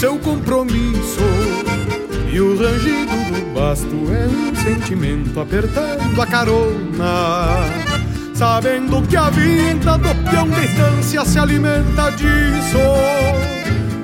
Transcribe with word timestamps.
seu 0.00 0.18
compromisso. 0.18 1.20
E 2.32 2.40
o 2.40 2.56
rangido 2.56 3.12
do 3.12 3.54
basto 3.54 3.94
é 4.10 4.26
um 4.26 4.54
sentimento 4.54 5.38
apertando 5.38 6.22
a 6.22 6.26
carona. 6.26 7.58
Sabendo 8.32 9.06
que 9.06 9.14
a 9.14 9.28
vida 9.28 9.98
do 9.98 10.30
peão 10.30 10.48
de 10.48 10.60
distância 10.62 11.22
se 11.26 11.38
alimenta 11.38 12.10
disso. 12.12 12.78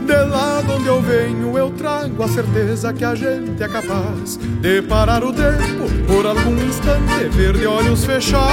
De 0.06 0.24
lá 0.28 0.60
de 0.60 0.70
onde 0.70 0.86
eu 0.86 1.00
venho, 1.00 1.56
eu 1.56 1.70
trago 1.70 2.22
a 2.22 2.28
certeza 2.28 2.92
que 2.92 3.02
a 3.02 3.14
gente 3.14 3.62
é 3.62 3.66
capaz 3.66 4.36
de 4.36 4.82
parar 4.82 5.24
o 5.24 5.32
tempo 5.32 5.88
por 6.06 6.26
algum 6.26 6.56
instante, 6.62 7.26
ver 7.30 7.56
de 7.56 7.66
olhos 7.66 8.04
fechados. 8.04 8.46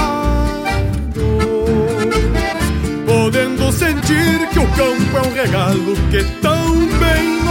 Podendo 3.06 3.70
sentir 3.74 4.48
que 4.54 4.60
o 4.60 4.68
campo 4.70 5.18
é 5.18 5.28
um 5.28 5.34
regalo 5.34 5.94
que 6.10 6.24
tão 6.42 6.74
bem 7.00 7.33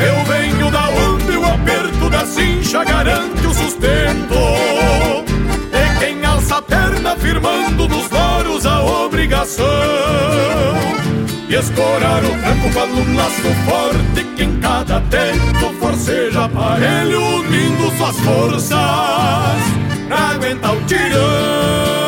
Eu 0.00 0.24
venho 0.24 0.70
da 0.70 0.88
onde 0.90 1.36
o 1.36 1.44
aperto 1.44 2.10
da 2.10 2.24
cincha 2.24 2.84
garante 2.84 3.46
o 3.46 3.52
sustento. 3.52 4.38
De 5.72 5.98
quem 5.98 6.24
alça 6.24 6.58
a 6.58 6.62
perna 6.62 7.16
firmando 7.16 7.88
nos 7.88 8.08
loros 8.10 8.64
a 8.64 8.82
obrigação 8.82 9.64
e 11.48 11.54
escorar 11.54 12.22
o 12.24 12.30
campo 12.42 12.72
com 12.74 13.00
um 13.00 13.16
laço 13.16 13.42
forte 13.64 14.24
que 14.36 14.44
em 14.44 14.60
cada 14.60 15.00
tempo 15.00 15.72
forceja 15.80 16.44
aparelho 16.44 17.20
unindo 17.36 17.90
suas 17.96 18.20
forças 18.20 18.78
pra 20.06 20.18
aguentar 20.34 20.76
o 20.76 20.84
tirão. 20.84 22.07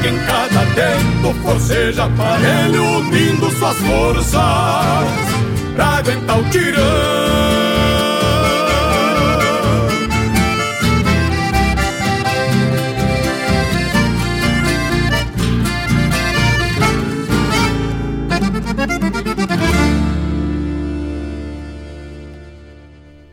que 0.00 0.08
em 0.08 0.18
cada 0.26 0.66
tempo 0.74 1.34
forceja 1.42 2.04
aparelho 2.04 2.84
unindo 2.98 3.50
suas 3.56 3.76
forças 3.76 4.34
pra 5.74 5.86
aguentar 5.98 6.40
o 6.40 6.44
tirão 6.50 7.48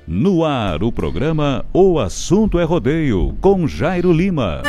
No 0.08 0.44
ar, 0.44 0.82
o 0.82 0.92
programa 0.92 1.66
O 1.74 2.00
Assunto 2.00 2.58
é 2.58 2.64
Rodeio, 2.64 3.36
com 3.42 3.68
Jairo 3.68 4.12
Lima. 4.12 4.64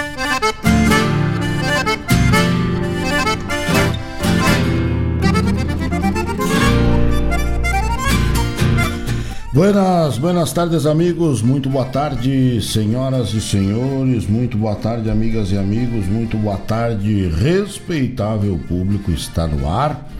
Buenas, 9.56 10.18
buenas 10.18 10.52
tardes, 10.52 10.84
amigos. 10.84 11.40
Muito 11.40 11.70
boa 11.70 11.86
tarde, 11.86 12.60
senhoras 12.60 13.32
e 13.32 13.40
senhores. 13.40 14.26
Muito 14.26 14.58
boa 14.58 14.74
tarde, 14.74 15.08
amigas 15.08 15.50
e 15.50 15.56
amigos. 15.56 16.06
Muito 16.06 16.36
boa 16.36 16.58
tarde, 16.58 17.26
respeitável 17.28 18.60
público. 18.68 19.10
Está 19.10 19.46
no 19.46 19.66
ar, 19.66 20.10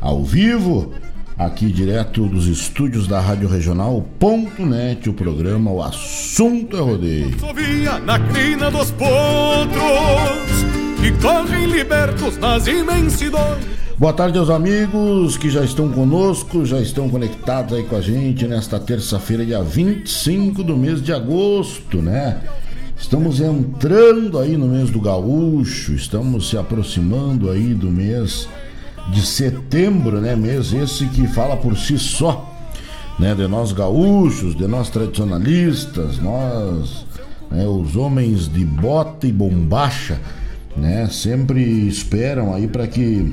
ao 0.00 0.24
vivo, 0.24 0.92
aqui 1.38 1.66
direto 1.66 2.26
dos 2.26 2.48
estúdios 2.48 3.06
da 3.06 3.20
Rádio 3.20 3.48
Regional.net, 3.48 5.08
o 5.08 5.12
programa 5.12 5.70
O 5.70 5.80
Assunto 5.80 6.76
é 6.76 6.80
Rodeio. 6.80 7.30
Boa 14.00 14.14
tarde 14.14 14.38
aos 14.38 14.48
amigos 14.48 15.36
que 15.36 15.50
já 15.50 15.62
estão 15.62 15.90
conosco, 15.90 16.64
já 16.64 16.80
estão 16.80 17.06
conectados 17.10 17.76
aí 17.76 17.84
com 17.84 17.96
a 17.96 18.00
gente 18.00 18.46
nesta 18.46 18.80
terça-feira, 18.80 19.44
dia 19.44 19.62
25 19.62 20.64
do 20.64 20.74
mês 20.74 21.02
de 21.02 21.12
agosto, 21.12 22.00
né? 22.00 22.40
Estamos 22.96 23.42
entrando 23.42 24.38
aí 24.38 24.56
no 24.56 24.68
mês 24.68 24.88
do 24.88 25.02
gaúcho, 25.02 25.92
estamos 25.92 26.48
se 26.48 26.56
aproximando 26.56 27.50
aí 27.50 27.74
do 27.74 27.90
mês 27.90 28.48
de 29.12 29.20
setembro, 29.20 30.18
né? 30.18 30.34
Mês 30.34 30.72
esse 30.72 31.04
que 31.04 31.26
fala 31.26 31.54
por 31.54 31.76
si 31.76 31.98
só, 31.98 32.50
né? 33.18 33.34
De 33.34 33.46
nós 33.46 33.70
gaúchos, 33.70 34.56
de 34.56 34.66
nós 34.66 34.88
tradicionalistas, 34.88 36.18
nós, 36.18 37.04
né? 37.50 37.66
os 37.66 37.96
homens 37.96 38.50
de 38.50 38.64
bota 38.64 39.26
e 39.26 39.32
bombacha, 39.32 40.18
né? 40.74 41.06
Sempre 41.10 41.86
esperam 41.86 42.54
aí 42.54 42.66
para 42.66 42.86
que 42.86 43.30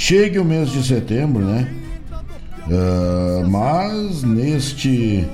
chegue 0.00 0.38
o 0.38 0.44
mês 0.44 0.70
de 0.70 0.82
setembro, 0.82 1.44
né? 1.44 1.68
Uh, 2.66 3.46
mas 3.46 4.22
neste 4.22 5.26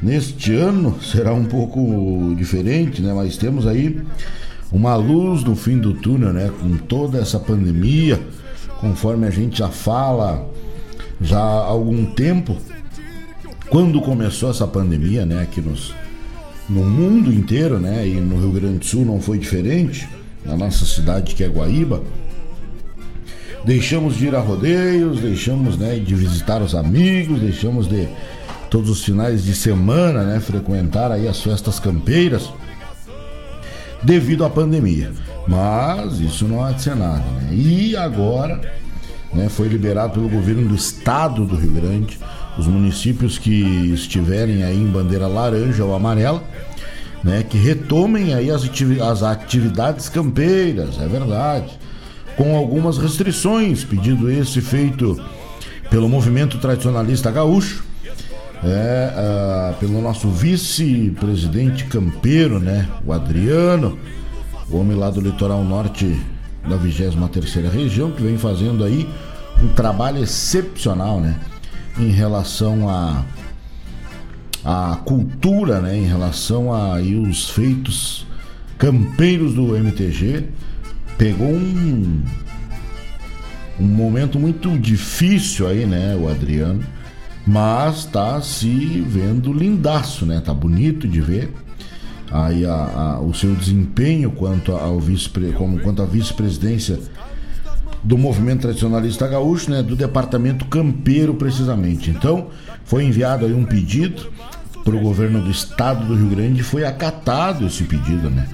neste 0.00 0.54
ano 0.54 0.96
será 1.02 1.34
um 1.34 1.44
pouco 1.44 2.32
diferente, 2.36 3.02
né? 3.02 3.12
Mas 3.12 3.36
temos 3.36 3.66
aí 3.66 4.00
uma 4.70 4.94
luz 4.94 5.42
no 5.42 5.56
fim 5.56 5.78
do 5.78 5.92
túnel, 5.92 6.32
né? 6.32 6.52
Com 6.60 6.76
toda 6.76 7.18
essa 7.18 7.40
pandemia, 7.40 8.20
conforme 8.80 9.26
a 9.26 9.30
gente 9.30 9.58
já 9.58 9.70
fala 9.70 10.48
já 11.20 11.40
há 11.40 11.64
algum 11.64 12.04
tempo, 12.04 12.56
quando 13.68 14.00
começou 14.00 14.50
essa 14.50 14.68
pandemia, 14.68 15.26
né? 15.26 15.42
Aqui 15.42 15.60
nos, 15.60 15.92
no 16.68 16.84
mundo 16.84 17.32
inteiro, 17.32 17.80
né? 17.80 18.06
E 18.06 18.14
no 18.20 18.38
Rio 18.38 18.52
Grande 18.52 18.78
do 18.78 18.84
Sul 18.84 19.04
não 19.04 19.20
foi 19.20 19.36
diferente, 19.36 20.08
na 20.44 20.56
nossa 20.56 20.84
cidade 20.84 21.34
que 21.34 21.42
é 21.42 21.48
Guaíba 21.48 22.04
deixamos 23.66 24.16
de 24.16 24.28
ir 24.28 24.34
a 24.36 24.38
rodeios, 24.38 25.20
deixamos 25.20 25.76
né, 25.76 25.96
de 25.96 26.14
visitar 26.14 26.62
os 26.62 26.72
amigos, 26.72 27.40
deixamos 27.40 27.88
de 27.88 28.08
todos 28.70 28.88
os 28.88 29.04
finais 29.04 29.42
de 29.42 29.56
semana 29.56 30.22
né, 30.22 30.38
frequentar 30.38 31.10
aí 31.10 31.26
as 31.26 31.42
festas 31.42 31.80
campeiras 31.80 32.48
devido 34.04 34.44
à 34.44 34.50
pandemia. 34.50 35.12
Mas 35.48 36.20
isso 36.20 36.46
não 36.46 36.78
ser 36.78 36.94
nada. 36.94 37.24
Né? 37.24 37.54
E 37.54 37.96
agora 37.96 38.60
né, 39.34 39.48
foi 39.48 39.66
liberado 39.66 40.12
pelo 40.12 40.28
governo 40.28 40.68
do 40.68 40.76
estado 40.76 41.44
do 41.44 41.56
Rio 41.56 41.72
Grande 41.72 42.18
os 42.56 42.68
municípios 42.68 43.36
que 43.36 43.92
estiverem 43.92 44.62
aí 44.62 44.76
em 44.76 44.86
bandeira 44.86 45.26
laranja 45.26 45.84
ou 45.84 45.94
amarela, 45.94 46.42
né, 47.22 47.42
que 47.42 47.58
retomem 47.58 48.32
aí 48.32 48.48
as 48.48 49.22
atividades 49.22 50.08
campeiras, 50.08 50.98
é 50.98 51.06
verdade 51.06 51.85
com 52.36 52.56
algumas 52.56 52.98
restrições, 52.98 53.82
pedido 53.84 54.30
esse 54.30 54.60
feito 54.60 55.20
pelo 55.90 56.08
movimento 56.08 56.58
tradicionalista 56.58 57.30
gaúcho, 57.30 57.84
é, 58.62 59.12
uh, 59.12 59.74
pelo 59.78 60.00
nosso 60.00 60.28
vice-presidente 60.28 61.84
campeiro, 61.84 62.58
né, 62.58 62.88
o 63.04 63.12
Adriano, 63.12 63.98
o 64.70 64.78
homem 64.78 64.96
lá 64.96 65.10
do 65.10 65.20
litoral 65.20 65.62
norte 65.64 66.18
da 66.68 66.76
23 66.76 67.72
região, 67.72 68.10
que 68.10 68.22
vem 68.22 68.36
fazendo 68.36 68.84
aí 68.84 69.08
um 69.62 69.68
trabalho 69.68 70.22
excepcional, 70.22 71.20
né, 71.20 71.38
em 71.98 72.10
relação 72.10 72.88
a 72.88 73.24
a 74.68 74.96
cultura, 75.04 75.80
né, 75.80 75.96
em 75.96 76.06
relação 76.06 76.74
a 76.74 76.96
aí, 76.96 77.14
os 77.14 77.48
feitos 77.48 78.26
campeiros 78.76 79.54
do 79.54 79.76
MTG 79.76 80.48
pegou 81.16 81.48
um 81.48 82.22
um 83.78 83.84
momento 83.84 84.38
muito 84.38 84.76
difícil 84.78 85.68
aí, 85.68 85.84
né, 85.84 86.16
o 86.18 86.28
Adriano, 86.28 86.82
mas 87.46 88.06
tá 88.06 88.40
se 88.40 89.04
vendo 89.06 89.52
lindaço, 89.52 90.24
né? 90.24 90.40
Tá 90.40 90.52
bonito 90.54 91.06
de 91.06 91.20
ver 91.20 91.52
aí 92.30 92.66
a, 92.66 92.72
a, 92.72 93.20
o 93.20 93.32
seu 93.34 93.54
desempenho 93.54 94.32
quanto 94.32 94.72
ao 94.72 94.98
vice 94.98 95.30
como 95.56 95.78
quanto 95.78 96.02
à 96.02 96.06
vice-presidência 96.06 96.98
do 98.02 98.18
movimento 98.18 98.62
tradicionalista 98.62 99.28
gaúcho, 99.28 99.70
né, 99.70 99.82
do 99.82 99.94
departamento 99.94 100.64
campeiro 100.64 101.34
precisamente. 101.34 102.10
Então, 102.10 102.48
foi 102.84 103.04
enviado 103.04 103.44
aí 103.44 103.52
um 103.52 103.64
pedido 103.64 104.30
para 104.84 104.94
o 104.94 105.00
governo 105.00 105.42
do 105.42 105.50
estado 105.50 106.06
do 106.06 106.14
Rio 106.14 106.28
Grande 106.28 106.60
e 106.60 106.64
foi 106.64 106.84
acatado 106.84 107.66
esse 107.66 107.84
pedido, 107.84 108.30
né? 108.30 108.48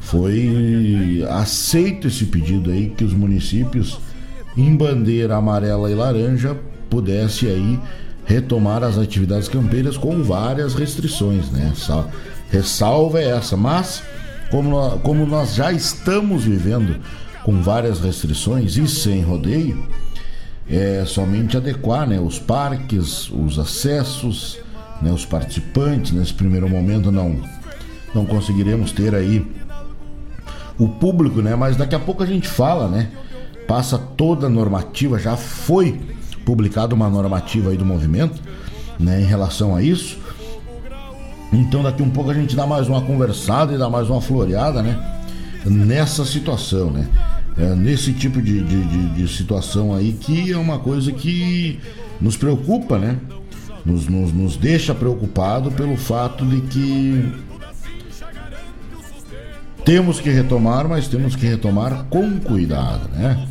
Foi 0.00 1.24
aceito 1.30 2.08
esse 2.08 2.24
pedido 2.26 2.70
aí 2.70 2.90
que 2.90 3.04
os 3.04 3.12
municípios 3.12 4.00
em 4.56 4.74
bandeira 4.74 5.36
amarela 5.36 5.90
e 5.90 5.94
laranja 5.94 6.56
pudesse 6.88 7.46
aí 7.46 7.78
retomar 8.24 8.82
as 8.82 8.98
atividades 8.98 9.48
campeiras 9.48 9.96
com 9.96 10.22
várias 10.22 10.74
restrições, 10.74 11.50
né? 11.50 11.72
Ressalva 12.50 13.20
é 13.20 13.30
essa, 13.30 13.56
mas 13.56 14.02
como 14.50 14.98
como 15.00 15.26
nós 15.26 15.54
já 15.54 15.72
estamos 15.72 16.44
vivendo 16.44 16.96
com 17.44 17.62
várias 17.62 18.00
restrições 18.00 18.76
e 18.76 18.86
sem 18.88 19.22
rodeio, 19.22 19.86
é 20.68 21.04
somente 21.06 21.56
adequar, 21.56 22.06
né, 22.06 22.20
os 22.20 22.38
parques, 22.38 23.30
os 23.30 23.58
acessos, 23.58 24.58
né, 25.00 25.10
os 25.10 25.24
participantes. 25.24 26.12
Nesse 26.12 26.34
primeiro 26.34 26.68
momento 26.68 27.10
não 27.12 27.40
não 28.14 28.26
conseguiremos 28.26 28.90
ter 28.90 29.14
aí 29.14 29.46
o 30.80 30.88
público, 30.88 31.42
né? 31.42 31.54
Mas 31.54 31.76
daqui 31.76 31.94
a 31.94 31.98
pouco 31.98 32.22
a 32.22 32.26
gente 32.26 32.48
fala, 32.48 32.88
né? 32.88 33.10
Passa 33.68 33.98
toda 33.98 34.46
a 34.46 34.50
normativa, 34.50 35.18
já 35.18 35.36
foi 35.36 36.00
publicada 36.44 36.94
uma 36.94 37.08
normativa 37.08 37.70
aí 37.70 37.76
do 37.76 37.84
movimento, 37.84 38.40
né? 38.98 39.20
Em 39.20 39.24
relação 39.24 39.76
a 39.76 39.82
isso. 39.82 40.18
Então 41.52 41.82
daqui 41.82 42.02
um 42.02 42.08
pouco 42.08 42.30
a 42.30 42.34
gente 42.34 42.56
dá 42.56 42.66
mais 42.66 42.88
uma 42.88 43.02
conversada 43.02 43.74
e 43.74 43.78
dá 43.78 43.90
mais 43.90 44.08
uma 44.08 44.22
floreada, 44.22 44.82
né? 44.82 44.98
Nessa 45.66 46.24
situação, 46.24 46.90
né? 46.90 47.06
É, 47.58 47.74
nesse 47.74 48.14
tipo 48.14 48.40
de, 48.40 48.62
de, 48.62 48.84
de, 48.84 49.08
de, 49.10 49.28
situação 49.28 49.92
aí 49.92 50.12
que 50.12 50.50
é 50.50 50.56
uma 50.56 50.78
coisa 50.78 51.12
que 51.12 51.78
nos 52.18 52.36
preocupa, 52.36 52.98
né? 52.98 53.18
Nos, 53.84 54.06
nos, 54.06 54.32
nos 54.32 54.56
deixa 54.56 54.94
preocupado 54.94 55.70
pelo 55.70 55.96
fato 55.96 56.46
de 56.46 56.60
que 56.62 57.32
temos 59.84 60.20
que 60.20 60.30
retomar, 60.30 60.88
mas 60.88 61.08
temos 61.08 61.34
que 61.36 61.46
retomar 61.46 62.04
com 62.10 62.38
cuidado, 62.38 63.08
né? 63.14 63.46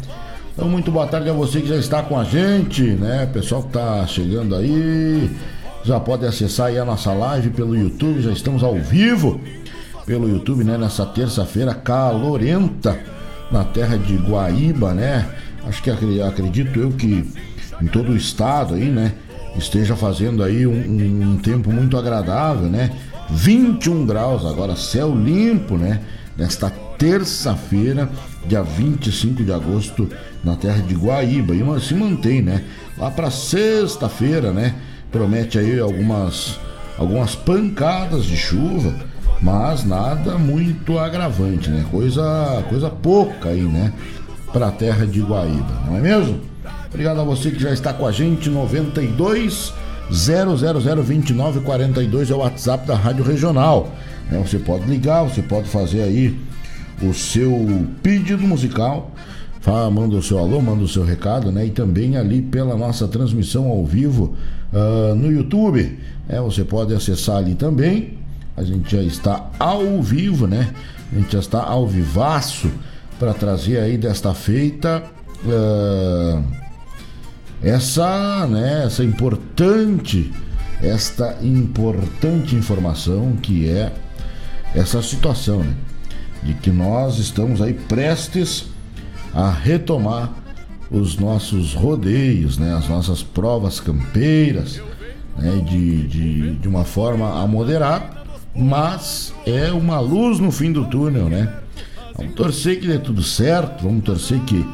Então, 0.54 0.68
muito 0.68 0.92
boa 0.92 1.08
tarde 1.08 1.30
a 1.30 1.34
você 1.34 1.62
que 1.62 1.68
já 1.68 1.78
está 1.78 2.04
com 2.04 2.20
a 2.20 2.24
gente, 2.24 2.84
né? 2.84 3.26
Pessoal 3.32 3.62
que 3.62 3.70
está 3.70 4.06
chegando 4.06 4.56
aí, 4.56 5.30
já 5.84 6.00
pode 6.00 6.26
acessar 6.26 6.68
aí 6.68 6.78
a 6.78 6.86
nossa 6.86 7.14
live 7.14 7.50
pelo 7.52 7.76
YouTube, 7.76 8.22
já 8.22 8.32
estamos 8.32 8.64
ao 8.64 8.76
vivo 8.76 9.40
pelo 10.06 10.28
YouTube, 10.28 10.64
né? 10.64 10.78
Nessa 10.78 11.06
terça-feira 11.06 11.74
calorenta 11.74 13.00
na 13.52 13.64
terra 13.64 13.98
de 13.98 14.18
Guaíba, 14.18 14.94
né? 14.94 15.28
Acho 15.66 15.82
que 15.82 15.90
acredito 15.90 16.80
eu 16.80 16.92
que 16.92 17.26
em 17.82 17.88
todo 17.88 18.12
o 18.12 18.18
estado 18.18 18.76
aí, 18.76 18.86
né? 18.86 19.14
Esteja 19.56 19.96
fazendo 19.96 20.44
aí 20.44 20.68
um, 20.68 21.32
um 21.32 21.38
tempo 21.38 21.72
muito 21.72 21.98
agradável, 21.98 22.70
né? 22.70 22.92
21 23.30 24.06
graus 24.06 24.46
agora, 24.46 24.76
céu 24.76 25.14
limpo, 25.16 25.78
né? 25.78 26.02
Nesta 26.40 26.72
terça-feira, 26.98 28.10
dia 28.48 28.64
25 28.64 29.44
de 29.44 29.52
agosto, 29.52 30.10
na 30.44 30.56
terra 30.56 30.82
de 30.82 30.96
Guaíba. 30.96 31.54
E 31.54 31.82
se 31.82 31.94
mantém, 31.94 32.42
né? 32.42 32.64
Lá 32.98 33.12
para 33.12 33.30
sexta-feira, 33.30 34.54
né? 34.54 34.74
Promete 35.12 35.60
aí 35.60 35.80
algumas, 35.80 36.58
algumas 36.98 37.36
pancadas 37.36 38.24
de 38.24 38.38
chuva, 38.38 38.96
mas 39.42 39.84
nada 39.84 40.38
muito 40.38 40.98
agravante, 40.98 41.70
né? 41.70 41.86
Coisa, 41.92 42.64
coisa 42.70 42.90
pouca 42.90 43.50
aí, 43.50 43.62
né? 43.62 43.92
Para 44.54 44.70
a 44.70 44.72
terra 44.72 45.06
de 45.06 45.22
Guaíba, 45.22 45.84
não 45.86 45.98
é 45.98 46.00
mesmo? 46.00 46.40
Obrigado 46.88 47.20
a 47.20 47.24
você 47.24 47.52
que 47.52 47.62
já 47.62 47.72
está 47.72 47.94
com 47.94 48.08
a 48.08 48.12
gente, 48.12 48.50
92 48.50 49.74
0002942 50.12 52.32
é 52.32 52.34
o 52.34 52.40
WhatsApp 52.40 52.88
da 52.88 52.96
Rádio 52.96 53.24
Regional. 53.24 53.92
Né? 54.30 54.40
Você 54.40 54.60
pode 54.60 54.86
ligar, 54.86 55.24
você 55.24 55.42
pode 55.42 55.68
fazer 55.68 56.02
aí 56.02 56.40
o 57.02 57.14
seu 57.14 57.88
pedido 58.02 58.46
musical 58.46 59.12
Fala, 59.62 59.92
manda 59.92 60.16
o 60.16 60.24
seu 60.24 60.40
alô, 60.40 60.62
manda 60.62 60.84
o 60.84 60.88
seu 60.88 61.04
recado, 61.04 61.52
né? 61.52 61.66
E 61.66 61.70
também 61.70 62.16
ali 62.16 62.42
pela 62.42 62.78
nossa 62.78 63.08
transmissão 63.08 63.68
ao 63.68 63.86
vivo 63.86 64.36
uh, 64.72 65.14
no 65.14 65.30
YouTube. 65.32 66.00
Né? 66.28 66.40
Você 66.40 66.64
pode 66.64 66.94
acessar 66.94 67.38
ali 67.38 67.56
também. 67.56 68.18
A 68.56 68.64
gente 68.64 68.96
já 68.96 69.04
está 69.04 69.50
ao 69.60 70.02
vivo, 70.02 70.48
né? 70.48 70.74
A 71.12 71.16
gente 71.20 71.34
já 71.34 71.40
está 71.40 71.62
ao 71.62 71.86
vivaço 71.86 72.72
para 73.20 73.34
trazer 73.34 73.80
aí 73.80 73.98
desta 73.98 74.34
feita 74.34 75.04
uh, 75.44 76.44
essa, 77.62 78.48
né, 78.48 78.86
essa 78.86 79.04
importante, 79.04 80.32
esta 80.82 81.38
importante 81.42 82.56
informação 82.56 83.34
que 83.42 83.70
é 83.70 83.92
essa 84.76 85.02
situação, 85.02 85.64
né? 85.64 85.74
De 86.44 86.54
que 86.54 86.72
nós 86.72 87.18
estamos 87.18 87.62
aí 87.62 87.74
prestes 87.74 88.68
a 89.34 89.52
retomar 89.52 90.32
os 90.90 91.18
nossos 91.18 91.74
rodeios, 91.74 92.58
né, 92.58 92.76
as 92.76 92.88
nossas 92.88 93.22
provas 93.22 93.80
campeiras, 93.80 94.82
né, 95.38 95.64
de, 95.70 96.08
de, 96.08 96.56
de 96.56 96.68
uma 96.68 96.84
forma 96.84 97.42
a 97.42 97.46
moderar, 97.46 98.26
mas 98.56 99.34
é 99.46 99.72
uma 99.72 100.00
luz 100.00 100.40
no 100.40 100.52
fim 100.52 100.72
do 100.72 100.86
túnel, 100.86 101.30
né? 101.30 101.54
Vamos 102.18 102.34
torcer 102.34 102.80
que 102.80 102.88
dê 102.88 102.98
tudo 102.98 103.22
certo, 103.22 103.84
vamos 103.84 104.04
torcer 104.04 104.40
que, 104.42 104.66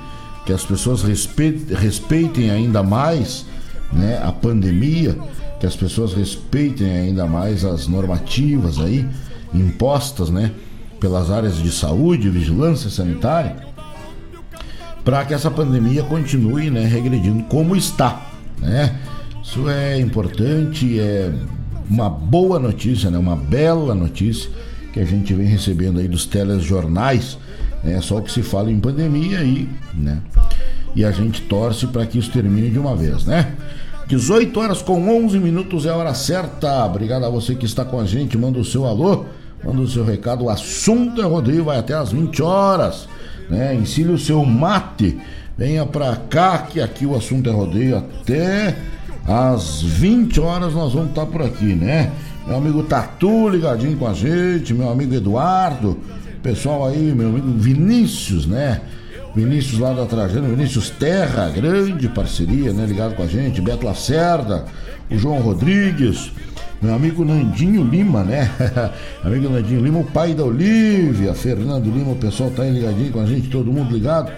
que 0.46 0.54
as 0.54 0.64
pessoas 0.64 1.04
respeitem, 1.04 1.76
respeitem 1.76 2.50
ainda 2.50 2.82
mais 2.82 3.46
né, 3.92 4.20
a 4.24 4.32
pandemia, 4.32 5.16
que 5.60 5.66
as 5.66 5.76
pessoas 5.76 6.14
respeitem 6.14 6.90
ainda 6.90 7.28
mais 7.28 7.64
as 7.66 7.88
normativas 7.88 8.80
aí 8.80 9.08
impostas, 9.60 10.30
né, 10.30 10.52
pelas 11.00 11.32
áreas 11.32 11.58
de 11.58 11.72
saúde, 11.72 12.30
vigilância 12.30 12.90
sanitária 12.90 13.66
para 15.06 15.24
que 15.24 15.36
essa 15.36 15.52
pandemia 15.52 16.02
continue 16.02 16.72
né, 16.72 16.84
regredindo 16.84 17.44
como 17.44 17.76
está. 17.76 18.26
Né? 18.60 18.96
Isso 19.42 19.70
é 19.70 20.00
importante, 20.00 21.00
é 21.00 21.32
uma 21.88 22.10
boa 22.10 22.58
notícia, 22.58 23.12
né, 23.12 23.18
uma 23.20 23.36
bela 23.36 23.94
notícia 23.94 24.50
que 24.92 25.00
a 25.00 25.06
gente 25.06 25.32
vem 25.36 25.46
recebendo 25.46 26.00
aí 26.00 26.08
dos 26.08 26.26
telejornais. 26.26 27.38
Né, 27.84 28.02
só 28.02 28.20
que 28.20 28.32
se 28.32 28.42
fala 28.42 28.72
em 28.72 28.80
pandemia 28.80 29.40
aí, 29.40 29.70
né? 29.94 30.20
E 30.96 31.06
a 31.06 31.12
gente 31.12 31.42
torce 31.42 31.86
para 31.86 32.06
que 32.08 32.18
isso 32.18 32.32
termine 32.32 32.72
de 32.72 32.80
uma 32.80 32.96
vez, 32.96 33.26
né? 33.26 33.54
18 34.08 34.60
horas 34.60 34.82
com 34.82 35.08
11 35.24 35.38
minutos 35.40 35.86
é 35.86 35.90
a 35.90 35.96
hora 35.96 36.14
certa. 36.14 36.86
Obrigado 36.86 37.26
a 37.26 37.30
você 37.30 37.54
que 37.54 37.66
está 37.66 37.84
com 37.84 38.00
a 38.00 38.06
gente. 38.06 38.38
Manda 38.38 38.58
o 38.58 38.66
seu 38.66 38.86
alô, 38.86 39.26
manda 39.64 39.82
o 39.82 39.88
seu 39.88 40.04
recado. 40.04 40.46
O 40.46 40.50
assunto 40.50 41.22
é 41.22 41.26
rodeio, 41.26 41.66
vai 41.66 41.78
até 41.78 41.94
as 41.94 42.12
20 42.12 42.42
horas 42.42 43.08
né? 43.50 43.76
Ensine 43.76 44.12
o 44.12 44.18
seu 44.18 44.44
mate. 44.46 45.18
Venha 45.58 45.86
pra 45.86 46.16
cá 46.16 46.60
que 46.60 46.82
aqui 46.82 47.06
o 47.06 47.16
assunto 47.16 47.50
é 47.50 47.54
rodeio 47.54 47.98
até 47.98 48.76
às 49.26 49.82
20 49.82 50.40
horas 50.42 50.74
nós 50.74 50.94
vamos 50.94 51.10
estar 51.10 51.26
por 51.26 51.42
aqui, 51.42 51.74
né? 51.74 52.12
Meu 52.46 52.58
amigo 52.58 52.84
Tatu 52.84 53.50
ligadinho 53.50 53.98
com 53.98 54.08
a 54.08 54.14
gente, 54.14 54.74
meu 54.74 54.90
amigo 54.90 55.16
Eduardo, 55.16 55.98
pessoal 56.44 56.86
aí, 56.86 57.14
meu 57.16 57.30
amigo 57.30 57.48
Vinícius, 57.58 58.46
né? 58.46 58.82
Vinícius 59.34 59.80
lá 59.80 59.94
da 59.94 60.06
Trajano, 60.06 60.50
Vinícius 60.56 60.90
Terra, 60.90 61.50
grande 61.50 62.08
parceria, 62.10 62.72
né? 62.72 62.86
Ligado 62.86 63.16
com 63.16 63.24
a 63.24 63.28
gente, 63.28 63.62
Beto 63.62 63.86
Lacerda, 63.86 64.66
o 65.10 65.18
João 65.18 65.40
Rodrigues, 65.40 66.32
meu 66.86 66.94
amigo 66.94 67.26
Nandinho 67.26 67.84
Lima, 67.84 68.24
né? 68.24 68.50
amigo 69.26 69.50
Nandinho 69.50 69.84
Lima, 69.84 70.00
o 70.00 70.04
pai 70.04 70.36
da 70.36 70.44
Olivia, 70.44 71.34
Fernando 71.34 71.86
Lima, 71.86 72.12
o 72.12 72.16
pessoal 72.16 72.52
tá 72.52 72.62
aí 72.62 72.72
ligadinho 72.72 73.12
com 73.12 73.20
a 73.20 73.26
gente, 73.26 73.50
todo 73.50 73.74
mundo 73.74 73.92
ligado. 73.92 74.32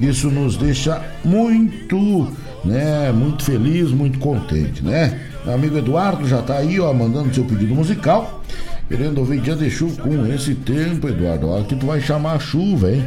Isso 0.00 0.30
nos 0.30 0.56
deixa 0.56 1.02
muito, 1.22 2.32
né, 2.64 3.12
muito 3.12 3.44
feliz, 3.44 3.90
muito 3.90 4.18
contente, 4.18 4.82
né? 4.82 5.20
Meu 5.44 5.54
amigo 5.54 5.76
Eduardo 5.76 6.26
já 6.26 6.40
tá 6.40 6.56
aí, 6.56 6.80
ó, 6.80 6.92
mandando 6.94 7.34
seu 7.34 7.44
pedido 7.44 7.74
musical. 7.74 8.42
Querendo 8.88 9.18
ouvir 9.18 9.40
dia 9.40 9.54
de 9.54 9.70
chuva 9.70 10.02
com 10.02 10.26
esse 10.26 10.54
tempo, 10.54 11.08
Eduardo. 11.08 11.48
Olha 11.48 11.64
que 11.64 11.76
tu 11.76 11.86
vai 11.86 12.00
chamar 12.00 12.36
a 12.36 12.38
chuva, 12.38 12.90
hein? 12.90 13.04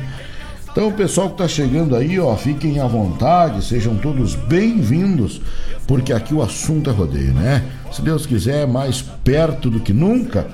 Então, 0.76 0.90
o 0.90 0.92
pessoal 0.92 1.28
que 1.28 1.36
está 1.36 1.48
chegando 1.48 1.96
aí, 1.96 2.20
ó, 2.20 2.36
fiquem 2.36 2.82
à 2.82 2.86
vontade, 2.86 3.64
sejam 3.64 3.96
todos 3.96 4.36
bem-vindos, 4.36 5.40
porque 5.88 6.12
aqui 6.12 6.34
o 6.34 6.42
assunto 6.42 6.90
é 6.90 6.94
rodeio, 6.94 7.34
né? 7.34 7.64
Se 7.94 8.02
Deus 8.02 8.26
quiser, 8.26 8.68
mais 8.68 9.02
perto 9.02 9.70
do 9.70 9.80
que 9.80 9.94
nunca, 9.94 10.46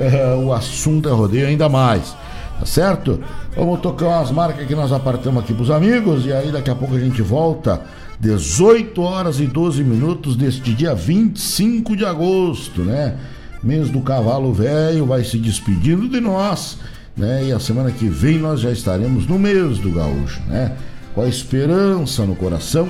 é, 0.00 0.34
o 0.42 0.54
assunto 0.54 1.06
é 1.06 1.12
rodeio 1.12 1.48
ainda 1.48 1.68
mais, 1.68 2.16
tá 2.58 2.64
certo? 2.64 3.20
Vamos 3.54 3.80
tocar 3.80 4.06
umas 4.06 4.30
marcas 4.30 4.66
que 4.66 4.74
nós 4.74 4.90
apartamos 4.90 5.44
aqui 5.44 5.52
pros 5.52 5.70
amigos 5.70 6.24
e 6.24 6.32
aí 6.32 6.50
daqui 6.50 6.70
a 6.70 6.74
pouco 6.74 6.94
a 6.94 7.00
gente 7.00 7.20
volta. 7.20 7.78
18 8.18 9.02
horas 9.02 9.38
e 9.38 9.46
12 9.46 9.84
minutos 9.84 10.34
deste 10.34 10.72
dia 10.72 10.94
25 10.94 11.94
de 11.94 12.06
agosto, 12.06 12.80
né? 12.80 13.18
Mês 13.62 13.90
do 13.90 14.00
cavalo 14.00 14.50
velho 14.50 15.04
vai 15.04 15.24
se 15.24 15.36
despedindo 15.36 16.08
de 16.08 16.22
nós 16.22 16.78
né? 17.18 17.46
E 17.46 17.52
a 17.52 17.58
semana 17.58 17.90
que 17.90 18.08
vem 18.08 18.38
nós 18.38 18.60
já 18.60 18.70
estaremos 18.70 19.26
no 19.26 19.38
mês 19.38 19.78
do 19.78 19.90
gaúcho, 19.90 20.40
né? 20.46 20.76
Com 21.14 21.22
a 21.22 21.28
esperança 21.28 22.24
no 22.24 22.36
coração 22.36 22.88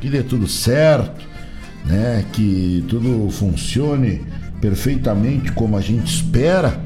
que 0.00 0.08
dê 0.08 0.22
tudo 0.22 0.46
certo, 0.46 1.24
né? 1.84 2.24
Que 2.32 2.84
tudo 2.88 3.30
funcione 3.30 4.24
perfeitamente 4.60 5.50
como 5.52 5.76
a 5.76 5.80
gente 5.80 6.14
espera, 6.14 6.78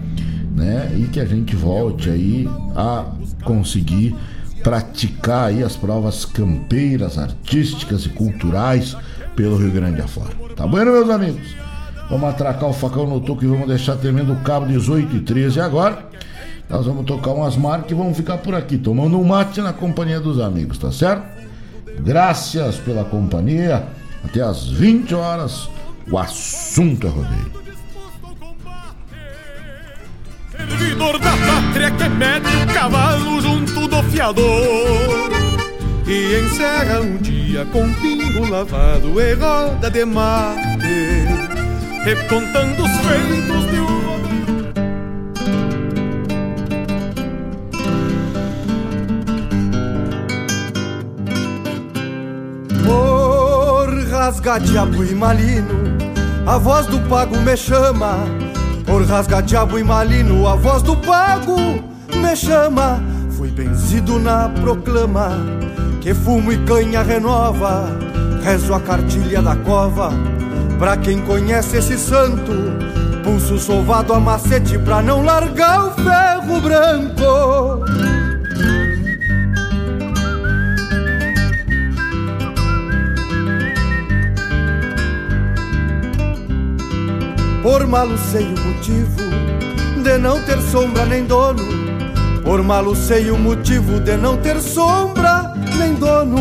né? 0.55 0.91
E 0.97 1.09
que 1.09 1.21
a 1.21 1.25
gente 1.25 1.57
volte 1.57 2.09
aí 2.09 2.49
a 2.75 3.05
conseguir 3.45 4.15
praticar 4.63 5.49
aí 5.49 5.63
as 5.63 5.77
provas 5.77 6.25
campeiras, 6.25 7.19
artísticas 7.19 8.07
e 8.07 8.09
culturais 8.09 8.97
pelo 9.35 9.57
Rio 9.57 9.71
Grande 9.71 10.01
afora. 10.01 10.35
Tá 10.57 10.67
bom, 10.67 10.77
meus 10.77 11.11
amigos? 11.11 11.55
Vamos 12.09 12.29
atracar 12.29 12.69
o 12.69 12.73
facão 12.73 13.07
no 13.07 13.21
toco 13.21 13.45
e 13.45 13.49
vamos 13.49 13.67
deixar 13.67 13.97
tremendo 13.97 14.33
o 14.33 14.37
cabo 14.37 14.67
18 14.67 15.17
e 15.17 15.21
13 15.21 15.61
agora. 15.61 16.09
Nós 16.69 16.85
vamos 16.85 17.05
tocar 17.05 17.33
umas 17.33 17.57
marcas 17.57 17.93
e 17.93 17.95
vamos 17.95 18.17
ficar 18.17 18.39
por 18.39 18.55
aqui, 18.55 18.77
tomando 18.77 19.19
um 19.19 19.25
mate 19.25 19.61
na 19.61 19.73
companhia 19.73 20.19
dos 20.19 20.41
amigos, 20.41 20.79
tá 20.79 20.91
certo? 20.91 21.25
Graças 22.01 22.77
pela 22.77 23.05
companhia. 23.05 23.87
Até 24.25 24.43
às 24.43 24.69
20 24.69 25.15
horas, 25.15 25.69
o 26.11 26.19
assunto 26.19 27.07
é 27.07 27.11
rodeio. 27.11 27.67
Servidor 30.51 31.19
da 31.19 31.31
pátria 31.31 31.91
que 31.93 32.09
mete 32.09 32.57
o 32.57 32.75
cavalo 32.75 33.41
junto 33.43 33.87
do 33.87 34.03
fiador 34.05 35.31
E 36.07 36.41
encerra 36.41 37.01
um 37.01 37.19
dia 37.19 37.67
com 37.67 37.93
pingo 37.95 38.49
lavado 38.49 39.21
e 39.21 39.35
roda 39.35 39.91
de 39.91 40.05
mate 40.07 41.27
Recontando 42.05 42.85
os 42.85 42.91
feitos 42.91 43.71
de 43.71 43.81
um 43.81 44.26
rasga 54.17 54.59
diabo 54.59 55.05
e 55.05 55.15
malino, 55.15 55.99
a 56.47 56.57
voz 56.57 56.87
do 56.87 56.99
pago 57.01 57.37
me 57.39 57.55
chama. 57.55 58.17
Por 58.87 59.05
rasga 59.05 59.43
diabo 59.43 59.79
e 59.79 59.85
malino, 59.85 60.49
a 60.49 60.57
voz 60.57 60.83
do 60.83 60.97
pago 60.97 61.57
me 62.15 62.35
chama. 62.35 63.03
Fui 63.37 63.51
benzido 63.51 64.19
na 64.19 64.49
proclama, 64.49 65.33
que 66.01 66.15
fumo 66.15 66.51
e 66.51 66.57
canha 66.65 67.03
renova. 67.03 67.91
Rezo 68.43 68.73
a 68.73 68.81
cartilha 68.81 69.43
da 69.43 69.55
cova, 69.55 70.11
pra 70.79 70.97
quem 70.97 71.21
conhece 71.21 71.77
esse 71.77 71.99
santo. 71.99 72.53
Pulso 73.23 73.59
sovado 73.59 74.15
a 74.15 74.21
macete 74.21 74.79
pra 74.79 75.03
não 75.03 75.23
largar 75.23 75.89
o 75.89 75.91
ferro 75.91 76.61
branco. 76.63 78.16
Por 87.67 87.85
malo 87.85 88.17
sei 88.17 88.45
o 88.45 88.61
motivo 88.61 89.23
de 90.01 90.19
não 90.19 90.41
ter 90.45 90.63
sombra 90.71 91.05
nem 91.05 91.25
dono. 91.25 91.65
Por 92.45 92.63
malo 92.63 92.95
sei 92.95 93.29
o 93.29 93.37
motivo 93.37 93.99
de 93.99 94.17
não 94.17 94.37
ter 94.37 94.61
sombra 94.61 95.53
nem 95.77 95.95
dono. 95.95 96.39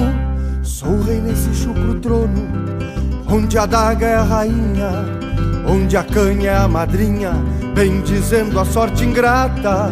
Sou 0.61 1.01
rei 1.01 1.19
nesse 1.19 1.51
chucro 1.55 1.95
trono, 1.95 2.47
onde 3.27 3.57
a 3.57 3.65
daga 3.65 4.05
é 4.05 4.13
a 4.13 4.21
rainha, 4.21 4.91
onde 5.67 5.97
a 5.97 6.03
canha 6.03 6.51
é 6.51 6.57
a 6.57 6.67
madrinha, 6.67 7.31
bem 7.73 8.01
dizendo 8.01 8.59
a 8.59 8.63
sorte 8.63 9.03
ingrata 9.03 9.91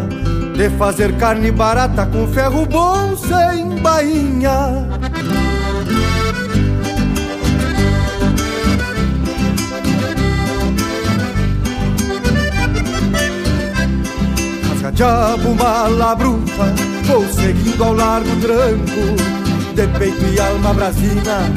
de 0.55 0.69
fazer 0.77 1.17
carne 1.17 1.51
barata 1.51 2.05
com 2.05 2.27
ferro 2.27 2.63
bom 2.67 3.17
sem 3.17 3.81
bainha. 3.81 4.87
Diabo 14.93 15.55
mala 15.55 16.15
bruta, 16.15 16.73
vou 17.05 17.27
seguindo 17.27 17.83
ao 17.83 17.93
largo 17.93 18.35
tranco, 18.41 19.15
de 19.75 19.87
peito 19.97 20.25
e 20.25 20.39
alma 20.39 20.73
brasina, 20.73 21.51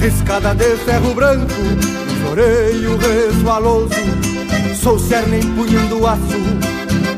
riscada 0.00 0.54
de 0.54 0.76
ferro 0.76 1.14
branco, 1.14 1.52
floreio 2.22 2.96
resvaloso, 2.98 3.94
sou 4.80 4.98
cerne 4.98 5.40
empunhando 5.40 6.06
aço, 6.06 6.40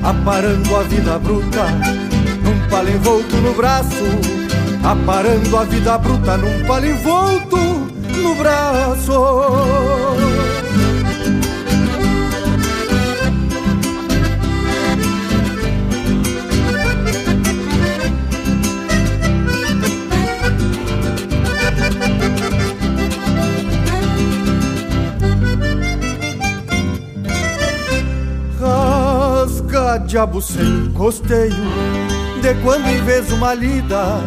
aparando 0.02 0.76
a 0.76 0.82
vida 0.84 1.18
bruta, 1.18 1.66
num 2.42 2.68
palo 2.68 2.88
envolto 2.88 3.36
no 3.36 3.52
braço, 3.52 4.04
aparando 4.82 5.56
a 5.56 5.64
vida 5.64 5.98
bruta 5.98 6.38
num 6.38 6.64
palo 6.66 6.86
envolto 6.86 7.58
no 8.16 8.34
braço. 8.34 10.39
Diabo 30.06 30.42
sem 30.42 30.90
costeio, 30.92 31.54
de 32.42 32.54
quando 32.62 32.88
em 32.88 33.02
vez 33.04 33.30
uma 33.30 33.54
lida. 33.54 34.20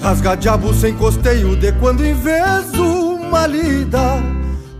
Rasga 0.00 0.36
diabo 0.36 0.72
sem 0.72 0.94
costeio, 0.94 1.56
de 1.56 1.72
quando 1.72 2.04
em 2.04 2.14
vez 2.14 2.72
uma 2.74 3.46
lida. 3.46 4.22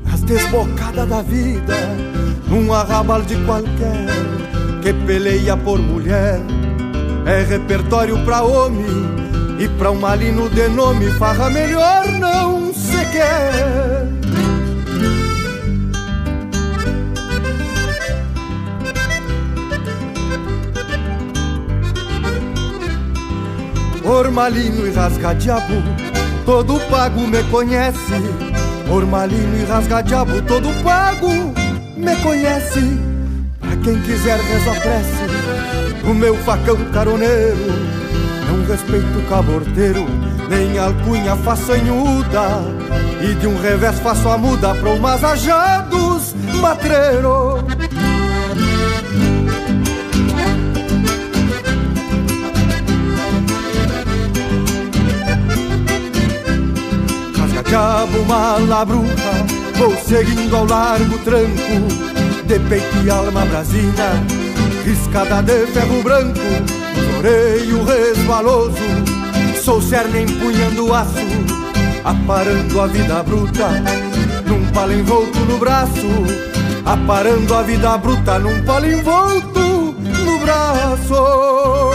Nas 0.05 0.21
desbocadas 0.21 1.09
da 1.09 1.23
vida, 1.23 1.75
num 2.47 2.73
arrabal 2.73 3.23
de 3.23 3.35
qualquer 3.45 4.07
que 4.83 4.93
peleia 5.07 5.57
por 5.57 5.79
mulher. 5.79 6.41
É 7.27 7.43
repertório 7.43 8.23
pra 8.25 8.43
homem 8.43 8.87
e 9.59 9.69
pra 9.69 9.91
um 9.91 9.99
malino 9.99 10.49
de 10.49 10.69
nome, 10.69 11.11
farra 11.13 11.51
melhor 11.51 12.07
não 12.13 12.73
se 12.73 13.05
quer. 13.11 13.94
Ormalino 24.05 24.87
e 24.87 24.91
rasga-diabo, 24.91 25.83
todo 26.45 26.79
pago 26.91 27.21
me 27.27 27.43
conhece. 27.45 28.15
Ormalino 28.91 29.57
e 29.57 29.65
rasga-diabo, 29.65 30.43
todo 30.43 30.69
pago 30.83 31.29
me 31.97 32.15
conhece. 32.23 33.01
Pra 33.61 33.77
quem 33.77 33.99
quiser 34.03 34.39
reza 34.39 34.73
prece, 34.81 36.05
o 36.09 36.13
meu 36.13 36.37
facão 36.37 36.77
caroneiro. 36.93 37.95
Não 38.47 38.67
respeito 38.67 39.27
caborteiro, 39.29 40.07
nem 40.51 40.79
alcunha 40.79 41.35
façanhuda. 41.37 42.63
E 43.23 43.35
de 43.35 43.47
um 43.47 43.59
revés 43.59 43.99
faço 44.01 44.29
a 44.29 44.37
muda 44.37 44.75
pra 44.75 44.91
umas 44.91 45.25
ajados 45.25 46.35
matreiro. 46.61 47.65
Diabo 57.75 58.25
mala 58.27 58.85
vou 58.85 59.97
seguindo 60.07 60.55
ao 60.55 60.65
largo 60.65 61.19
tranco, 61.25 62.47
de 62.47 62.61
peito 62.69 63.05
e 63.05 63.11
alma 63.11 63.45
brasina, 63.47 64.23
riscada 64.85 65.43
de 65.43 65.67
ferro 65.73 66.01
branco, 66.05 66.39
floreio 66.95 67.83
resvaloso, 67.83 68.79
sou 69.61 69.83
cerne 69.83 70.23
empunhando 70.23 70.95
aço, 70.95 71.19
aparando 72.05 72.81
a 72.81 72.87
vida 72.87 73.25
bruta, 73.25 73.69
num 74.47 74.65
palo 74.71 74.93
envolto 74.93 75.41
no 75.41 75.59
braço, 75.59 76.07
aparando 76.87 77.55
a 77.57 77.63
vida 77.63 77.99
bruta 77.99 78.39
num 78.39 78.65
palo 78.65 78.87
envolto 78.87 79.97
no 80.25 80.39
braço. 80.39 81.94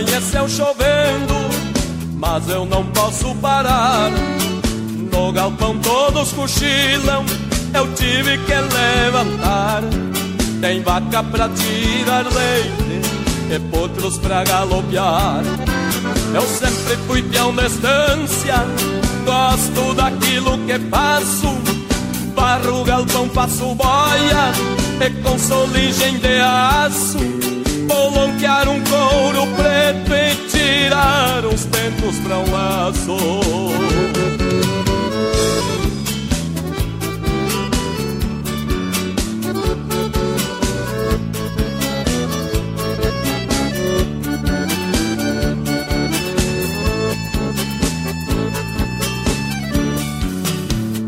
Amanheceu 0.00 0.48
chovendo, 0.48 1.34
mas 2.14 2.48
eu 2.48 2.64
não 2.64 2.84
posso 2.86 3.34
parar. 3.36 4.10
No 5.12 5.30
galpão 5.30 5.78
todos 5.78 6.32
cochilam, 6.32 7.24
eu 7.74 7.92
tive 7.94 8.38
que 8.38 8.54
levantar. 8.54 9.82
Tem 10.60 10.82
vaca 10.82 11.22
pra 11.22 11.48
tirar 11.50 12.24
leite 12.24 13.54
e 13.54 13.58
potros 13.70 14.16
pra 14.18 14.42
galopear. 14.44 15.42
Eu 16.34 16.42
sempre 16.42 16.96
fui 17.06 17.22
peão 17.22 17.54
de 17.54 17.66
estância, 17.66 18.64
gosto 19.24 19.94
daquilo 19.94 20.58
que 20.66 20.78
faço. 20.88 21.58
Barro 22.34 22.84
galpão, 22.84 23.28
faço 23.28 23.74
boia 23.74 24.52
e 25.04 25.10
com 25.22 25.38
soligem 25.38 26.18
de 26.18 26.40
aço 26.40 27.49
Polonquear 27.90 28.68
um 28.68 28.80
couro 28.84 29.48
preto 29.56 30.14
e 30.14 30.48
tirar 30.48 31.44
uns 31.44 31.64
tempos 31.64 32.16
pra 32.20 32.38
um 32.38 32.50
laço. 32.52 33.16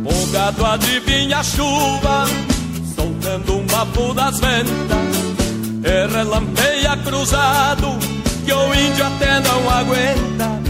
O 0.05 0.27
gado 0.33 0.67
adivinha 0.67 1.39
a 1.39 1.45
chuva 1.45 2.25
Soltando 2.97 3.57
um 3.59 3.67
bafo 3.67 4.13
das 4.15 4.41
ventas 4.41 5.22
e 5.85 6.07
relampeia 6.07 6.97
cruzado 7.05 7.99
que 8.45 8.53
o 8.53 8.75
índio 8.75 9.07
até 9.07 9.41
não 9.41 9.71
aguenta. 9.71 10.63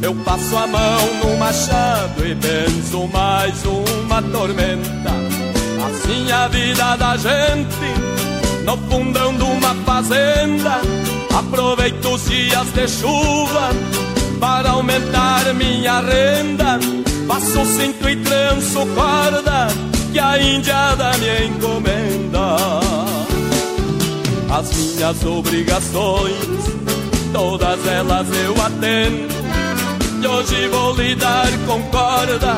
Eu 0.00 0.14
passo 0.24 0.56
a 0.56 0.66
mão 0.66 1.14
no 1.22 1.36
machado 1.36 2.26
e 2.26 2.34
benzo 2.34 3.06
mais 3.08 3.54
uma 3.64 4.22
tormenta. 4.22 5.12
Assim 5.86 6.30
a 6.32 6.48
vida 6.48 6.96
da 6.96 7.16
gente, 7.16 8.64
no 8.64 8.76
fundão 8.88 9.36
de 9.36 9.42
uma 9.42 9.74
fazenda. 9.84 10.80
Aproveito 11.36 12.06
os 12.06 12.24
dias 12.24 12.66
de 12.72 12.88
chuva 12.88 13.70
para 14.40 14.70
aumentar 14.70 15.52
minha 15.54 16.00
renda. 16.00 16.78
Faço 17.26 17.64
cinto 17.66 18.08
e 18.08 18.16
tranço 18.16 18.86
corda 18.94 19.68
que 20.12 20.18
a 20.18 20.40
índiada 20.40 21.12
me 21.18 21.46
encomenda 21.46 22.87
as 24.58 24.74
minhas 24.74 25.24
obrigações, 25.24 26.34
todas 27.32 27.86
elas 27.86 28.26
eu 28.44 28.54
atendo. 28.60 29.38
E 30.20 30.26
hoje 30.26 30.66
vou 30.68 30.96
lidar 30.96 31.46
com 31.64 31.80
corda, 31.84 32.56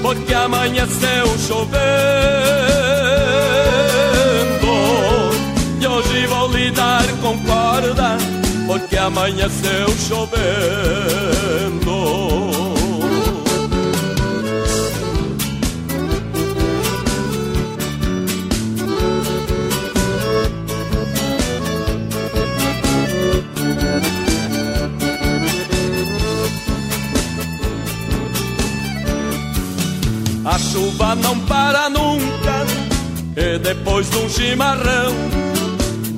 porque 0.00 0.32
amanheceu 0.32 1.26
chovendo. 1.48 1.80
E 5.80 5.86
hoje 5.86 6.26
vou 6.26 6.52
lidar 6.52 7.04
com 7.20 7.36
corda, 7.40 8.16
porque 8.68 8.96
amanheceu 8.96 9.88
chovendo. 10.08 11.50
A 30.50 30.58
chuva 30.58 31.14
não 31.14 31.38
para 31.46 31.88
nunca, 31.88 32.66
e 33.36 33.56
depois 33.60 34.10
de 34.10 34.16
um 34.16 34.28
chimarrão, 34.28 35.14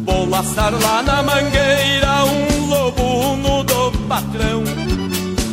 vou 0.07 0.27
laçar 0.27 0.73
lá 0.73 1.03
na 1.03 1.23
mangueira 1.23 2.25
um 2.25 2.67
lobo 2.67 3.63
do 3.63 3.99
patrão. 4.09 4.65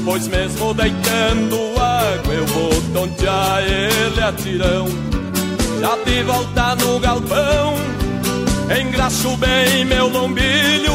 Pois 0.06 0.28
mesmo 0.30 0.74
deitando 0.74 1.58
água, 1.78 2.34
eu 2.34 2.46
vou 2.46 2.70
tontear 2.94 3.64
ele 3.64 4.22
a 4.22 4.32
tirão. 4.32 4.88
Já 5.82 5.98
de 6.06 6.24
volta 6.24 6.76
no 6.76 7.00
galpão, 7.02 7.74
engraxo 8.80 9.36
bem 9.36 9.84
meu 9.84 10.08
lombilho, 10.08 10.94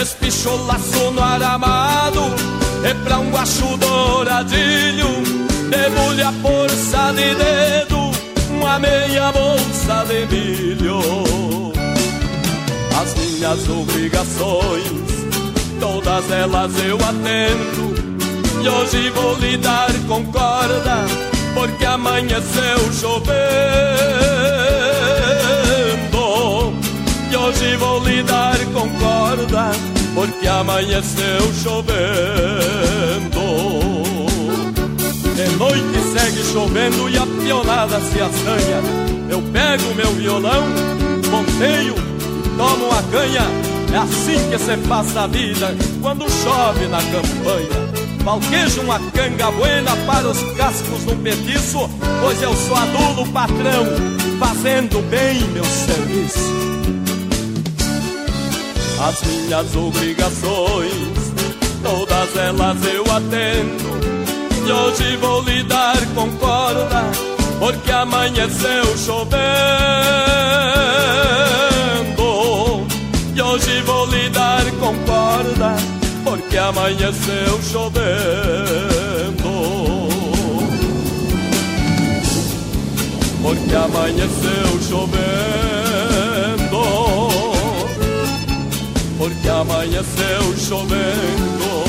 espicho 0.00 0.54
laço 0.66 1.10
no 1.10 1.20
aramado, 1.20 2.22
e 2.88 2.94
pra 3.02 3.18
um 3.18 3.28
guacho 3.32 3.76
douradilho 3.76 5.37
Debulhe 5.70 6.22
a 6.22 6.32
força 6.32 7.12
de 7.12 7.34
dedo 7.34 8.10
Uma 8.50 8.78
meia 8.78 9.30
bolsa 9.32 10.04
de 10.06 10.26
milho. 10.34 11.72
As 13.00 13.14
minhas 13.14 13.68
obrigações 13.68 15.08
Todas 15.78 16.30
elas 16.30 16.72
eu 16.84 16.96
atendo. 16.96 17.98
E 18.62 18.68
hoje 18.68 19.10
vou 19.10 19.36
lidar 19.36 19.92
com 20.08 20.24
corda 20.26 21.04
Porque 21.54 21.84
amanheceu 21.84 22.92
chovendo. 22.98 23.38
E 27.30 27.36
hoje 27.36 27.76
vou 27.76 28.02
lidar 28.02 28.58
com 28.72 28.88
corda 28.98 29.70
Porque 30.14 30.48
amanheceu 30.48 31.52
chovendo 31.62 33.27
de 35.38 35.56
noite 35.56 36.00
segue 36.12 36.42
chovendo 36.52 37.08
e 37.08 37.16
a 37.16 37.24
pionada 37.24 38.00
se 38.00 38.20
assanha. 38.20 38.82
Eu 39.30 39.40
pego 39.40 39.94
meu 39.94 40.12
violão, 40.14 40.64
ponteio 41.30 41.94
tomo 42.56 42.86
uma 42.86 43.02
canha. 43.04 43.46
É 43.92 43.98
assim 43.98 44.50
que 44.50 44.58
se 44.58 44.76
passa 44.88 45.22
a 45.22 45.26
vida 45.28 45.76
quando 46.02 46.28
chove 46.28 46.88
na 46.88 46.98
campanha. 46.98 47.88
Falquejo 48.24 48.80
uma 48.80 48.98
canga 48.98 49.50
buena 49.52 49.96
para 50.06 50.26
os 50.26 50.42
cascos 50.56 51.04
no 51.04 51.14
petiço, 51.16 51.88
pois 52.20 52.42
eu 52.42 52.52
sou 52.54 52.76
adulo 52.76 53.32
patrão, 53.32 53.86
fazendo 54.40 55.00
bem 55.08 55.40
meu 55.52 55.64
serviço. 55.64 56.58
As 59.00 59.22
minhas 59.22 59.76
obrigações, 59.76 60.92
todas 61.84 62.36
elas 62.36 62.84
eu 62.92 63.04
atendo 63.04 64.07
e 64.68 64.72
hoje 64.72 65.16
vou 65.16 65.42
lidar 65.42 65.96
com 66.14 66.30
corda 66.36 67.10
Porque 67.58 67.90
amanheceu 67.90 68.96
chovendo. 68.98 69.38
E 73.34 73.42
hoje 73.42 73.80
vou 73.82 74.06
lidar 74.06 74.64
com 74.78 74.94
corda 75.06 75.74
Porque 76.22 76.58
amanheceu 76.58 77.62
chovendo. 77.62 79.48
Porque 83.42 83.74
amanheceu 83.74 84.80
chovendo. 84.88 85.18
Porque 89.16 89.48
amanheceu 89.48 90.56
chovendo 90.58 91.87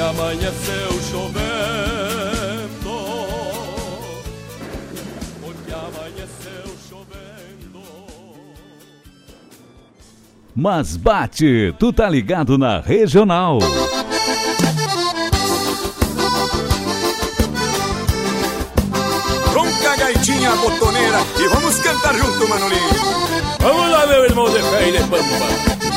porque 0.00 0.20
amanheceu 0.20 0.90
chovendo. 1.10 1.40
Porque 5.42 5.72
amanheceu 5.72 6.74
chovendo. 6.88 7.82
Mas 10.56 10.96
bate, 10.96 11.74
tu 11.78 11.92
tá 11.92 12.08
ligado 12.08 12.56
na 12.56 12.80
regional. 12.80 13.58
Ronca 19.52 19.96
gaitinha 19.96 20.56
botoneira 20.56 21.18
e 21.38 21.48
vamos 21.48 21.78
cantar 21.78 22.14
junto, 22.14 22.48
Manolinho. 22.48 22.80
Vamos 23.60 23.90
lá, 23.90 24.06
meu 24.06 24.24
irmão 24.24 24.48
de 24.50 24.62
fé 24.62 24.88
e 24.88 24.92
de 24.92 24.98
pampa. 25.00 25.89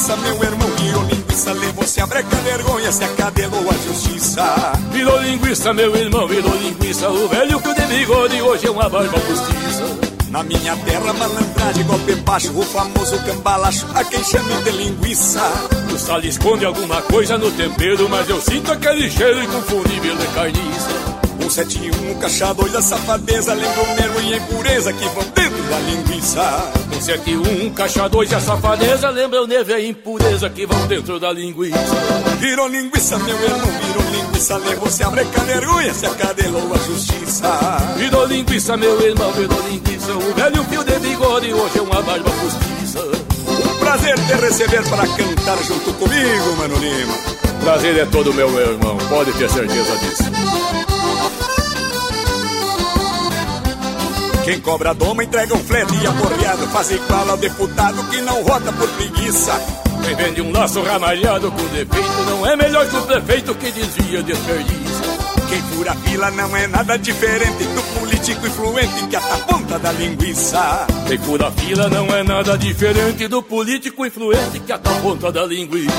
Linguiça, 0.00 0.16
meu 0.16 0.42
irmão 0.42 0.70
virou 0.76 1.02
linguiça, 1.04 1.52
levou-se 1.52 2.00
a 2.00 2.06
breca, 2.06 2.36
vergonha, 2.36 2.90
se 2.90 3.04
acadelou 3.04 3.64
a 3.68 3.86
justiça. 3.86 4.72
Virou 4.90 5.20
linguiça, 5.20 5.74
meu 5.74 5.94
irmão, 5.94 6.26
virou 6.26 6.54
linguiça, 6.56 7.08
o 7.10 7.28
velho 7.28 7.60
que 7.60 7.74
de 7.74 7.82
bigode 7.82 8.40
hoje 8.40 8.66
é 8.66 8.70
uma 8.70 8.88
barba 8.88 9.20
postiça. 9.20 10.10
Na 10.30 10.42
minha 10.42 10.76
terra, 10.76 11.12
malandragem, 11.12 11.84
golpe 11.84 12.14
baixo, 12.16 12.50
o 12.56 12.62
famoso 12.62 13.18
cambalacho, 13.24 13.86
a 13.94 14.02
quem 14.04 14.22
chama 14.24 14.62
de 14.62 14.70
linguiça. 14.70 15.42
O 15.92 15.98
sal 15.98 16.20
esconde 16.20 16.64
alguma 16.64 17.02
coisa 17.02 17.36
no 17.36 17.50
tempero, 17.50 18.08
mas 18.08 18.28
eu 18.30 18.40
sinto 18.40 18.72
aquele 18.72 19.10
cheiro 19.10 19.42
inconfundível 19.42 20.16
de 20.16 20.26
carniça. 20.28 21.20
171, 21.40 22.18
caixa 22.20 22.54
dois 22.54 22.72
da 22.72 22.80
safadeza, 22.80 23.52
lembra 23.54 23.82
o 23.82 23.94
nervo 23.96 24.20
e 24.22 24.34
a 24.34 24.36
impureza 24.36 24.92
que 24.92 25.04
vão 25.08 25.24
dentro 25.34 25.62
da 25.64 25.78
linguiça. 25.80 26.89
171, 27.00 27.70
caixa 27.70 28.08
dois 28.08 28.30
e 28.30 28.34
a 28.34 28.40
safadeza, 28.40 29.08
lembra 29.08 29.42
o 29.42 29.46
nervo 29.46 29.70
e 29.70 29.74
a 29.74 29.80
impureza 29.80 30.50
que 30.50 30.66
vão 30.66 30.86
dentro 30.86 31.18
da 31.18 31.32
linguiça. 31.32 31.76
Virou 32.38 32.68
linguiça, 32.68 33.18
meu 33.18 33.42
irmão, 33.42 33.70
virou 33.86 34.04
linguiça, 34.12 34.56
levou-se 34.58 35.02
a 35.02 35.08
breca, 35.08 35.40
vergonha, 35.40 35.94
se 35.94 36.06
acadelou 36.06 36.74
a 36.74 36.78
justiça. 36.78 37.48
Virou 37.96 38.26
linguiça, 38.26 38.76
meu 38.76 39.00
irmão, 39.00 39.32
virou 39.32 39.60
linguiça, 39.68 40.12
o 40.12 40.34
velho 40.34 40.64
fio 40.64 40.84
de 40.84 40.98
bigode 40.98 41.54
hoje 41.54 41.78
é 41.78 41.82
uma 41.82 42.02
barba 42.02 42.30
postiça. 42.30 43.00
Um 43.48 43.78
prazer 43.78 44.14
te 44.26 44.34
receber 44.34 44.88
para 44.90 45.06
cantar 45.06 45.64
junto 45.64 45.92
comigo, 45.94 46.56
Mano 46.58 46.76
Lima. 46.76 47.14
Prazer 47.62 47.96
é 47.96 48.06
todo 48.06 48.34
meu, 48.34 48.50
meu 48.50 48.72
irmão, 48.72 48.98
pode 49.08 49.32
ter 49.32 49.48
certeza 49.48 49.96
disso. 49.98 50.69
Quem 54.44 54.60
cobra 54.60 54.94
doma 54.94 55.24
entrega 55.24 55.54
um 55.54 55.64
flete 55.64 55.94
e 56.02 56.06
aporreado 56.06 56.66
Faz 56.68 56.90
igual 56.90 57.30
ao 57.30 57.36
deputado 57.36 58.02
que 58.10 58.20
não 58.20 58.42
vota 58.44 58.72
por 58.72 58.88
preguiça. 58.90 59.52
Quem 60.04 60.14
vende 60.14 60.40
um 60.40 60.52
laço 60.52 60.82
ramalhado 60.82 61.50
com 61.52 61.62
defeito 61.68 62.22
Não 62.26 62.46
é 62.46 62.56
melhor 62.56 62.88
que 62.88 62.96
o 62.96 63.02
prefeito 63.02 63.54
que 63.54 63.70
desvia 63.70 64.22
desperdício 64.22 65.10
quem 65.50 65.60
fura 65.62 65.92
fila 65.96 66.30
não 66.30 66.56
é 66.56 66.68
nada 66.68 66.96
diferente 66.96 67.64
do 67.64 67.79
político 68.20 68.46
influente 68.46 69.06
que 69.06 69.16
ata 69.16 69.34
a 69.34 69.38
ponta 69.38 69.78
da 69.78 69.92
linguiça. 69.92 70.86
Quem 71.08 71.18
fura 71.18 71.50
fila 71.52 71.88
não 71.88 72.06
é 72.14 72.22
nada 72.22 72.58
diferente 72.58 73.26
do 73.26 73.42
político 73.42 74.04
influente 74.04 74.60
que 74.60 74.72
ata 74.72 74.90
a 74.90 74.94
ponta 75.00 75.32
da 75.32 75.46
linguiça. 75.46 75.90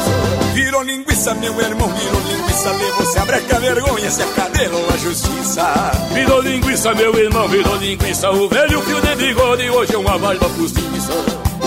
Virou 0.53 0.83
linguiça, 0.83 1.33
meu 1.33 1.59
irmão, 1.59 1.87
virou 1.89 2.21
linguiça, 2.21 2.71
levou-se 2.73 3.17
a 3.17 3.25
breca 3.25 3.59
vergonha, 3.59 4.11
se 4.11 4.21
acadelou 4.21 4.87
a 4.93 4.97
justiça. 4.97 5.91
Virou 6.13 6.41
linguiça, 6.41 6.93
meu 6.93 7.17
irmão, 7.17 7.47
virou 7.47 7.75
linguiça, 7.77 8.29
o 8.29 8.47
velho 8.47 8.81
fio 8.81 9.01
de 9.01 9.15
bigode 9.15 9.69
hoje 9.71 9.95
é 9.95 9.97
uma 9.97 10.19
barba 10.19 10.47
postiça. 10.49 11.13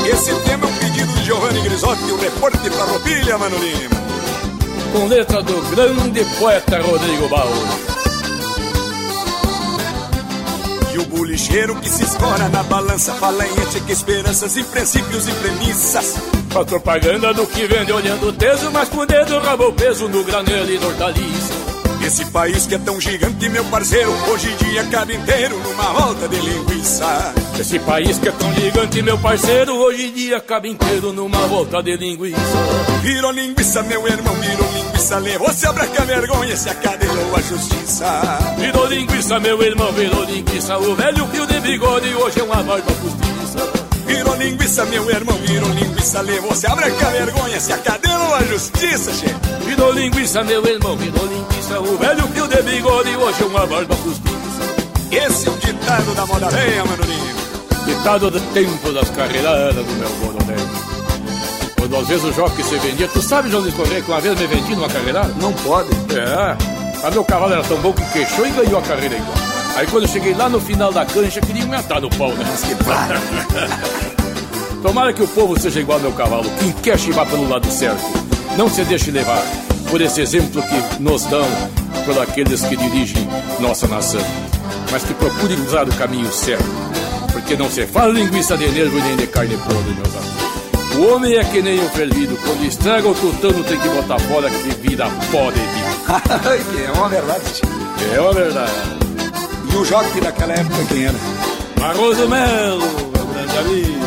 Esse 0.06 0.32
tema 0.42 0.66
é 0.66 0.70
um 0.70 0.76
pedido 0.76 1.12
de 1.14 1.24
Giovanni 1.24 1.62
Grisotti, 1.62 2.12
o 2.12 2.16
repórter 2.16 2.72
pra 2.72 2.84
Roupilha, 2.84 3.38
Mano 3.38 3.56
com 4.92 5.06
letra 5.08 5.42
do 5.42 5.60
grande 5.74 6.24
poeta 6.38 6.80
Rodrigo 6.80 7.28
Baú. 7.28 7.93
E 10.94 10.98
o 10.98 11.04
bulicheiro 11.06 11.74
que 11.80 11.88
se 11.88 12.04
escora 12.04 12.48
na 12.50 12.62
balança 12.62 13.12
fala 13.14 13.44
em 13.44 13.50
ética, 13.50 13.90
esperanças 13.90 14.56
e 14.56 14.62
princípios 14.62 15.26
e 15.26 15.32
premissas. 15.32 16.14
A 16.54 16.64
propaganda 16.64 17.34
do 17.34 17.44
que 17.48 17.66
vende 17.66 17.92
olhando 17.92 18.28
o 18.28 18.32
teso, 18.32 18.70
mas 18.70 18.88
com 18.88 18.98
o 18.98 19.06
dedo 19.06 19.40
rabo 19.40 19.70
o 19.70 19.72
peso 19.72 20.08
no 20.08 20.22
granelo 20.22 20.70
e 20.70 20.78
hortaliça. 20.78 21.73
Esse 22.04 22.26
país 22.26 22.66
que 22.66 22.74
é 22.74 22.78
tão 22.78 23.00
gigante, 23.00 23.48
meu 23.48 23.64
parceiro, 23.64 24.12
hoje 24.30 24.52
em 24.52 24.56
dia 24.56 24.84
cabe 24.84 25.14
inteiro 25.14 25.58
numa 25.60 25.92
volta 25.94 26.28
de 26.28 26.36
linguiça. 26.36 27.34
Esse 27.58 27.78
país 27.78 28.18
que 28.18 28.28
é 28.28 28.32
tão 28.32 28.52
gigante, 28.52 29.00
meu 29.00 29.18
parceiro, 29.18 29.74
hoje 29.74 30.08
em 30.08 30.12
dia 30.12 30.38
cabe 30.38 30.68
inteiro 30.68 31.14
numa 31.14 31.46
volta 31.46 31.82
de 31.82 31.96
linguiça. 31.96 32.38
Virou 33.02 33.30
linguiça, 33.30 33.82
meu 33.84 34.06
irmão, 34.06 34.34
virou 34.34 34.70
linguiça, 34.72 35.18
levou-se 35.18 35.66
a 35.66 35.72
branca 35.72 36.04
vergonha, 36.04 36.54
se 36.54 36.68
acadelou 36.68 37.36
a 37.36 37.40
justiça. 37.40 38.38
Virou 38.58 38.86
linguiça, 38.86 39.40
meu 39.40 39.62
irmão, 39.62 39.90
virou 39.92 40.24
linguiça, 40.24 40.76
o 40.76 40.94
velho 40.94 41.26
fio 41.28 41.46
de 41.46 41.60
bigode 41.60 42.14
hoje 42.16 42.38
é 42.38 42.42
uma 42.42 42.62
barba 42.62 42.92
postiça. 42.92 43.83
Virou 44.06 44.34
linguiça, 44.36 44.84
meu 44.86 45.10
irmão, 45.10 45.36
virou 45.38 45.70
linguiça, 45.70 46.20
levou-se 46.20 46.66
a 46.66 46.74
branca 46.74 47.10
vergonha, 47.10 47.60
se 47.60 47.72
acadelou 47.72 48.34
a 48.34 48.42
justiça, 48.44 49.12
che. 49.12 49.34
Virou 49.66 49.92
linguiça, 49.92 50.42
meu 50.44 50.64
irmão, 50.64 50.96
virou 50.96 51.26
linguiça, 51.26 51.80
o 51.80 51.98
velho 51.98 52.28
fio 52.28 52.46
de 52.48 52.62
bigode 52.62 53.16
hoje 53.16 53.42
é 53.42 53.46
uma 53.46 53.66
barba 53.66 53.96
postiça. 53.96 54.34
Esse 55.10 55.48
é 55.48 55.50
o 55.50 55.56
ditado 55.56 56.14
da 56.14 56.26
moda 56.26 56.48
velha, 56.50 56.84
mano 56.84 57.04
saudade 58.04 58.30
do 58.30 58.40
tempo 58.52 58.92
das 58.92 59.08
carreiradas 59.10 59.74
do 59.74 59.92
meu 59.94 60.08
boronel. 60.20 60.66
Quando 61.76 61.96
às 61.96 62.06
vezes 62.06 62.24
o 62.24 62.32
jogo 62.32 62.50
que 62.54 62.62
você 62.62 62.78
vendia, 62.78 63.08
tu 63.08 63.20
sabe, 63.20 63.50
João 63.50 63.70
Correia, 63.72 64.02
que 64.02 64.10
uma 64.10 64.20
vez 64.20 64.38
me 64.38 64.46
vendi 64.46 64.76
numa 64.76 64.88
carreirada? 64.88 65.34
Não 65.40 65.52
pode. 65.52 65.90
É, 66.14 66.56
mas 67.02 67.12
meu 67.14 67.24
cavalo 67.24 67.52
era 67.52 67.62
tão 67.64 67.78
bom 67.78 67.92
que 67.92 68.04
queixou 68.12 68.46
e 68.46 68.50
ganhou 68.50 68.78
a 68.78 68.82
carreira 68.82 69.16
igual. 69.16 69.53
Aí 69.76 69.86
quando 69.86 70.04
eu 70.04 70.08
cheguei 70.08 70.34
lá 70.34 70.48
no 70.48 70.60
final 70.60 70.92
da 70.92 71.04
cancha, 71.04 71.40
queria 71.40 71.66
me 71.66 71.74
atar 71.74 72.00
no 72.00 72.08
pau, 72.10 72.30
né? 72.30 72.44
Mas 72.48 72.62
que 72.62 72.74
para. 72.84 73.20
Tomara 74.82 75.12
que 75.12 75.22
o 75.22 75.28
povo 75.28 75.58
seja 75.58 75.80
igual 75.80 75.98
ao 75.98 76.02
meu 76.02 76.12
cavalo, 76.12 76.44
quem 76.58 76.70
quer 76.72 76.98
chivar 76.98 77.26
pelo 77.26 77.48
lado 77.48 77.70
certo. 77.70 78.02
Não 78.56 78.68
se 78.68 78.84
deixe 78.84 79.10
levar 79.10 79.42
por 79.90 80.00
esse 80.00 80.20
exemplo 80.20 80.62
que 80.62 81.02
nos 81.02 81.24
dão 81.24 81.46
por 82.04 82.20
aqueles 82.20 82.62
que 82.62 82.76
dirigem 82.76 83.26
nossa 83.60 83.88
nação. 83.88 84.20
Mas 84.92 85.02
que 85.02 85.14
procurem 85.14 85.58
usar 85.60 85.88
o 85.88 85.94
caminho 85.94 86.30
certo. 86.32 86.64
Porque 87.32 87.56
não 87.56 87.70
se 87.70 87.86
fala 87.86 88.12
linguiça 88.12 88.56
de 88.56 88.68
nervo 88.68 88.98
nem 89.00 89.16
de 89.16 89.26
carne 89.26 89.56
podre, 89.56 89.94
meus 89.94 90.16
amigos. 90.16 90.44
O 90.96 91.14
homem 91.14 91.34
é 91.34 91.44
que 91.44 91.60
nem 91.60 91.80
o 91.80 91.88
fervido. 91.90 92.36
Quando 92.44 92.64
estraga 92.64 93.08
o 93.08 93.14
tutano, 93.14 93.64
tem 93.64 93.80
que 93.80 93.88
botar 93.88 94.18
fora 94.20 94.48
que 94.48 94.68
vira 94.80 95.08
pó 95.32 95.50
de 95.50 95.60
é 96.84 96.92
uma 96.92 97.08
verdade. 97.08 97.62
É 98.14 98.20
uma 98.20 98.32
verdade. 98.32 99.13
E 99.72 99.76
o 99.76 99.84
jockey 99.84 100.20
daquela 100.20 100.52
época 100.52 100.84
quem 100.88 101.06
era? 101.06 101.18
Barroso 101.78 102.28
Melo, 102.28 102.86
meu 103.12 103.26
grande 103.26 103.58
amigo. 103.58 104.04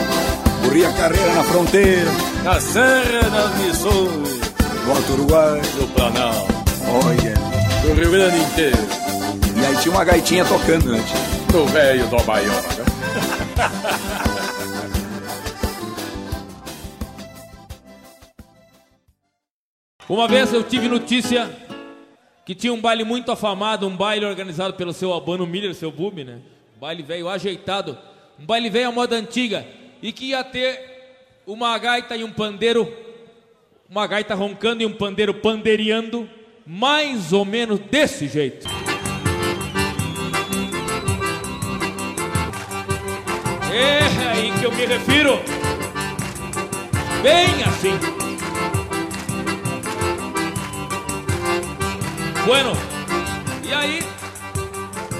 Corria 0.63 0.91
carreira 0.93 1.33
na 1.33 1.43
fronteira. 1.43 2.11
Na 2.43 2.59
Serra 2.59 3.29
das 3.29 3.57
Missões. 3.59 4.39
Do 4.85 4.91
Alto 4.91 5.13
Uruguai. 5.13 5.61
Do 5.61 5.87
Planalto. 5.93 6.53
Olha. 7.05 7.33
Do 7.81 7.93
Rio 7.93 8.11
Grande 8.11 8.37
inteiro. 8.37 8.87
E 9.55 9.65
aí 9.65 9.75
tinha 9.77 9.93
uma 9.93 10.03
gaitinha 10.03 10.45
tocando 10.45 10.91
antes. 10.91 11.13
Do 11.51 11.65
velho 11.67 12.07
do 12.07 12.17
né? 12.17 12.23
Uma 20.09 20.25
vez 20.25 20.53
eu 20.53 20.63
tive 20.63 20.87
notícia 20.87 21.49
que 22.47 22.55
tinha 22.55 22.73
um 22.73 22.79
baile 22.79 23.03
muito 23.03 23.29
afamado, 23.29 23.85
um 23.85 23.97
baile 23.97 24.25
organizado 24.25 24.73
pelo 24.75 24.93
seu 24.93 25.11
Albano 25.11 25.45
Miller, 25.45 25.75
seu 25.75 25.91
Bube, 25.91 26.23
né? 26.23 26.39
Um 26.77 26.79
baile 26.79 27.03
velho 27.03 27.27
ajeitado, 27.27 27.97
um 28.39 28.45
baile 28.45 28.69
velho 28.69 28.87
à 28.87 28.91
moda 28.93 29.17
antiga, 29.17 29.67
e 30.01 30.13
que 30.13 30.27
ia 30.27 30.41
ter 30.45 30.79
uma 31.45 31.77
gaita 31.77 32.15
e 32.15 32.23
um 32.23 32.31
pandeiro, 32.31 32.89
uma 33.89 34.07
gaita 34.07 34.33
roncando 34.33 34.81
e 34.81 34.85
um 34.85 34.93
pandeiro 34.93 35.33
pandereando, 35.33 36.29
mais 36.65 37.33
ou 37.33 37.43
menos 37.43 37.81
desse 37.81 38.29
jeito. 38.29 38.65
É 43.73 44.29
aí 44.29 44.57
que 44.57 44.65
eu 44.65 44.71
me 44.71 44.85
refiro. 44.85 45.41
Bem 47.21 47.63
assim. 47.65 48.16
Bueno, 52.47 52.71
e 53.61 53.73
aí 53.73 53.99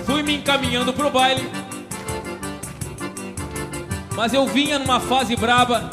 fui 0.05 0.23
me 0.23 0.37
encaminhando 0.37 0.93
pro 0.93 1.09
baile. 1.09 1.51
Mas 4.15 4.33
eu 4.33 4.47
vinha 4.47 4.79
numa 4.79 5.01
fase 5.01 5.35
braba. 5.35 5.89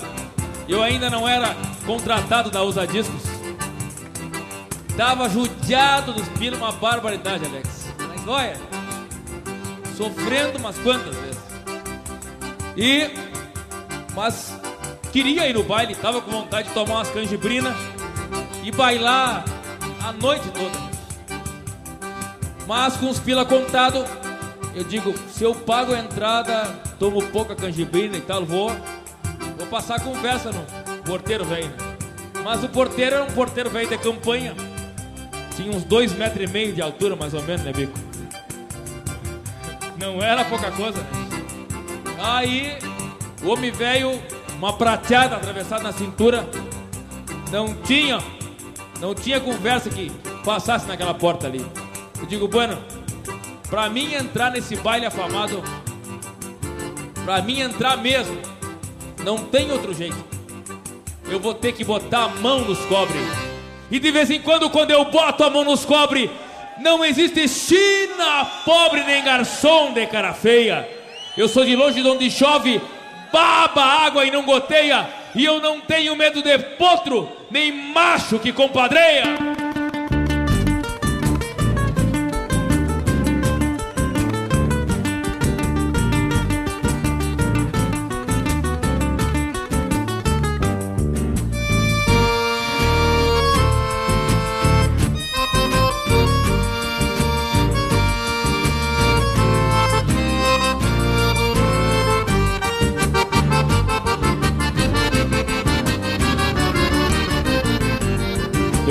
Eu 0.69 0.81
ainda 0.81 1.11
não 1.11 1.29
era 1.29 1.57
contratado 1.85 2.53
da 2.53 2.63
Usa 2.63 2.87
Discos. 2.87 3.25
Tava 4.97 5.29
judiado 5.29 6.13
dos 6.13 6.29
pilos, 6.39 6.57
uma 6.57 6.71
barbaridade, 6.71 7.45
Alex. 7.47 7.93
Mas 7.99 8.29
olha, 8.29 8.57
sofrendo 9.97 10.57
umas 10.59 10.79
quantas 10.79 11.17
vezes. 11.17 11.43
E, 12.77 13.11
mas 14.15 14.57
queria 15.11 15.49
ir 15.49 15.55
no 15.55 15.65
baile, 15.65 15.97
tava 15.97 16.23
com 16.23 16.31
vontade 16.31 16.69
de 16.69 16.75
tomar 16.75 16.95
umas 16.95 17.11
canjibrinas 17.11 17.75
e 18.63 18.71
bailar 18.71 19.45
a 20.01 20.13
noite 20.13 20.49
toda. 20.51 20.84
Mas 22.67 22.97
com 22.97 23.11
os 23.11 23.19
pila 23.19 23.45
contado, 23.45 24.05
eu 24.75 24.85
digo, 24.85 25.15
se 25.29 25.45
eu 25.45 25.55
pago 25.55 25.95
a 25.95 25.99
entrada, 25.99 26.65
tomo 26.99 27.23
pouca 27.29 27.55
canjibrina 27.55 28.17
e 28.17 28.21
tal, 28.21 28.45
vou, 28.45 28.71
vou 29.57 29.67
passar 29.69 30.01
conversa 30.01 30.51
no 30.51 30.65
porteiro 31.03 31.45
velho. 31.45 31.71
Mas 32.43 32.65
o 32.65 32.69
porteiro 32.69 33.17
era 33.17 33.25
um 33.25 33.31
porteiro 33.31 33.71
velho 33.71 33.89
de 33.89 33.99
campanha. 33.99 34.55
Tinha 35.57 35.71
uns 35.71 35.85
dois 35.85 36.13
metros 36.13 36.43
e 36.43 36.53
meio 36.53 36.73
de 36.73 36.83
altura, 36.83 37.15
mais 37.15 37.33
ou 37.33 37.43
menos, 37.43 37.63
né, 37.63 37.73
Bico? 37.73 37.93
Não 39.99 40.23
era 40.23 40.45
pouca 40.45 40.71
coisa? 40.73 41.07
Aí, 42.21 42.77
o 43.43 43.51
homem 43.51 43.71
velho, 43.71 44.21
uma 44.57 44.73
prateada 44.73 45.37
atravessada 45.37 45.83
na 45.83 45.93
cintura, 45.93 46.49
não 47.53 47.75
tinha, 47.75 48.19
não 49.01 49.15
tinha 49.15 49.39
conversa 49.39 49.89
que 49.89 50.11
passasse 50.45 50.87
naquela 50.87 51.15
porta 51.15 51.47
ali. 51.47 51.65
Eu 52.25 52.29
digo, 52.29 52.49
bueno, 52.49 52.83
pra 53.69 53.91
mim 53.91 54.15
entrar 54.15 54.51
nesse 54.51 54.77
baile 54.77 55.05
afamado, 55.05 55.63
pra 57.23 57.43
mim 57.43 57.61
entrar 57.61 57.99
mesmo, 57.99 58.41
não 59.23 59.37
tem 59.45 59.71
outro 59.71 59.93
jeito. 59.93 60.17
Eu 61.29 61.39
vou 61.39 61.53
ter 61.53 61.73
que 61.73 61.85
botar 61.85 62.25
a 62.25 62.29
mão 62.29 62.61
nos 62.65 62.79
cobre. 62.87 63.19
E 63.91 64.01
de 64.01 64.11
vez 64.11 64.31
em 64.31 64.41
quando, 64.41 64.71
quando 64.71 64.91
eu 64.91 65.05
boto 65.05 65.45
a 65.45 65.51
mão 65.51 65.65
nos 65.65 65.85
cobre, 65.85 66.31
não 66.81 67.05
existe 67.05 67.47
China 67.47 68.47
pobre 68.65 69.05
nem 69.05 69.23
garçom 69.23 69.93
de 69.93 70.07
cara 70.07 70.33
feia. 70.33 70.89
Eu 71.37 71.47
sou 71.47 71.63
de 71.63 71.77
longe 71.77 72.01
de 72.01 72.09
onde 72.09 72.31
chove, 72.31 72.81
baba 73.31 73.83
água 73.83 74.25
e 74.25 74.31
não 74.31 74.47
goteia. 74.47 75.07
E 75.35 75.45
eu 75.45 75.61
não 75.61 75.79
tenho 75.79 76.17
medo 76.17 76.43
de 76.43 76.59
potro, 76.79 77.29
nem 77.51 77.71
macho 77.71 78.39
que 78.39 78.51
compadreia. 78.51 79.74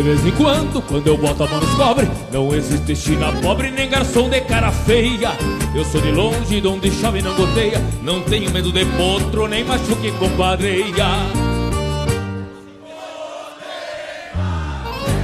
Vez 0.03 0.25
em 0.25 0.31
quando, 0.31 0.81
quando 0.81 1.07
eu 1.07 1.17
boto 1.17 1.43
a 1.43 1.47
mão 1.47 1.61
nos 1.61 1.73
cobre 1.75 2.07
Não 2.31 2.53
existe 2.53 2.95
China 2.95 3.31
pobre 3.41 3.71
nem 3.71 3.89
garçom 3.89 4.29
de 4.29 4.41
cara 4.41 4.71
feia. 4.71 5.31
Eu 5.73 5.85
sou 5.85 6.01
de 6.01 6.11
longe, 6.11 6.59
de 6.59 6.67
onde 6.67 6.91
chove 6.91 7.21
não 7.21 7.33
goteia 7.35 7.81
Não 8.03 8.21
tenho 8.21 8.51
medo 8.51 8.71
de 8.71 8.85
potro, 8.85 9.47
nem 9.47 9.63
macho 9.63 9.95
que 9.95 10.11
compadreia 10.11 11.52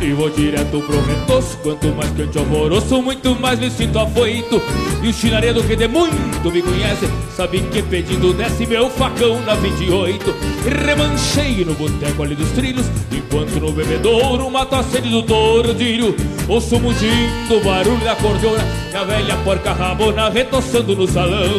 E 0.01 0.13
vou 0.13 0.29
direto 0.29 0.79
pro 0.79 1.01
retoço 1.01 1.57
Quanto 1.57 1.87
mais 1.89 2.09
quente 2.11 2.37
alvoroço 2.37 3.01
Muito 3.01 3.35
mais 3.35 3.59
me 3.59 3.69
sinto 3.69 3.99
afoito. 3.99 4.61
E 5.03 5.09
o 5.09 5.13
chinaredo 5.13 5.61
que 5.63 5.75
de 5.75 5.87
muito 5.87 6.51
me 6.51 6.61
conhece 6.61 7.09
Sabe 7.35 7.59
que 7.63 7.81
pedindo 7.83 8.33
desce 8.33 8.65
meu 8.65 8.89
facão 8.89 9.41
na 9.41 9.55
28 9.55 10.33
Remanchei 10.85 11.65
no 11.65 11.73
boteco 11.73 12.23
ali 12.23 12.35
dos 12.35 12.49
trilhos 12.51 12.85
Enquanto 13.11 13.59
no 13.59 13.73
bebedouro 13.73 14.49
mato 14.49 14.75
a 14.75 14.83
sede 14.83 15.09
do 15.09 15.21
tordilho. 15.21 16.15
Ouço 16.47 16.79
mugindo 16.79 17.57
o 17.57 17.63
barulho 17.63 17.99
da 17.99 18.15
cordiona 18.15 18.63
E 18.93 18.95
a 18.95 19.03
velha 19.03 19.35
porca 19.43 19.73
rabona 19.73 20.29
retoçando 20.29 20.95
no 20.95 21.07
salão. 21.07 21.49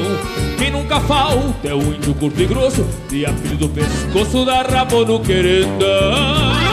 Quem 0.59 0.71
nunca 0.71 0.99
falta 1.01 1.69
é 1.69 1.75
o 1.75 1.95
índio 1.95 2.15
curto 2.15 2.41
e 2.41 2.47
grosso 2.47 2.87
De 3.09 3.27
apelido 3.27 3.69
do 3.69 3.69
pescoço 3.69 4.47
da 4.47 4.63
rabona 4.63 5.21
querendão 5.21 6.70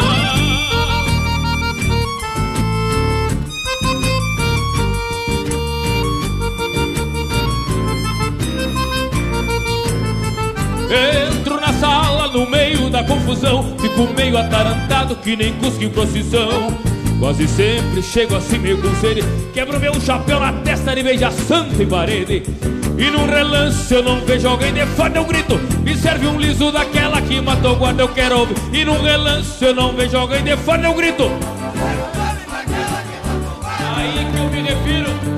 Entro 10.89 11.59
na 11.59 11.73
sala 11.73 12.29
no 12.29 12.49
meio 12.49 12.89
da 12.89 13.03
confusão 13.03 13.75
Fico 13.77 14.07
meio 14.15 14.37
atarantado 14.37 15.15
que 15.17 15.35
nem 15.35 15.53
cusco 15.55 15.83
em 15.83 15.89
procissão. 15.89 16.73
Quase 17.19 17.47
sempre 17.47 18.01
chego 18.01 18.35
assim 18.35 18.57
meio 18.57 18.81
com 18.81 18.93
sede 18.95 19.21
Quebro 19.53 19.79
meu 19.79 19.99
chapéu 19.99 20.39
na 20.39 20.53
testa 20.53 20.95
de 20.95 21.03
beija 21.03 21.29
santo 21.31 21.81
em 21.81 21.87
parede. 21.87 22.43
E 22.97 23.11
num 23.11 23.25
relance 23.25 23.93
eu 23.93 24.01
não 24.01 24.21
vejo 24.21 24.47
alguém 24.47 24.73
de 24.73 24.85
fora 24.85 25.17
eu 25.17 25.25
grito 25.25 25.59
Me 25.83 25.95
serve 25.95 26.25
um 26.25 26.39
liso 26.39 26.71
daquela 26.71 27.21
que 27.21 27.41
matou 27.41 27.75
guarda 27.75 28.03
eu 28.03 28.09
quero 28.09 28.39
ouvir. 28.39 28.55
E 28.71 28.85
num 28.85 29.01
relance 29.01 29.63
eu 29.63 29.75
não 29.75 29.93
vejo 29.93 30.17
alguém 30.17 30.43
de 30.43 30.55
fora 30.57 30.83
eu 30.83 30.93
grito. 30.93 31.29
Aí 33.95 34.27
que 34.31 34.37
eu 34.37 34.49
me 34.49 34.61
refiro 34.61 35.36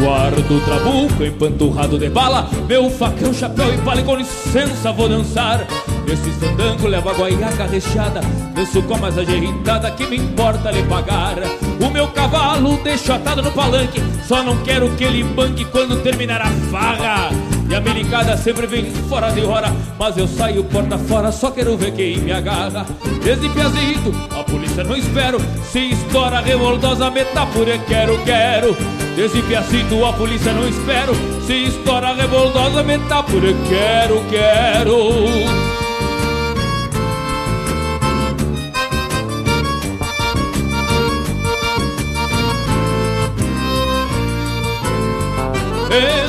Guardo 0.00 0.56
o 0.56 0.60
trabuco 0.62 1.22
empanturrado 1.22 1.98
de 1.98 2.08
bala 2.08 2.48
Meu 2.66 2.88
facão, 2.88 3.34
chapéu 3.34 3.74
e 3.74 3.76
palha 3.78 4.02
com 4.02 4.16
licença 4.16 4.90
vou 4.92 5.10
dançar. 5.10 5.66
Nesse 6.08 6.32
sandango 6.40 6.88
levo 6.88 7.10
a 7.10 7.12
guaiaca 7.12 7.66
recheada 7.66 8.22
Danço 8.54 8.82
com 8.84 8.96
mais 8.96 9.18
ajeitada 9.18 9.90
que 9.90 10.06
me 10.06 10.16
importa 10.16 10.70
lhe 10.70 10.82
pagar. 10.84 11.36
O 11.78 11.90
meu 11.90 12.08
cavalo 12.08 12.78
deixo 12.82 13.12
atado 13.12 13.42
no 13.42 13.52
palanque 13.52 14.00
Só 14.26 14.42
não 14.42 14.56
quero 14.62 14.88
que 14.96 15.04
ele 15.04 15.22
banque 15.22 15.66
quando 15.66 16.02
terminar 16.02 16.40
a 16.40 16.50
farra. 16.70 17.28
E 17.68 17.74
a 17.74 17.80
melicada 17.80 18.36
sempre 18.38 18.66
vem 18.66 18.90
fora 19.08 19.30
de 19.30 19.42
hora 19.42 19.70
Mas 19.98 20.16
eu 20.16 20.26
saio 20.26 20.64
porta 20.64 20.96
fora, 20.96 21.30
só 21.30 21.50
quero 21.50 21.76
ver 21.76 21.92
quem 21.92 22.16
me 22.18 22.32
agarra. 22.32 22.86
Desde 23.22 23.50
piazito, 23.50 24.12
polícia 24.50 24.84
não 24.84 24.96
espero. 24.96 25.38
Se 25.70 25.78
estoura 25.90 26.40
revoltosa, 26.40 27.10
metapura, 27.10 27.78
quero, 27.78 28.18
quero. 28.24 28.76
Desde 29.16 29.40
piacito, 29.42 30.04
a 30.04 30.12
polícia 30.12 30.52
não 30.52 30.68
espero. 30.68 31.14
Se 31.46 31.64
estoura 31.64 32.12
revoltosa, 32.12 32.82
metapura, 32.82 33.54
quero, 33.68 34.22
quero. 34.28 35.10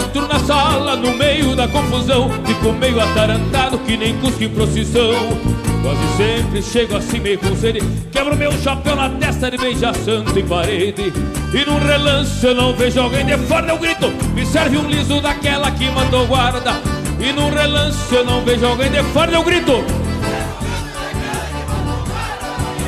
Entro 0.03 0.27
na 0.27 0.39
sala 0.39 0.95
no 0.95 1.13
meio 1.13 1.55
da 1.55 1.67
confusão. 1.67 2.29
Fico 2.45 2.71
meio 2.73 2.99
atarantado 3.01 3.79
que 3.79 3.97
nem 3.97 4.17
cusco 4.19 4.43
em 4.43 4.49
procissão 4.49 5.61
Quase 5.81 6.17
sempre 6.17 6.61
chego 6.61 6.97
assim 6.97 7.19
meio 7.19 7.39
com 7.39 7.55
sede. 7.55 7.79
Quebro 8.11 8.35
meu 8.35 8.51
chapéu 8.51 8.95
na 8.95 9.09
testa 9.09 9.49
de 9.49 9.57
beijar 9.57 9.95
santo 9.95 10.37
em 10.37 10.45
parede. 10.45 11.11
E 11.53 11.65
num 11.65 11.79
relance 11.79 12.45
eu 12.45 12.55
não 12.55 12.73
vejo 12.73 12.99
alguém 12.99 13.25
de 13.25 13.37
fora. 13.37 13.67
Eu 13.67 13.77
grito, 13.77 14.07
me 14.33 14.45
serve 14.45 14.77
um 14.77 14.87
liso 14.87 15.19
daquela 15.21 15.71
que 15.71 15.89
mandou 15.89 16.27
guarda. 16.27 16.73
E 17.19 17.31
num 17.31 17.49
relance 17.49 18.13
eu 18.13 18.23
não 18.23 18.43
vejo 18.43 18.65
alguém 18.65 18.91
de 18.91 19.03
fora. 19.05 19.31
Eu 19.31 19.43
grito. 19.43 19.83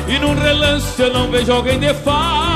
E 0.08 0.18
num 0.18 0.34
relance 0.34 1.02
eu 1.02 1.12
não 1.12 1.30
vejo 1.30 1.52
alguém 1.52 1.78
de 1.78 1.92
fora 1.94 2.54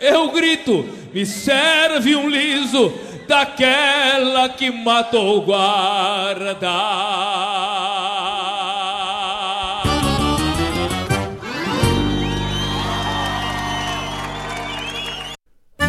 eu 0.00 0.30
grito, 0.30 0.84
me 1.12 1.24
serve 1.26 2.16
um 2.16 2.28
liso 2.28 2.92
daquela 3.28 4.48
que 4.48 4.70
matou 4.70 5.38
o 5.38 5.42
guarda. 5.42 6.68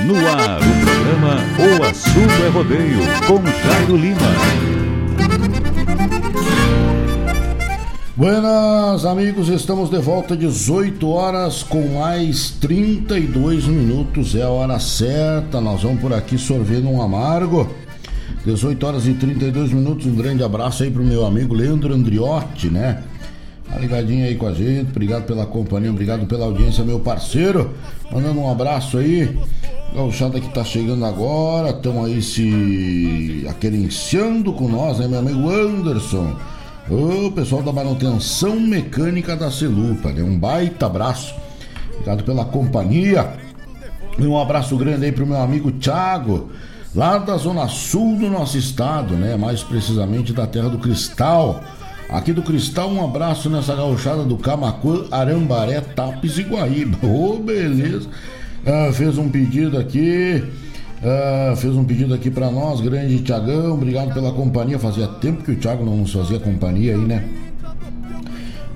No 0.04 0.16
ar, 0.28 0.60
o 0.60 0.86
programa 0.86 1.40
O 1.58 1.84
Assunto 1.84 2.44
é 2.44 2.50
Rodeio, 2.50 3.00
com 3.26 3.46
Jairo 3.46 3.96
Lima. 3.96 4.79
Buenas 8.20 9.06
amigos, 9.06 9.48
estamos 9.48 9.90
de 9.90 9.98
volta 9.98 10.36
18 10.36 11.10
horas 11.10 11.64
com 11.64 11.88
mais 11.98 12.52
32 12.60 13.66
minutos, 13.66 14.36
é 14.36 14.42
a 14.42 14.50
hora 14.50 14.78
certa, 14.78 15.62
nós 15.62 15.84
vamos 15.84 16.02
por 16.02 16.12
aqui 16.12 16.38
sorvendo 16.38 16.90
um 16.90 17.02
amargo. 17.02 17.70
18 18.46 18.86
horas 18.86 19.08
e 19.08 19.14
32 19.14 19.72
minutos, 19.72 20.06
um 20.06 20.16
grande 20.16 20.44
abraço 20.44 20.84
aí 20.84 20.92
pro 20.92 21.02
meu 21.02 21.26
amigo 21.26 21.56
Leandro 21.56 21.94
Andriotti, 21.94 22.68
né? 22.68 23.02
Tá 23.70 23.80
ligadinho 23.80 24.26
aí 24.26 24.36
com 24.36 24.48
a 24.48 24.54
gente, 24.54 24.90
obrigado 24.90 25.24
pela 25.24 25.46
companhia, 25.46 25.90
obrigado 25.90 26.26
pela 26.26 26.44
audiência, 26.44 26.84
meu 26.84 27.00
parceiro. 27.00 27.74
Mandando 28.12 28.42
um 28.42 28.52
abraço 28.52 28.98
aí. 28.98 29.34
Gauchada 29.96 30.42
que 30.42 30.54
tá 30.54 30.66
chegando 30.66 31.06
agora, 31.06 31.70
estão 31.70 32.04
aí 32.04 32.22
se 32.22 33.46
aquerenciando 33.50 34.52
com 34.52 34.68
nós, 34.68 35.00
né? 35.00 35.08
Meu 35.08 35.20
amigo 35.20 35.50
Anderson. 35.50 36.36
O 36.90 37.30
pessoal 37.32 37.62
da 37.62 37.72
manutenção 37.72 38.60
mecânica 38.60 39.36
da 39.36 39.52
Celupa, 39.52 40.12
né? 40.12 40.24
Um 40.24 40.40
baita 40.40 40.88
abraço. 40.88 41.36
Obrigado 41.92 42.24
pela 42.24 42.44
companhia. 42.46 43.38
E 44.18 44.26
um 44.26 44.36
abraço 44.36 44.76
grande 44.76 45.06
aí 45.06 45.12
pro 45.12 45.28
meu 45.28 45.40
amigo 45.40 45.72
Thiago, 45.72 46.50
lá 46.96 47.20
da 47.20 47.38
zona 47.38 47.68
sul 47.68 48.18
do 48.18 48.28
nosso 48.28 48.58
estado, 48.58 49.14
né? 49.14 49.38
Mais 49.38 49.62
precisamente 49.62 50.34
da 50.34 50.48
Terra 50.48 50.70
do 50.70 50.80
Cristal. 50.80 51.64
Aqui 52.10 52.34
do 52.34 52.42
Cristal, 52.42 52.90
um 52.90 53.06
abraço 53.06 53.52
nessa 53.52 53.76
gauchada 53.76 54.24
do 54.24 54.36
Camacuã, 54.36 55.06
Arambaré, 55.12 55.82
Tapes 55.82 56.40
e 56.40 56.44
Guaíba. 56.44 57.06
Ô, 57.06 57.36
oh, 57.36 57.38
beleza. 57.38 58.10
Ah, 58.66 58.92
fez 58.92 59.16
um 59.20 59.30
pedido 59.30 59.78
aqui 59.78 60.44
Uh, 61.02 61.56
fez 61.56 61.74
um 61.76 61.86
pedido 61.86 62.14
aqui 62.14 62.30
para 62.30 62.52
nós, 62.52 62.82
grande 62.82 63.20
Tiagão, 63.20 63.74
obrigado 63.74 64.14
pela 64.14 64.34
companhia. 64.34 64.78
Fazia 64.78 65.08
tempo 65.08 65.44
que 65.44 65.52
o 65.52 65.56
Thiago 65.56 65.86
não 65.86 65.96
nos 65.96 66.12
fazia 66.12 66.40
companhia 66.40 66.94
aí, 66.94 67.02
né? 67.02 67.24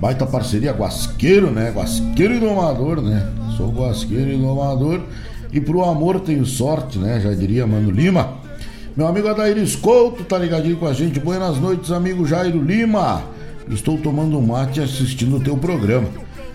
Baita 0.00 0.24
parceria, 0.26 0.72
Guasqueiro, 0.72 1.50
né? 1.50 1.70
Guasqueiro 1.70 2.34
e 2.34 2.40
domador, 2.40 3.02
né? 3.02 3.30
Sou 3.56 3.70
Guasqueiro 3.70 4.30
e 4.32 4.36
domador. 4.38 5.02
E 5.52 5.60
pro 5.60 5.84
amor 5.84 6.18
tenho 6.20 6.44
sorte, 6.46 6.98
né? 6.98 7.20
Já 7.20 7.32
diria 7.34 7.66
Mano 7.66 7.90
Lima. 7.90 8.34
Meu 8.96 9.06
amigo 9.06 9.28
Adair 9.28 9.56
Couto 9.80 10.24
tá 10.24 10.38
ligadinho 10.38 10.76
com 10.76 10.86
a 10.86 10.92
gente. 10.92 11.20
Buenas 11.20 11.58
noites, 11.58 11.90
amigo 11.90 12.26
Jairo 12.26 12.62
Lima. 12.62 13.22
Estou 13.68 13.98
tomando 13.98 14.40
mate 14.40 14.80
assistindo 14.80 15.36
o 15.36 15.40
teu 15.40 15.56
programa. 15.56 16.08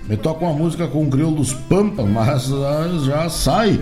Me 0.07 0.17
toca 0.17 0.45
uma 0.45 0.53
música 0.53 0.87
com 0.87 1.03
o 1.03 1.09
Crioulo 1.09 1.37
dos 1.37 1.53
Pampas, 1.53 2.07
mas 2.07 2.47
já 3.05 3.29
sai. 3.29 3.79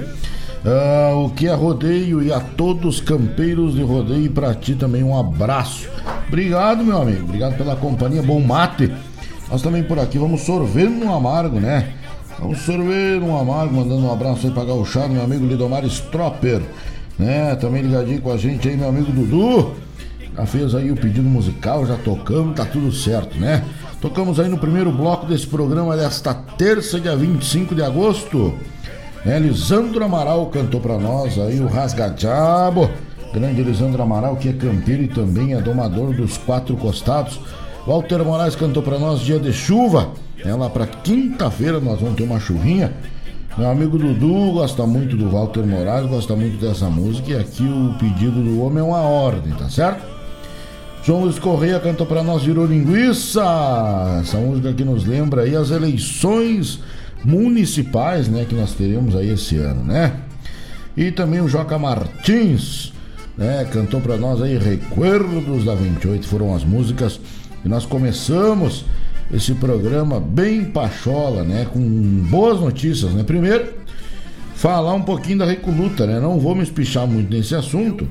Uh, 0.65 1.26
o 1.26 1.30
que 1.30 1.48
é 1.48 1.54
rodeio 1.54 2.22
e 2.22 2.34
a 2.34 2.39
todos 2.39 2.96
os 2.96 3.02
campeiros 3.02 3.76
de 3.76 3.84
rodeio 3.84 4.26
e 4.26 4.30
pra 4.30 4.54
ti 4.54 4.76
também 4.76 5.04
um 5.04 5.17
abraço. 5.17 5.88
Obrigado, 6.28 6.84
meu 6.84 7.02
amigo. 7.02 7.24
Obrigado 7.24 7.58
pela 7.58 7.76
companhia. 7.76 8.22
Bom 8.22 8.41
mate. 8.41 8.91
Nós 9.50 9.62
também 9.62 9.84
por 9.84 9.98
aqui 9.98 10.17
vamos 10.17 10.41
sorver 10.41 10.89
um 10.89 11.13
amargo, 11.13 11.60
né? 11.60 11.93
Vamos 12.39 12.60
sorver 12.60 13.22
um 13.24 13.38
amargo, 13.38 13.76
mandando 13.76 14.06
um 14.06 14.12
abraço 14.12 14.46
aí 14.46 14.54
pra 14.54 14.63
Gauchado, 14.65 15.10
meu 15.10 15.24
amigo 15.24 15.46
Lidomar 15.46 15.86
Stropper, 15.86 16.62
né? 17.17 17.56
Também 17.56 17.82
ligadinho 17.82 18.22
com 18.22 18.32
a 18.32 18.38
gente 18.38 18.67
aí, 18.67 18.76
meu 18.76 18.89
amigo 18.89 19.12
Dudu. 19.12 19.74
Já 20.36 20.46
fez 20.46 20.76
aí 20.76 20.91
o 20.91 20.96
pedido 20.96 21.28
musical, 21.28 21.86
já 21.86 21.96
tocamos, 21.96 22.56
tá 22.56 22.63
tudo 22.63 22.91
certo, 22.91 23.39
né? 23.39 23.63
Tocamos 24.00 24.39
aí 24.39 24.48
no 24.48 24.58
primeiro 24.58 24.91
bloco 24.91 25.26
desse 25.26 25.48
programa 25.48 25.98
desta 25.98 26.34
terça, 26.34 27.00
dia 27.00 27.15
25 27.15 27.74
de 27.74 27.82
agosto. 27.82 28.54
Né? 29.28 29.40
Lisandro 29.40 30.01
Amaral 30.06 30.45
cantou 30.45 30.80
para 30.80 30.97
nós 30.97 31.38
aí 31.38 31.60
o 31.60 31.68
Rasgadiabo. 31.68 32.89
Grande 33.34 33.62
Lisandro 33.62 34.01
Amaral, 34.01 34.38
que 34.38 34.47
é 34.47 34.54
campeiro 34.54 35.04
e 35.04 35.08
também 35.10 35.54
é 35.54 35.62
domador 35.62 36.16
dos 36.16 36.38
quatro 36.38 36.78
costados. 36.78 37.38
Walter 37.86 38.24
Moraes 38.24 38.56
cantou 38.56 38.82
para 38.82 38.97
nós 38.97 39.20
Dia 39.20 39.38
de 39.38 39.51
Chuva. 39.51 40.12
É 40.45 40.56
lá 40.56 40.70
para 40.70 40.88
quinta-feira 40.88 41.82
nós 41.82 41.99
vamos 41.99 42.16
ter 42.16 42.24
uma 42.24 42.39
chuvinha. 42.39 42.93
Meu 43.58 43.70
amigo 43.70 43.97
Dudu 43.97 44.54
gosta 44.54 44.86
muito 44.86 45.18
do 45.18 45.30
Walter 45.30 45.66
Moraes, 45.66 46.10
gosta 46.10 46.34
muito 46.34 46.58
dessa 46.66 46.86
música. 46.86 47.32
E 47.32 47.36
aqui 47.36 47.64
o 47.64 47.95
pedido 47.99 48.41
do 48.41 48.62
homem 48.62 48.80
é 48.80 48.84
uma 48.84 49.01
ordem, 49.01 49.54
tá 49.56 49.70
certo? 49.70 50.06
João 51.04 51.24
Luiz 51.24 51.38
Correia 51.38 51.82
cantou 51.82 52.08
para 52.08 52.24
nós 52.24 52.43
Virou 52.43 52.66
Linguiça. 52.66 53.43
Essa 54.22 54.38
música 54.38 54.72
que 54.72 54.86
nos 54.86 55.06
lembra 55.06 55.41
aí 55.41 55.54
as 55.54 55.70
eleições 55.70 56.80
municipais, 57.28 58.30
né, 58.30 58.45
que 58.47 58.55
nós 58.55 58.73
teremos 58.73 59.13
aí 59.13 59.30
esse 59.30 59.57
ano, 59.57 59.84
né? 59.84 60.13
E 60.95 61.11
também 61.11 61.41
o 61.41 61.47
Joca 61.47 61.78
Martins, 61.78 62.93
né, 63.38 63.67
cantou 63.69 63.99
para 63.99 64.15
nós 64.15 64.41
aí 64.41 64.57
Recuerdos 64.57 65.65
da 65.65 65.75
28, 65.75 66.25
foram 66.25 66.55
as 66.55 66.63
músicas 66.63 67.19
que 67.61 67.67
nós 67.67 67.86
começamos 67.86 68.86
esse 69.30 69.53
programa 69.55 70.21
bem 70.21 70.63
pachola, 70.63 71.43
né, 71.43 71.67
com 71.71 71.82
boas 72.30 72.61
notícias, 72.61 73.11
né? 73.11 73.23
Primeiro, 73.23 73.73
falar 74.55 74.93
um 74.93 75.01
pouquinho 75.01 75.39
da 75.39 75.45
Recoluta, 75.45 76.07
né? 76.07 76.21
Não 76.21 76.39
vou 76.39 76.55
me 76.55 76.63
espichar 76.63 77.05
muito 77.05 77.30
nesse 77.30 77.53
assunto, 77.53 78.07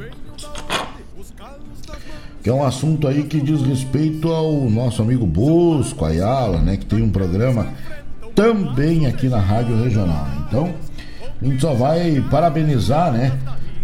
que 2.43 2.51
é 2.51 2.53
um 2.53 2.63
assunto 2.63 3.09
aí 3.09 3.23
que 3.23 3.41
diz 3.41 3.63
respeito 3.63 4.29
ao 4.29 4.69
nosso 4.69 5.01
amigo 5.01 5.27
Bosco 5.27 6.05
Ayala, 6.05 6.61
né, 6.61 6.77
que 6.77 6.85
tem 6.85 7.03
um 7.03 7.11
programa 7.11 7.67
também 8.37 9.07
aqui 9.07 9.29
na 9.29 9.41
Rádio 9.41 9.83
Regional. 9.83 10.29
Então, 10.47 10.75
a 11.41 11.45
gente 11.45 11.61
só 11.61 11.73
vai 11.73 12.23
parabenizar, 12.31 13.11
né? 13.11 13.33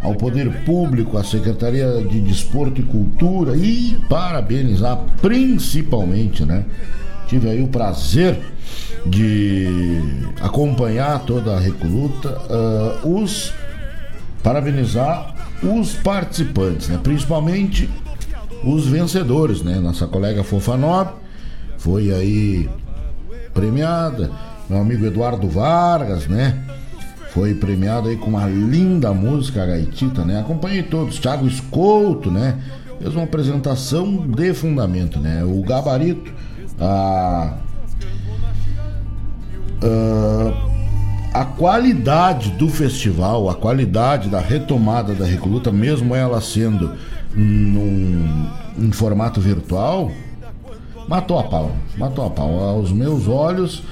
Ao 0.01 0.15
Poder 0.15 0.65
Público, 0.65 1.17
à 1.17 1.25
Secretaria 1.25 2.05
de 2.09 2.21
Desporto 2.21 2.81
e 2.81 2.85
Cultura 2.85 3.57
e 3.57 3.97
parabenizar 4.09 4.99
principalmente, 5.21 6.45
né? 6.45 6.65
Tive 7.27 7.49
aí 7.49 7.63
o 7.63 7.69
prazer 7.69 8.39
de 9.07 10.01
acompanhar 10.41 11.21
toda 11.21 11.57
a 11.57 11.61
recoluta, 11.61 12.29
uh, 13.05 13.21
os 13.21 13.55
parabenizar 14.43 15.35
os 15.63 15.95
participantes, 15.95 16.89
né? 16.89 16.99
Principalmente 17.03 17.89
os 18.65 18.87
vencedores, 18.87 19.63
né? 19.63 19.79
Nossa 19.79 20.07
colega 20.07 20.43
Fofa 20.43 20.77
Nobre 20.77 21.15
foi 21.79 22.13
aí 22.13 22.69
premiada 23.53 24.31
meu 24.73 24.81
amigo 24.81 25.05
Eduardo 25.05 25.49
Vargas, 25.49 26.27
né? 26.27 26.57
Foi 27.33 27.55
premiado 27.55 28.09
aí 28.09 28.17
com 28.17 28.31
uma 28.31 28.47
linda 28.47 29.13
música 29.13 29.67
gaitita, 29.67 30.25
né? 30.25 30.41
Acompanhei 30.41 30.83
todos, 30.83 31.19
Thiago 31.19 31.47
Escolto, 31.47 32.31
né? 32.31 32.59
Fez 32.99 33.15
uma 33.15 33.25
apresentação 33.25 34.17
de 34.17 34.55
fundamento, 34.55 35.19
né? 35.21 35.45
O 35.45 35.63
gabarito, 35.63 36.33
a. 36.81 37.55
a 39.83 40.73
a 41.35 41.47
qualidade 41.47 42.51
do 42.51 42.69
festival, 42.69 43.49
a 43.49 43.55
qualidade 43.55 44.29
da 44.29 44.39
retomada 44.39 45.15
da 45.15 45.25
recruta, 45.25 45.73
mesmo 45.73 46.15
ela 46.15 46.43
sendo 46.43 46.93
num, 47.35 48.51
em 48.77 48.93
formato 48.93 49.41
virtual, 49.41 50.13
matou 51.09 51.39
a 51.39 51.45
pau. 51.45 51.73
Matou 51.97 52.27
a 52.27 52.31
pau. 52.31 52.61
Aos 52.61 52.93
meus 52.93 53.29
olhos 53.29 53.83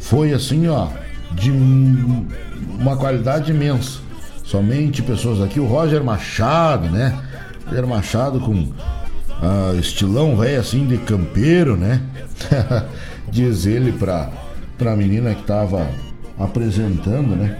foi 0.00 0.32
assim, 0.32 0.68
ó, 0.68 0.88
de 1.32 1.50
uma 1.50 2.96
qualidade 2.96 3.50
imensa. 3.50 4.00
Somente 4.44 5.02
pessoas 5.02 5.40
aqui, 5.40 5.58
o 5.58 5.66
Roger 5.66 6.04
Machado, 6.04 6.88
né? 6.88 7.18
Roger 7.66 7.86
Machado 7.86 8.40
com 8.40 8.52
uh, 8.54 9.78
estilão 9.78 10.36
velho 10.36 10.60
assim 10.60 10.86
de 10.86 10.98
campeiro, 10.98 11.76
né? 11.76 12.00
Diz 13.28 13.66
ele 13.66 13.90
pra, 13.92 14.30
pra 14.78 14.94
menina 14.94 15.34
que 15.34 15.42
tava 15.42 15.88
apresentando, 16.38 17.34
né? 17.34 17.58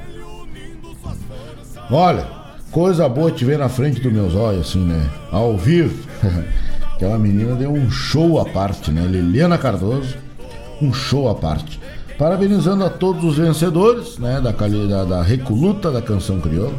Olha, 1.91 2.27
coisa 2.71 3.09
boa 3.09 3.31
te 3.31 3.45
ver 3.45 3.59
na 3.59 3.69
frente 3.69 4.01
dos 4.01 4.13
meus 4.13 4.35
olhos, 4.35 4.69
assim, 4.69 4.85
né? 4.85 5.09
Ao 5.31 5.57
vivo. 5.57 6.07
Aquela 6.97 7.19
menina 7.19 7.55
deu 7.55 7.71
um 7.71 7.91
show 7.91 8.41
à 8.41 8.45
parte, 8.45 8.91
né? 8.91 9.07
Liliana 9.07 9.57
Cardoso, 9.57 10.17
um 10.83 10.93
show 10.93 11.29
à 11.29 11.35
parte. 11.35 11.79
Parabenizando 12.19 12.85
a 12.85 12.91
todos 12.91 13.23
os 13.23 13.37
vencedores, 13.37 14.19
né? 14.19 14.41
Da, 14.41 14.51
da, 14.51 15.05
da 15.05 15.23
Recoluta 15.23 15.93
da 15.93 16.03
Canção 16.03 16.41
Crioula. 16.41 16.75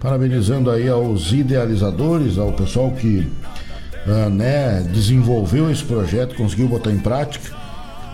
Parabenizando 0.00 0.70
aí 0.70 0.88
aos 0.88 1.32
idealizadores, 1.32 2.38
ao 2.38 2.52
pessoal 2.52 2.90
que 2.92 3.28
uh, 4.06 4.30
né, 4.30 4.80
desenvolveu 4.92 5.70
esse 5.70 5.84
projeto, 5.84 6.34
conseguiu 6.34 6.68
botar 6.68 6.90
em 6.90 6.98
prática 6.98 7.58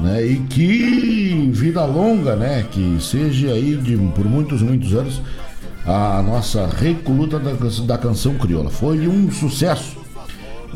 né? 0.01 0.25
E 0.25 0.37
que 0.41 1.51
vida 1.53 1.85
longa, 1.85 2.37
né? 2.37 2.65
Que 2.71 2.99
seja 3.01 3.53
aí 3.53 3.77
de, 3.77 3.97
por 3.97 4.25
muitos, 4.25 4.63
muitos 4.63 4.95
anos 4.95 5.21
a 5.87 6.23
nossa 6.23 6.67
recoluta 6.67 7.39
da, 7.39 7.53
da 7.85 7.99
canção 7.99 8.35
crioula. 8.35 8.71
Foi 8.71 9.07
um 9.07 9.31
sucesso, 9.31 9.97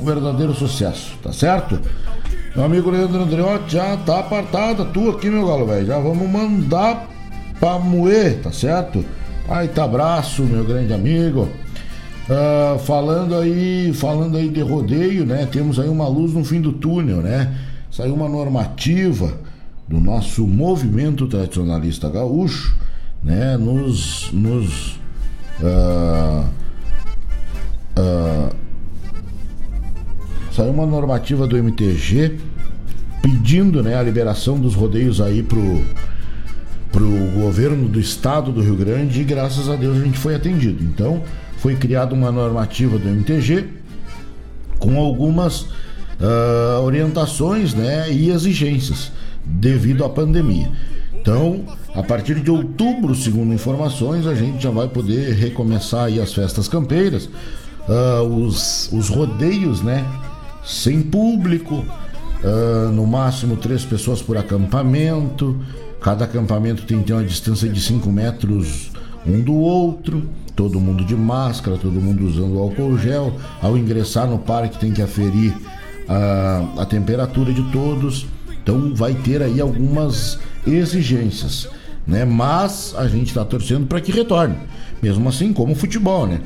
um 0.01 0.05
verdadeiro 0.05 0.55
sucesso, 0.55 1.13
tá 1.23 1.33
certo? 1.33 1.81
Meu 2.55 2.65
amigo 2.65 2.91
Leandro 2.91 3.23
Andreotti 3.23 3.75
já 3.75 3.97
tá 3.99 4.21
apartada, 4.21 4.85
tu 4.85 5.11
aqui, 5.11 5.29
meu 5.29 5.47
galo, 5.47 5.67
velho. 5.67 5.87
Já 5.87 5.99
vamos 5.99 6.29
mandar 6.29 7.09
pra 7.61 7.79
moer, 7.79 8.41
tá 8.43 8.51
certo? 8.51 9.05
Aí 9.49 9.69
tá 9.69 9.85
abraço, 9.85 10.43
meu 10.43 10.65
grande 10.65 10.93
amigo. 10.93 11.49
Uh, 12.29 12.79
falando 12.81 13.35
aí, 13.35 13.93
falando 13.95 14.37
aí 14.37 14.49
de 14.49 14.61
rodeio, 14.61 15.25
né? 15.25 15.47
Temos 15.51 15.79
aí 15.79 15.89
uma 15.89 16.07
luz 16.07 16.33
no 16.33 16.45
fim 16.45 16.61
do 16.61 16.73
túnel, 16.73 17.19
né? 17.19 17.55
saiu 17.91 18.15
uma 18.15 18.29
normativa 18.29 19.33
do 19.89 20.01
nosso 20.01 20.47
movimento 20.47 21.27
tradicionalista 21.27 22.09
gaúcho, 22.09 22.77
né, 23.23 23.57
nos, 23.57 24.31
nos 24.33 25.01
uh, 25.61 26.47
uh, 27.99 28.55
saiu 30.59 30.73
uma 30.73 30.85
normativa 30.85 31.47
do 31.47 31.57
MTG 31.57 32.37
pedindo, 33.23 33.81
né, 33.81 33.95
a 33.95 34.03
liberação 34.03 34.59
dos 34.59 34.75
rodeios 34.75 35.21
aí 35.21 35.41
pro 35.41 35.85
pro 36.91 37.07
governo 37.41 37.89
do 37.89 38.01
estado 38.01 38.51
do 38.51 38.61
Rio 38.61 38.75
Grande 38.75 39.21
e 39.21 39.25
graças 39.25 39.69
a 39.69 39.77
Deus 39.77 39.99
a 39.99 40.01
gente 40.01 40.19
foi 40.19 40.35
atendido. 40.35 40.83
Então, 40.83 41.23
foi 41.59 41.77
criada 41.77 42.13
uma 42.13 42.33
normativa 42.33 42.99
do 42.99 43.09
MTG 43.09 43.69
com 44.81 44.99
algumas 44.99 45.61
uh, 45.61 46.83
orientações 46.83 47.75
né, 47.75 48.11
e 48.11 48.31
exigências 48.31 49.13
devido 49.45 50.05
à 50.05 50.09
pandemia. 50.09 50.73
Então, 51.15 51.67
a 51.95 52.03
partir 52.03 52.41
de 52.41 52.51
outubro, 52.51 53.15
segundo 53.15 53.53
informações, 53.55 54.27
a 54.27 54.35
gente 54.35 54.61
já 54.61 54.71
vai 54.71 54.89
poder 54.89 55.35
recomeçar 55.35 56.07
aí 56.07 56.19
as 56.19 56.33
festas 56.33 56.67
campeiras, 56.67 57.29
uh, 57.87 58.25
os, 58.25 58.91
os 58.93 59.09
rodeios, 59.09 59.83
né? 59.83 60.05
Sem 60.69 61.01
público, 61.01 61.83
uh, 62.45 62.93
no 62.93 63.07
máximo 63.07 63.57
três 63.57 63.87
pessoas 63.87 64.21
por 64.21 64.37
acampamento. 64.37 65.59
Cada 65.99 66.27
acampamento 66.27 66.85
tem 66.85 66.99
que 66.99 67.07
ter 67.07 67.15
uma 67.15 67.25
distância 67.25 67.69
de 67.69 67.81
5 67.81 68.13
metros 68.13 68.91
um 69.27 69.41
do 69.41 69.55
outro, 69.55 70.29
todo 70.55 70.79
mundo 70.79 71.05
de 71.05 71.17
máscara, 71.17 71.79
todo 71.79 72.01
mundo 72.01 72.27
usando 72.27 72.59
álcool 72.59 72.99
gel. 72.99 73.33
Ao 73.63 73.77
ingressar 73.79 74.27
no 74.27 74.39
parque 74.39 74.79
tem 74.79 74.93
que 74.93 75.01
aferir 75.01 75.55
a, 76.07 76.83
a 76.83 76.87
temperatura 76.87 77.53
de 77.53 77.63
todos. 77.73 78.27
Então 78.63 78.95
vai 78.95 79.15
ter 79.15 79.43
aí 79.43 79.61
algumas 79.63 80.39
exigências, 80.67 81.67
né? 82.07 82.27
Mas 82.27 82.95
a 82.97 83.09
gente 83.09 83.29
está 83.29 83.45
torcendo 83.45 83.87
para 83.87 84.01
que 84.01 84.13
retorne. 84.13 84.57
Mesmo 85.03 85.29
assim, 85.31 85.53
como 85.53 85.73
o 85.73 85.77
futebol, 85.77 86.27
né? 86.27 86.41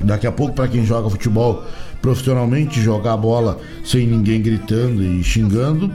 Daqui 0.00 0.26
a 0.26 0.32
pouco, 0.32 0.54
para 0.54 0.68
quem 0.68 0.84
joga 0.84 1.08
futebol 1.08 1.64
profissionalmente, 2.02 2.82
jogar 2.82 3.16
bola 3.16 3.60
sem 3.82 4.06
ninguém 4.06 4.42
gritando 4.42 5.02
e 5.02 5.24
xingando, 5.24 5.90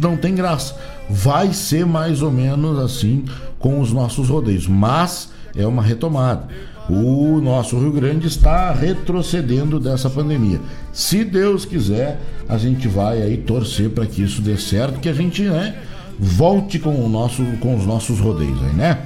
não 0.00 0.16
tem 0.16 0.34
graça. 0.34 0.74
Vai 1.10 1.52
ser 1.52 1.84
mais 1.84 2.22
ou 2.22 2.30
menos 2.30 2.78
assim 2.78 3.24
com 3.58 3.80
os 3.80 3.92
nossos 3.92 4.28
rodeios, 4.28 4.66
mas 4.66 5.30
é 5.54 5.66
uma 5.66 5.82
retomada 5.82 6.46
o 6.88 7.38
nosso 7.42 7.78
Rio 7.78 7.92
Grande 7.92 8.26
está 8.26 8.72
retrocedendo 8.72 9.78
dessa 9.78 10.08
pandemia. 10.08 10.58
Se 10.92 11.22
Deus 11.22 11.64
quiser, 11.64 12.18
a 12.48 12.56
gente 12.56 12.88
vai 12.88 13.22
aí 13.22 13.36
torcer 13.36 13.90
para 13.90 14.06
que 14.06 14.22
isso 14.22 14.40
dê 14.40 14.56
certo, 14.56 14.98
que 14.98 15.08
a 15.08 15.12
gente 15.12 15.42
né, 15.42 15.76
volte 16.18 16.78
com, 16.78 17.04
o 17.04 17.08
nosso, 17.08 17.44
com 17.60 17.76
os 17.76 17.84
nossos 17.84 18.18
rodeios 18.18 18.58
aí, 18.62 18.72
né? 18.72 18.98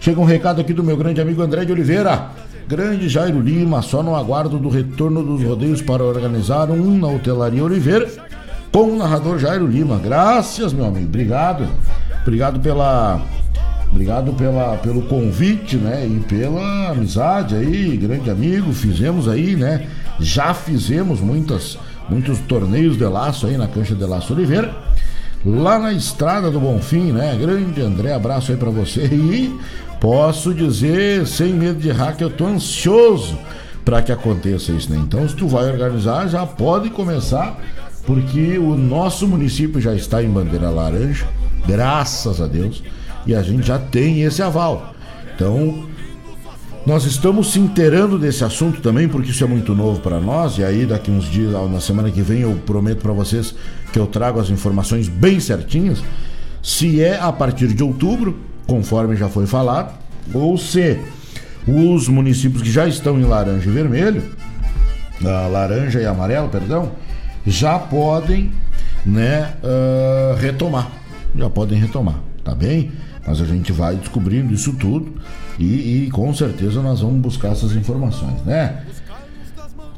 Chega 0.00 0.20
um 0.20 0.24
recado 0.24 0.60
aqui 0.60 0.72
do 0.72 0.82
meu 0.82 0.96
grande 0.96 1.20
amigo 1.20 1.40
André 1.42 1.64
de 1.64 1.72
Oliveira. 1.72 2.30
Grande 2.70 3.08
Jairo 3.08 3.40
Lima, 3.40 3.82
só 3.82 4.00
no 4.00 4.14
aguardo 4.14 4.56
do 4.56 4.68
retorno 4.68 5.24
dos 5.24 5.42
rodeios 5.42 5.82
para 5.82 6.04
organizar 6.04 6.70
um 6.70 6.96
na 6.96 7.08
Hotelaria 7.08 7.64
Oliveira 7.64 8.08
com 8.70 8.92
o 8.92 8.96
narrador 8.96 9.40
Jairo 9.40 9.66
Lima. 9.66 9.98
Graças, 9.98 10.72
meu 10.72 10.84
amigo. 10.84 11.06
Obrigado. 11.06 11.66
Obrigado 12.22 12.60
pela 12.60 13.20
Obrigado 13.90 14.32
pela, 14.34 14.76
pelo 14.76 15.02
convite, 15.02 15.78
né? 15.78 16.06
E 16.06 16.20
pela 16.20 16.90
amizade 16.90 17.56
aí, 17.56 17.96
grande 17.96 18.30
amigo. 18.30 18.72
Fizemos 18.72 19.26
aí, 19.26 19.56
né? 19.56 19.88
Já 20.20 20.54
fizemos 20.54 21.20
muitas, 21.20 21.76
muitos 22.08 22.38
torneios 22.38 22.96
de 22.96 23.04
laço 23.04 23.48
aí 23.48 23.56
na 23.56 23.66
cancha 23.66 23.96
de 23.96 24.04
Laço 24.04 24.32
Oliveira. 24.32 24.72
Lá 25.44 25.76
na 25.76 25.92
estrada 25.92 26.52
do 26.52 26.60
Bonfim, 26.60 27.10
né? 27.10 27.36
Grande 27.36 27.82
André, 27.82 28.14
abraço 28.14 28.52
aí 28.52 28.56
para 28.56 28.70
você. 28.70 29.06
E 29.06 29.58
posso 30.00 30.54
dizer, 30.54 31.26
sem 31.26 31.52
medo 31.52 31.78
de 31.78 31.90
que 32.16 32.24
eu 32.24 32.30
tô 32.30 32.46
ansioso 32.46 33.38
para 33.84 34.00
que 34.00 34.10
aconteça 34.10 34.72
isso, 34.72 34.90
né? 34.90 34.98
Então, 34.98 35.28
se 35.28 35.36
tu 35.36 35.46
vai 35.46 35.70
organizar, 35.70 36.26
já 36.28 36.46
pode 36.46 36.90
começar, 36.90 37.58
porque 38.06 38.58
o 38.58 38.74
nosso 38.76 39.28
município 39.28 39.80
já 39.80 39.94
está 39.94 40.22
em 40.22 40.28
bandeira 40.28 40.70
laranja, 40.70 41.26
graças 41.66 42.40
a 42.40 42.46
Deus 42.46 42.82
e 43.26 43.34
a 43.34 43.42
gente 43.42 43.66
já 43.66 43.78
tem 43.78 44.22
esse 44.22 44.42
aval. 44.42 44.94
Então, 45.34 45.84
nós 46.86 47.04
estamos 47.04 47.52
se 47.52 47.58
inteirando 47.58 48.18
desse 48.18 48.42
assunto 48.42 48.80
também, 48.80 49.06
porque 49.06 49.30
isso 49.30 49.44
é 49.44 49.46
muito 49.46 49.74
novo 49.74 50.00
para 50.00 50.18
nós, 50.18 50.56
e 50.56 50.64
aí 50.64 50.86
daqui 50.86 51.10
uns 51.10 51.26
dias, 51.30 51.52
na 51.70 51.80
semana 51.80 52.10
que 52.10 52.22
vem, 52.22 52.40
eu 52.40 52.58
prometo 52.64 53.02
para 53.02 53.12
vocês 53.12 53.54
que 53.92 53.98
eu 53.98 54.06
trago 54.06 54.40
as 54.40 54.48
informações 54.48 55.08
bem 55.08 55.38
certinhas. 55.40 56.02
Se 56.62 57.02
é 57.02 57.18
a 57.18 57.30
partir 57.32 57.68
de 57.68 57.82
outubro, 57.82 58.49
conforme 58.70 59.16
já 59.16 59.28
foi 59.28 59.48
falado, 59.48 59.92
ou 60.32 60.56
se 60.56 60.96
os 61.66 62.06
municípios 62.06 62.62
que 62.62 62.70
já 62.70 62.86
estão 62.86 63.18
em 63.18 63.24
laranja 63.24 63.68
e 63.68 63.72
vermelho, 63.72 64.22
laranja 65.20 66.00
e 66.00 66.06
amarelo, 66.06 66.48
perdão, 66.48 66.92
já 67.44 67.80
podem 67.80 68.52
né, 69.04 69.54
uh, 69.64 70.36
retomar. 70.36 70.88
Já 71.34 71.50
podem 71.50 71.78
retomar, 71.78 72.14
tá 72.44 72.54
bem? 72.54 72.92
Mas 73.26 73.40
a 73.40 73.44
gente 73.44 73.72
vai 73.72 73.96
descobrindo 73.96 74.54
isso 74.54 74.72
tudo 74.74 75.14
e, 75.58 76.04
e 76.06 76.10
com 76.10 76.32
certeza 76.32 76.80
nós 76.80 77.00
vamos 77.00 77.20
buscar 77.20 77.48
essas 77.48 77.72
informações, 77.72 78.40
né? 78.44 78.82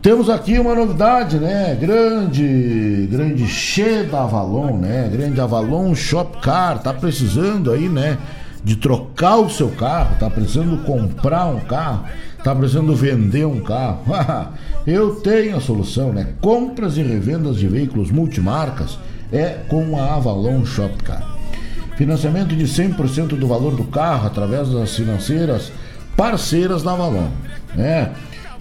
Temos 0.01 0.29
aqui 0.29 0.59
uma 0.59 0.75
novidade, 0.75 1.39
né? 1.39 1.77
Grande, 1.81 3.09
grande 3.11 3.47
Che 3.47 4.03
da 4.05 4.25
Avalon, 4.25 4.79
né? 4.79 5.09
Grande 5.13 5.41
Avalon 5.41 5.95
Shop 5.95 6.41
Car, 6.41 6.83
tá 6.83 6.93
precisando 6.93 7.71
aí, 7.71 7.89
né? 7.89 8.19
De 8.65 8.77
trocar 8.77 9.37
o 9.39 9.51
seu 9.51 9.71
carro, 9.71 10.17
tá 10.21 10.31
precisando 10.31 10.85
comprar 10.85 11.47
um 11.47 11.61
carro, 11.61 12.05
tá 12.45 12.55
precisando 12.55 12.95
vender 12.95 13.45
um 13.45 13.61
carro. 13.61 14.05
Eu 14.87 15.17
tenho 15.17 15.57
a 15.57 15.61
solução, 15.61 16.13
né? 16.13 16.35
Compras 16.41 16.97
e 16.97 17.03
revendas 17.03 17.57
de 17.57 17.67
veículos 17.67 18.11
multimarcas 18.11 18.99
é 19.33 19.61
com 19.69 19.99
a 19.99 20.15
Avalon 20.15 20.65
Shop 20.65 20.95
Car. 21.03 21.37
Financiamento 21.97 22.55
de 22.55 22.65
100% 22.65 23.39
do 23.39 23.47
valor 23.47 23.75
do 23.77 23.85
carro 23.85 24.27
através 24.27 24.71
das 24.71 24.95
financeiras 24.95 25.73
parceiras 26.17 26.83
da 26.83 26.93
Avalon. 26.93 27.29
Né? 27.75 28.13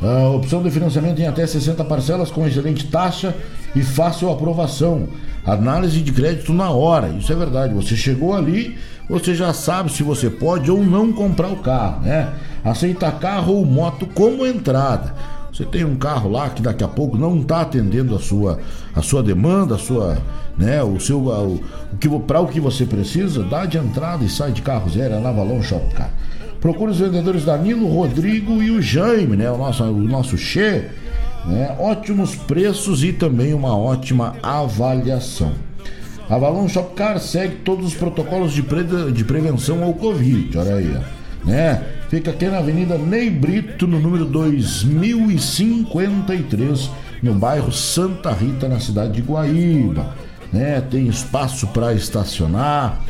A 0.01 0.29
opção 0.29 0.63
de 0.63 0.71
financiamento 0.71 1.19
em 1.19 1.27
até 1.27 1.45
60 1.45 1.83
parcelas 1.85 2.31
com 2.31 2.47
excelente 2.47 2.87
taxa 2.87 3.35
e 3.75 3.81
fácil 3.81 4.31
aprovação. 4.31 5.07
Análise 5.45 6.01
de 6.01 6.11
crédito 6.11 6.53
na 6.53 6.69
hora. 6.69 7.09
Isso 7.09 7.31
é 7.31 7.35
verdade. 7.35 7.73
Você 7.73 7.95
chegou 7.95 8.33
ali, 8.35 8.77
você 9.11 9.35
já 9.35 9.53
sabe 9.53 9.91
se 9.91 10.03
você 10.03 10.29
pode 10.29 10.71
ou 10.71 10.81
não 10.81 11.11
comprar 11.11 11.49
o 11.49 11.57
carro, 11.57 12.01
né? 12.01 12.29
Aceita 12.63 13.11
carro 13.11 13.55
ou 13.55 13.65
moto 13.65 14.07
como 14.07 14.47
entrada. 14.47 15.13
Você 15.51 15.65
tem 15.65 15.83
um 15.83 15.97
carro 15.97 16.31
lá 16.31 16.49
que 16.49 16.61
daqui 16.61 16.81
a 16.81 16.87
pouco 16.87 17.17
não 17.17 17.41
está 17.41 17.59
atendendo 17.59 18.15
a 18.15 18.19
sua, 18.19 18.59
a 18.95 19.01
sua 19.01 19.21
demanda, 19.21 19.75
a 19.75 19.77
sua, 19.77 20.17
né, 20.57 20.81
o 20.81 20.97
seu, 20.97 21.19
o, 21.19 21.61
o 21.91 21.97
que 21.99 22.07
para 22.21 22.39
o 22.39 22.47
que 22.47 22.61
você 22.61 22.85
precisa, 22.85 23.43
dá 23.43 23.65
de 23.65 23.77
entrada 23.77 24.23
e 24.23 24.29
sai 24.29 24.53
de 24.53 24.61
carro 24.61 24.89
zero, 24.89 25.15
é 25.15 25.19
na 25.19 25.31
Valon 25.31 25.61
Shop, 25.61 25.93
cara. 25.93 26.11
Procure 26.61 26.91
os 26.91 26.99
vendedores 26.99 27.43
Danilo, 27.43 27.87
Rodrigo 27.87 28.63
e 28.63 28.71
o 28.71 28.81
Jaime, 28.81 29.35
né? 29.35 29.51
O 29.51 29.57
nosso, 29.57 29.83
o 29.83 30.03
nosso 30.03 30.37
Che, 30.37 30.85
né? 31.45 31.75
Ótimos 31.77 32.33
preços 32.33 33.03
e 33.03 33.11
também 33.11 33.53
uma 33.53 33.75
ótima 33.75 34.35
avaliação. 34.41 35.51
A 36.31 36.37
Valon 36.37 36.67
Shopcar 36.69 37.19
segue 37.19 37.57
todos 37.57 37.87
os 37.87 37.93
protocolos 37.93 38.53
de, 38.53 38.63
pre... 38.63 38.85
de 39.11 39.25
prevenção 39.25 39.83
ao 39.83 39.93
Covid, 39.93 40.57
olha 40.57 40.75
aí, 40.75 40.97
né? 41.43 41.83
Fica 42.07 42.31
aqui 42.31 42.45
na 42.45 42.59
Avenida 42.59 42.97
Ney 42.97 43.29
Brito, 43.29 43.85
no 43.85 43.99
número 43.99 44.23
2053, 44.23 46.89
no 47.21 47.33
bairro 47.33 47.69
Santa 47.73 48.31
Rita, 48.31 48.69
na 48.69 48.79
cidade 48.79 49.11
de 49.11 49.21
Guaíba. 49.21 50.15
Né? 50.53 50.79
Tem 50.79 51.05
espaço 51.05 51.67
para 51.67 51.93
estacionar, 51.93 53.01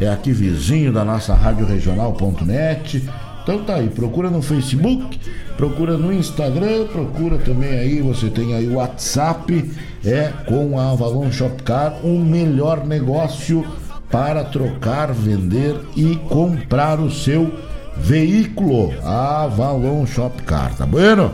é 0.00 0.08
aqui 0.08 0.32
vizinho 0.32 0.94
da 0.94 1.04
nossa 1.04 1.34
rádio 1.34 1.66
regional.net. 1.66 3.06
Então 3.42 3.64
tá 3.64 3.74
aí, 3.74 3.88
procura 3.88 4.30
no 4.30 4.40
Facebook, 4.40 5.18
procura 5.56 5.98
no 5.98 6.12
Instagram, 6.12 6.86
procura 6.86 7.38
também 7.38 7.70
aí, 7.70 8.00
você 8.00 8.30
tem 8.30 8.54
aí 8.54 8.68
o 8.68 8.76
WhatsApp, 8.76 9.70
é 10.04 10.32
com 10.46 10.78
a 10.78 10.90
Avalon 10.90 11.30
Shopcar, 11.30 11.96
o 12.04 12.08
um 12.08 12.24
melhor 12.24 12.86
negócio 12.86 13.66
para 14.10 14.44
trocar, 14.44 15.12
vender 15.12 15.74
e 15.96 16.14
comprar 16.28 17.00
o 17.00 17.10
seu 17.10 17.52
veículo. 17.96 18.92
Avalon 19.02 20.06
Shopcar, 20.06 20.76
tá 20.76 20.86
bueno? 20.86 21.32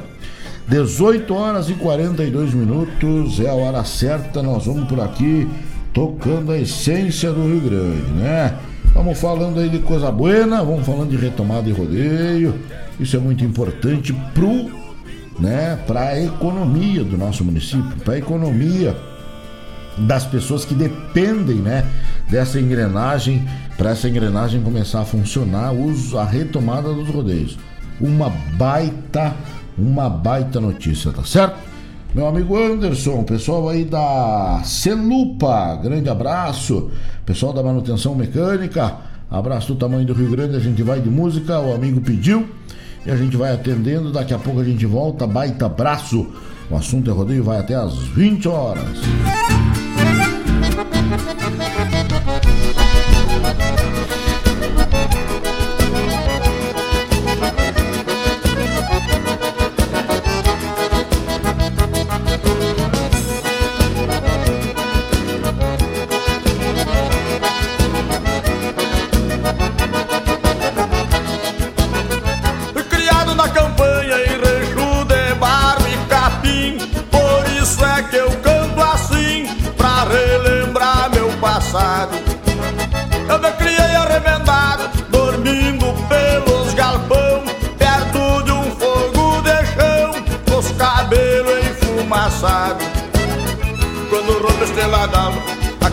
18 0.66 1.34
horas 1.34 1.68
e 1.68 1.74
42 1.74 2.54
minutos 2.54 3.40
é 3.40 3.48
a 3.48 3.54
hora 3.54 3.84
certa, 3.84 4.42
nós 4.42 4.64
vamos 4.64 4.88
por 4.88 5.00
aqui 5.00 5.48
tocando 5.92 6.52
a 6.52 6.59
essência 6.59 7.32
do 7.32 7.42
Rio 7.42 7.61
Grande, 7.61 8.11
né? 8.12 8.54
Vamos 8.99 9.20
falando 9.20 9.61
aí 9.61 9.68
de 9.68 9.78
coisa 9.78 10.11
buena, 10.11 10.61
vamos 10.64 10.84
falando 10.84 11.11
de 11.11 11.16
retomada 11.16 11.68
e 11.68 11.72
rodeio. 11.72 12.53
Isso 12.99 13.14
é 13.14 13.20
muito 13.20 13.44
importante 13.44 14.12
pro, 14.34 14.72
né, 15.38 15.78
para 15.86 16.01
a 16.01 16.20
economia 16.20 17.05
do 17.05 17.16
nosso 17.16 17.44
município, 17.44 17.96
para 18.05 18.14
a 18.14 18.18
economia 18.18 18.96
das 19.99 20.26
pessoas 20.26 20.64
que 20.64 20.74
dependem, 20.74 21.59
né, 21.59 21.86
dessa 22.28 22.61
engrenagem, 22.61 23.49
para 23.76 23.90
essa 23.90 24.09
engrenagem 24.09 24.61
começar 24.62 25.03
a 25.03 25.05
funcionar, 25.05 25.70
a 26.18 26.24
retomada 26.24 26.92
dos 26.92 27.09
rodeios. 27.09 27.57
Uma 28.01 28.30
baita, 28.59 29.32
uma 29.78 30.11
baita 30.11 30.61
notícia, 30.61 31.12
tá 31.12 31.22
certo? 31.22 31.67
Meu 32.18 32.26
amigo 32.26 32.58
Anderson, 32.58 33.22
pessoal 33.22 33.68
aí 33.68 33.84
da 33.84 34.60
Celupa, 34.64 35.76
grande 35.76 36.10
abraço. 36.10 36.90
Pessoal 37.24 37.52
da 37.52 37.62
manutenção 37.62 38.12
mecânica, 38.16 38.96
abraço 39.30 39.72
do 39.72 39.78
tamanho 39.78 40.04
do 40.04 40.14
Rio 40.14 40.28
Grande, 40.28 40.56
a 40.56 40.58
gente 40.58 40.82
vai 40.82 41.00
de 41.00 41.08
música, 41.08 41.60
o 41.60 41.72
amigo 41.72 42.00
pediu 42.00 42.44
e 43.06 43.10
a 43.12 43.16
gente 43.16 43.36
vai 43.36 43.54
atendendo. 43.54 44.10
Daqui 44.10 44.34
a 44.34 44.38
pouco 44.38 44.58
a 44.58 44.64
gente 44.64 44.84
volta, 44.84 45.28
baita 45.28 45.66
abraço. 45.66 46.26
O 46.68 46.74
assunto 46.74 47.08
é 47.08 47.14
rodeio, 47.14 47.44
vai 47.44 47.60
até 47.60 47.76
às 47.76 47.94
20 47.94 48.48
horas. 48.48 48.98
estrela 53.78 54.27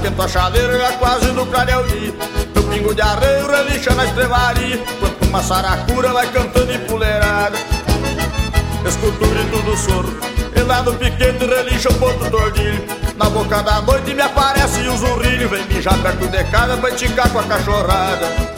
Aquento 0.06 0.22
a 0.22 0.28
chaleira 0.28 0.78
já 0.78 0.92
quase 1.00 1.32
no 1.32 1.48
clareio 1.48 1.84
dia 1.88 2.14
Meu 2.54 2.64
pingo 2.66 2.94
de 2.94 3.02
arreio 3.02 3.48
relincha 3.48 3.92
na 3.96 4.06
estrevaria 4.06 4.78
Quanto 5.00 5.26
uma 5.26 5.42
saracura 5.42 6.14
vai 6.14 6.32
cantando 6.32 6.72
em 6.72 6.78
puleirada. 6.82 7.58
Escuto 8.88 9.26
o 9.26 9.28
grito 9.28 9.64
do 9.64 9.76
soro 9.76 10.16
E 10.56 10.62
lá 10.62 10.84
no 10.84 10.94
piquete 10.94 11.44
relincha 11.44 11.90
o 11.90 11.94
ponto 11.96 12.30
tordilho. 12.30 12.86
Na 13.18 13.32
boca 13.32 13.64
da 13.64 13.82
noite 13.82 14.14
me 14.14 14.22
aparece 14.22 14.88
o 14.88 14.96
zurrilho. 14.96 15.50
Vem 15.50 15.66
mijar 15.66 15.98
perto 15.98 16.28
de 16.28 16.44
casa 16.52 16.78
pra 16.78 16.92
esticar 16.92 17.28
com 17.32 17.40
a 17.40 17.44
cachorrada 17.44 18.55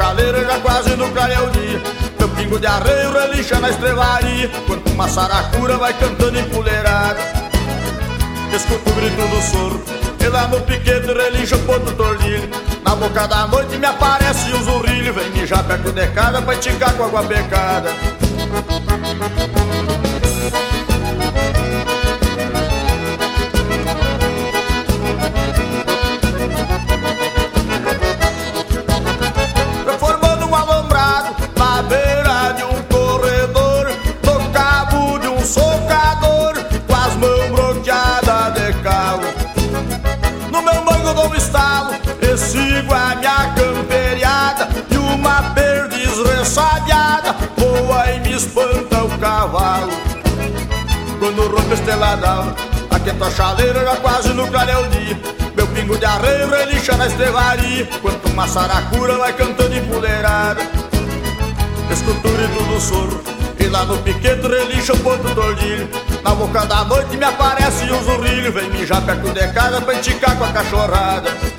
chaleira 0.00 0.44
já 0.46 0.58
quase 0.60 0.96
no 0.96 1.10
clareio 1.10 1.50
dia 1.50 1.82
Meu 2.18 2.28
pingo 2.30 2.58
de 2.58 2.66
arreio 2.66 3.12
relincha 3.12 3.60
na 3.60 3.68
estrelaria 3.68 4.50
Quando 4.66 4.86
uma 4.92 5.06
saracura 5.08 5.76
vai 5.76 5.92
cantando 5.92 6.38
em 6.38 6.44
puleirada 6.44 7.20
Escuto 8.52 8.90
o 8.90 8.94
grito 8.94 9.28
do 9.28 9.40
soro. 9.42 9.80
E 10.18 10.26
lá 10.26 10.48
no 10.48 10.60
piquete 10.62 11.06
relincha 11.06 11.54
o 11.54 11.60
ponto 11.60 11.92
tordilho. 11.92 12.50
Na 12.84 12.96
boca 12.96 13.28
da 13.28 13.46
noite 13.46 13.78
me 13.78 13.86
aparece 13.86 14.52
um 14.52 14.62
zurrilho. 14.64 15.14
Vem 15.14 15.30
mijar 15.30 15.62
perto 15.62 15.92
de 15.92 16.06
casa 16.08 16.42
pra 16.42 16.54
esticar 16.54 16.92
com 16.94 17.04
água 17.04 17.22
becada 17.22 17.90
Rompe 51.90 52.04
esteladão, 52.04 52.54
aquenta 52.88 53.26
a 53.26 53.30
chaleira 53.30 53.84
já 53.84 53.96
quase 53.96 54.28
no 54.32 54.46
clareio 54.46 54.88
dia 54.90 55.18
Meu 55.56 55.66
pingo 55.68 55.98
de 55.98 56.04
arreio 56.04 56.48
relincha 56.48 56.96
na 56.96 57.08
estrevaria 57.08 57.88
Quanto 58.00 58.28
uma 58.28 58.46
saracura 58.46 59.18
vai 59.18 59.32
cantando 59.32 59.74
em 59.74 59.84
puleirada. 59.86 60.60
Escuto 61.90 62.28
o 62.28 62.32
grito 62.32 62.62
do 62.62 62.80
soro. 62.80 63.20
E 63.58 63.64
lá 63.64 63.84
no 63.84 63.98
piquete 63.98 64.46
relincha 64.46 64.92
o 64.92 64.98
ponto 65.00 65.34
do 65.34 65.40
olhinho 65.40 65.88
Na 66.22 66.34
boca 66.34 66.64
da 66.64 66.84
noite 66.84 67.16
me 67.16 67.24
aparece 67.24 67.84
um 67.92 68.04
zurrilho. 68.04 68.52
Vem 68.52 68.70
mijar 68.70 69.02
perto 69.02 69.32
de 69.32 69.48
casa 69.48 69.80
pra 69.80 69.94
enticar 69.94 70.36
com 70.36 70.44
a 70.44 70.52
cachorrada 70.52 71.49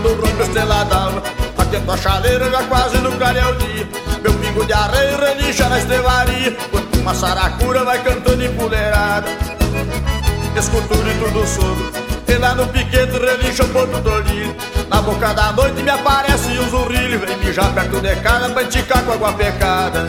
Quando 0.00 0.14
rompe 0.14 0.42
a 0.42 0.46
estrela 0.46 0.84
d'alva 0.84 1.22
Atento 1.58 1.90
a 1.90 1.96
chaleira 1.96 2.48
já 2.50 2.62
quase 2.64 2.98
no 2.98 3.10
o 3.10 3.12
dia 3.16 3.88
Meu 4.22 4.32
pingo 4.34 4.64
de 4.64 4.72
arreio 4.72 5.18
relincha 5.18 5.68
na 5.68 5.78
estrevaria. 5.78 6.56
Quando 6.70 7.00
uma 7.00 7.14
saracura 7.14 7.84
vai 7.84 8.00
cantando 8.04 8.44
empoleirada 8.44 9.28
Escuto 10.56 10.94
o 10.94 10.98
grito 10.98 11.30
do 11.32 11.44
sogro 11.44 11.92
E 12.28 12.34
lá 12.34 12.54
no 12.54 12.68
piquete 12.68 13.18
relincha 13.18 13.64
o 13.64 13.68
ponto 13.70 13.98
do 14.00 14.10
olhinho 14.10 14.54
Na 14.88 15.02
boca 15.02 15.34
da 15.34 15.52
noite 15.52 15.82
me 15.82 15.90
aparece 15.90 16.46
um 16.60 16.70
zurrilho 16.70 17.18
Vem 17.18 17.36
mijar 17.38 17.72
perto 17.72 18.00
de 18.00 18.14
casa 18.16 18.50
pra 18.50 18.62
enticar 18.62 19.02
com 19.02 19.12
água 19.12 19.32
pecada 19.32 20.08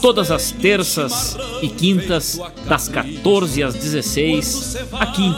todas 0.00 0.30
as 0.30 0.50
terças 0.50 1.36
e 1.60 1.68
quintas, 1.68 2.40
das 2.68 2.88
14 2.88 3.62
às 3.62 3.74
16, 3.74 4.76
aqui 4.92 5.34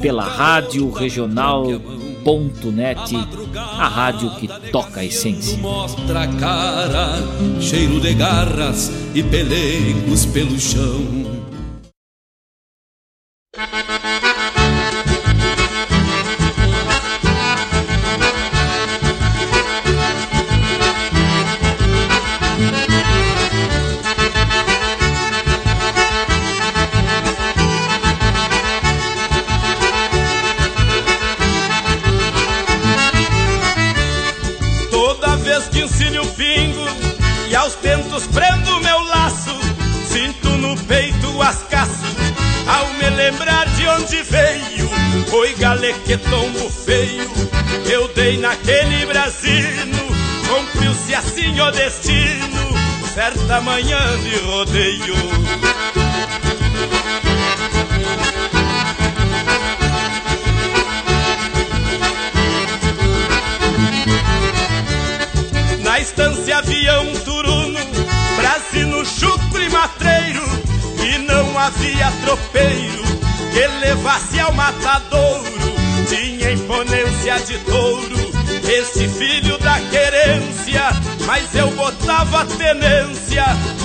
pela 0.00 0.24
Rádio 0.24 0.90
Regional.net, 0.90 1.76
a 3.56 3.88
rádio 3.88 4.30
que 4.36 4.48
toca 4.70 5.00
a 5.00 5.04
essência. 5.04 5.58
Mostra 5.58 6.22
a 6.22 6.28
cara, 6.28 7.22
cheiro 7.60 8.00
de 8.00 8.14
garras 8.14 8.90
e 9.14 9.22
pelegos 9.22 10.26
pelo 10.26 10.58
chão. 10.58 11.33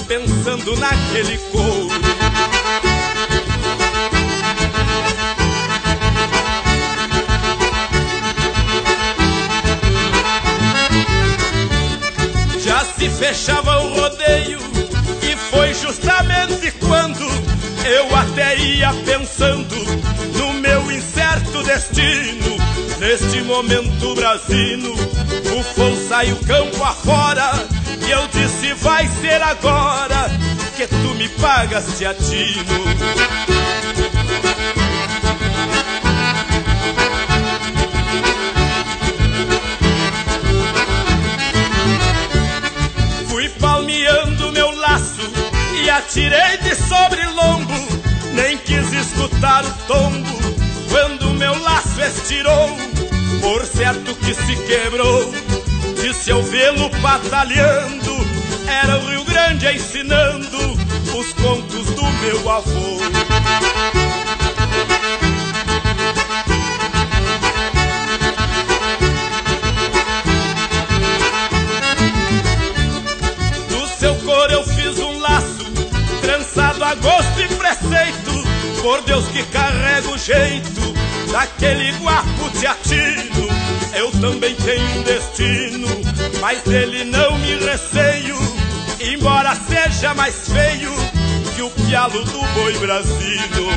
Pensando 0.10 0.76
naquele 0.78 1.38
couro. 1.52 1.90
Já 12.60 12.86
se 12.86 13.10
fechava 13.10 13.80
o 13.80 13.94
rodeio 13.94 14.60
e 15.22 15.36
foi 15.52 15.74
justamente 15.76 16.72
quando 16.72 17.26
eu 17.86 18.16
até 18.16 18.58
ia 18.58 18.92
pensando 19.06 19.76
no 20.36 20.54
meu 20.54 20.92
incerto 20.92 21.64
destino. 21.64 22.58
Neste 23.00 23.42
momento, 23.44 24.16
Brasino, 24.16 24.94
o 24.94 25.64
fogo 25.76 25.96
saiu 26.08 26.36
campo 26.48 26.84
afora 26.84 27.52
e 28.06 28.12
eu 28.12 28.28
disse: 28.28 28.49
Vai 28.82 29.08
ser 29.08 29.42
agora 29.42 30.30
que 30.78 30.88
tu 30.88 31.14
me 31.16 31.28
pagas, 31.28 31.86
teatino. 31.98 32.64
Fui 43.28 43.50
palmeando 43.60 44.52
meu 44.54 44.72
laço 44.72 45.30
e 45.84 45.90
atirei 45.90 46.58
de 46.64 46.74
sobre 46.76 47.26
lombo. 47.26 47.74
Nem 48.34 48.58
quis 48.60 48.94
escutar 48.94 49.66
o 49.66 49.74
tombo 49.88 50.40
quando 50.90 51.34
meu 51.34 51.62
laço 51.62 52.02
estirou. 52.02 52.78
Por 53.42 53.66
certo 53.66 54.16
que 54.16 54.34
se 54.34 54.56
quebrou, 54.68 55.34
disse 56.02 56.30
eu 56.30 56.42
vê-lo 56.44 56.90
batalhando. 57.02 57.99
Era 58.70 59.00
o 59.00 59.10
Rio 59.10 59.24
Grande 59.24 59.68
ensinando 59.68 60.58
os 61.18 61.34
contos 61.34 61.88
do 61.88 62.04
meu 62.22 62.50
avô. 62.50 63.00
Do 73.70 73.88
seu 73.98 74.16
cor 74.18 74.52
eu 74.52 74.64
fiz 74.64 75.00
um 75.00 75.20
laço, 75.20 75.66
trançado 76.22 76.84
a 76.84 76.94
gosto 76.94 77.42
e 77.42 77.48
preceito. 77.48 78.30
Por 78.84 79.02
Deus 79.02 79.26
que 79.30 79.44
carrego 79.48 80.14
o 80.14 80.18
jeito 80.18 80.94
daquele 81.32 81.92
guapo 81.94 82.50
teatino. 82.60 83.50
Eu 83.94 84.12
também 84.12 84.56
tenho 84.56 85.00
um 85.00 85.04
destino, 85.04 85.88
mas 86.40 86.62
dele 86.64 87.04
não 87.06 87.38
me 87.40 87.56
receio 87.56 88.49
embora 89.02 89.56
seja 89.56 90.14
mais 90.14 90.50
feio 90.50 90.92
que 91.56 91.62
o 91.62 91.70
pialo 91.70 92.24
do 92.26 92.42
boi 92.54 92.78
brasino. 92.78 93.70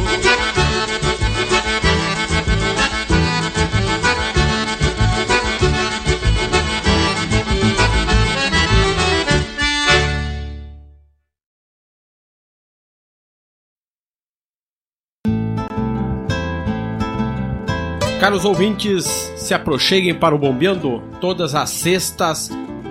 Caros 18.20 18.44
ouvintes, 18.44 19.04
se 19.36 19.52
aproxeguem 19.52 20.14
para 20.14 20.32
o 20.32 20.38
Bombeando 20.38 21.02
todas 21.20 21.56
as 21.56 21.70
sextas 21.70 22.48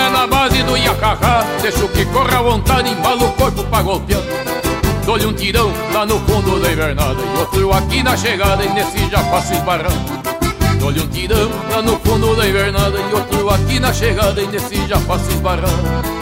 É 0.00 0.10
na 0.10 0.26
base 0.26 0.62
do 0.62 0.76
Iacacá 0.76 1.44
Deixo 1.60 1.88
que 1.88 2.04
corra 2.06 2.38
à 2.38 2.42
vontade, 2.42 2.90
embalo 2.90 3.26
o 3.26 3.32
corpo 3.32 3.62
pra 3.64 3.82
golpear. 3.82 4.20
Dou-lhe 5.04 5.26
um 5.26 5.32
tirão 5.32 5.72
lá 5.92 6.06
no 6.06 6.18
fundo 6.20 6.60
da 6.60 6.72
invernada 6.72 7.20
E 7.20 7.38
outro 7.38 7.72
aqui 7.72 8.02
na 8.02 8.16
chegada 8.16 8.64
e 8.64 8.68
nesse 8.70 9.10
já 9.10 9.22
passo 9.24 9.52
esbarrando. 9.52 10.20
Dou-lhe 10.78 11.00
um 11.00 11.08
tirão 11.08 11.50
lá 11.70 11.82
no 11.82 11.98
fundo 12.00 12.34
da 12.36 12.48
invernada 12.48 12.98
E 12.98 13.14
outro 13.14 13.50
aqui 13.50 13.78
na 13.78 13.92
chegada 13.92 14.40
e 14.40 14.46
nesse 14.46 14.86
já 14.86 14.98
passo 15.00 15.30
esbarrando 15.30 16.19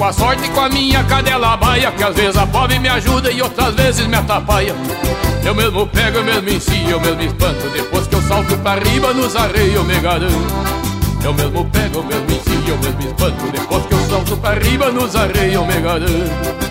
com 0.00 0.06
a 0.06 0.12
sorte 0.14 0.46
e 0.46 0.48
com 0.48 0.60
a 0.60 0.68
minha 0.70 1.04
cadela 1.04 1.58
baia 1.58 1.92
Que 1.92 2.02
às 2.02 2.16
vezes 2.16 2.36
a 2.38 2.46
pobre 2.46 2.78
me 2.78 2.88
ajuda 2.88 3.30
e 3.30 3.42
outras 3.42 3.74
vezes 3.74 4.06
me 4.06 4.16
atrapalha. 4.16 4.74
Eu 5.44 5.54
mesmo 5.54 5.86
pego, 5.86 6.16
eu 6.18 6.24
mesmo 6.24 6.48
ensino, 6.48 6.90
eu 6.90 7.00
mesmo 7.00 7.20
espanto 7.20 7.68
Depois 7.68 8.06
que 8.06 8.14
eu 8.14 8.22
salto 8.22 8.56
pra 8.58 8.76
riba 8.76 9.12
nos 9.12 9.36
arreios 9.36 9.84
me 9.84 10.00
garanto. 10.00 10.54
Eu 11.22 11.34
mesmo 11.34 11.66
pego, 11.66 11.98
eu 11.98 12.02
mesmo 12.04 12.30
ensino, 12.30 12.68
eu 12.68 12.78
mesmo 12.78 13.02
espanto 13.02 13.52
Depois 13.52 13.84
que 13.84 13.92
eu 13.92 14.08
salto 14.08 14.36
pra 14.38 14.54
riba 14.54 14.90
nos 14.90 15.14
arreios 15.14 15.66
me 15.66 15.80
garanto 15.82 16.70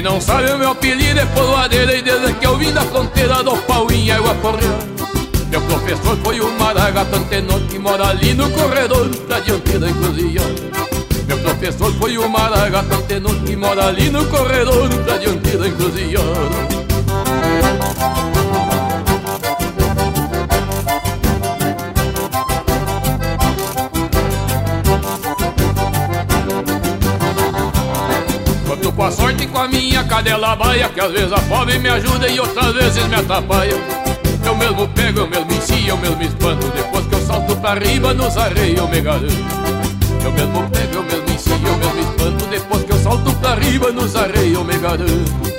Quem 0.00 0.10
não 0.10 0.18
sabe 0.18 0.50
o 0.50 0.56
meu 0.56 0.70
apelido 0.70 1.20
é 1.20 1.26
poloadeira 1.26 1.94
E 1.94 2.00
desde 2.00 2.32
que 2.32 2.46
eu 2.46 2.56
vim 2.56 2.72
da 2.72 2.80
fronteira 2.80 3.42
do 3.42 3.54
pau 3.64 3.86
em 3.90 4.10
água 4.10 4.34
correr 4.36 4.74
Meu 5.50 5.60
professor 5.60 6.16
foi 6.24 6.40
o 6.40 6.50
Maragato 6.58 7.16
Antenor 7.16 7.60
Que 7.68 7.78
mora 7.78 8.08
ali 8.08 8.32
no 8.32 8.48
corredor 8.48 9.10
da 9.28 9.40
dianteira 9.40 9.90
encruzilhada 9.90 10.54
Meu 11.28 11.36
professor 11.40 11.92
foi 11.96 12.16
o 12.16 12.26
Maragato 12.30 12.94
Antenor 12.94 13.34
Que 13.44 13.54
mora 13.54 13.88
ali 13.88 14.08
no 14.08 14.24
corredor 14.28 14.88
da 15.04 15.18
dianteira 15.18 15.68
encruzilhada 15.68 16.79
cadela 30.10 30.56
baia 30.56 30.88
Que 30.88 31.00
às 31.00 31.12
vezes 31.12 31.32
a 31.32 31.38
fome 31.38 31.78
me 31.78 31.88
ajuda 31.88 32.28
e 32.28 32.40
outras 32.40 32.74
vezes 32.74 33.06
me 33.06 33.14
atrapalha. 33.14 33.76
Eu 34.44 34.56
mesmo 34.56 34.88
pego, 34.88 35.20
eu 35.20 35.28
mesmo 35.28 35.52
ensino, 35.52 35.88
eu 35.88 35.96
mesmo 35.96 36.22
espanto. 36.22 36.66
Depois 36.68 37.06
que 37.06 37.14
eu 37.14 37.26
salto 37.26 37.56
pra 37.56 37.74
riba 37.74 38.12
nos 38.12 38.36
arreios 38.36 38.78
eu 38.78 38.88
me 38.88 39.00
garanto 39.00 39.32
Eu 40.24 40.32
mesmo 40.32 40.68
pego, 40.70 40.94
eu 40.94 41.02
mesmo 41.04 41.30
ensino, 41.30 41.68
eu 41.68 41.76
mesmo 41.76 42.00
espanto. 42.00 42.46
Depois 42.46 42.84
que 42.84 42.92
eu 42.92 42.98
salto 42.98 43.32
pra 43.34 43.54
riba 43.54 43.92
nos 43.92 44.16
arreios 44.16 44.54
eu 44.54 44.64
me 44.64 44.76
garanto 44.76 45.50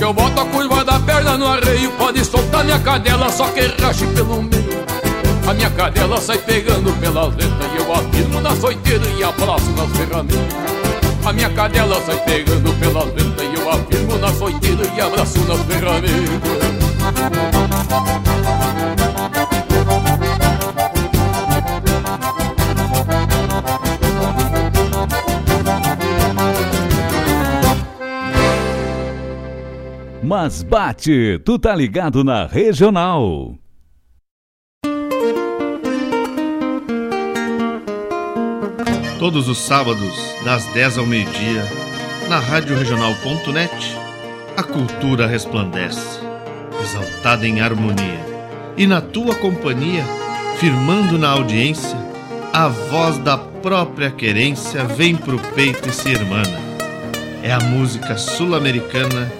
que 0.00 0.04
eu 0.04 0.14
boto 0.14 0.40
a 0.40 0.46
curva 0.46 0.82
da 0.82 0.98
perna 0.98 1.36
no 1.36 1.46
arreio 1.46 1.69
Pode 1.88 2.24
soltar 2.24 2.64
minha 2.64 2.78
cadela, 2.78 3.30
só 3.30 3.46
que 3.48 3.60
rache 3.80 4.06
pelo 4.08 4.42
meio. 4.42 4.84
A 5.46 5.54
minha 5.54 5.70
cadela 5.70 6.20
sai 6.20 6.38
pegando 6.38 6.92
pelas 7.00 7.34
letras 7.34 7.72
E 7.72 7.76
eu 7.76 7.92
afirmo 7.92 8.40
na 8.40 8.54
soiteira 8.54 9.06
e 9.18 9.24
abraço 9.24 9.70
nas 9.72 9.90
ferramentas. 9.96 10.54
A 11.24 11.32
minha 11.32 11.50
cadela 11.50 12.00
sai 12.06 12.16
pegando 12.24 12.72
pelas 12.78 13.06
letras 13.06 13.48
E 13.48 13.54
eu 13.60 13.70
afirmo 13.70 14.18
na 14.18 14.32
soiteira 14.32 14.84
e 14.96 15.00
abraço 15.00 15.38
nas 15.40 15.60
ferramentas 15.62 16.70
Mas 30.30 30.62
bate, 30.62 31.40
tu 31.44 31.58
tá 31.58 31.74
ligado 31.74 32.22
na 32.22 32.46
regional. 32.46 33.56
Todos 39.18 39.48
os 39.48 39.58
sábados, 39.58 40.14
das 40.44 40.64
10 40.66 40.98
ao 40.98 41.06
meio-dia, 41.06 41.64
na 42.28 42.38
Rádio 42.38 42.78
Regional.net, 42.78 43.96
a 44.56 44.62
cultura 44.62 45.26
resplandece, 45.26 46.20
exaltada 46.80 47.44
em 47.44 47.60
harmonia. 47.60 48.24
E 48.76 48.86
na 48.86 49.00
tua 49.00 49.34
companhia, 49.34 50.04
firmando 50.60 51.18
na 51.18 51.30
audiência, 51.30 51.98
a 52.52 52.68
voz 52.68 53.18
da 53.18 53.36
própria 53.36 54.12
querência 54.12 54.84
vem 54.84 55.16
pro 55.16 55.40
peito 55.56 55.88
e 55.88 55.92
se 55.92 56.08
irmana. 56.08 56.60
É 57.42 57.50
a 57.50 57.58
música 57.58 58.16
sul-americana 58.16 59.39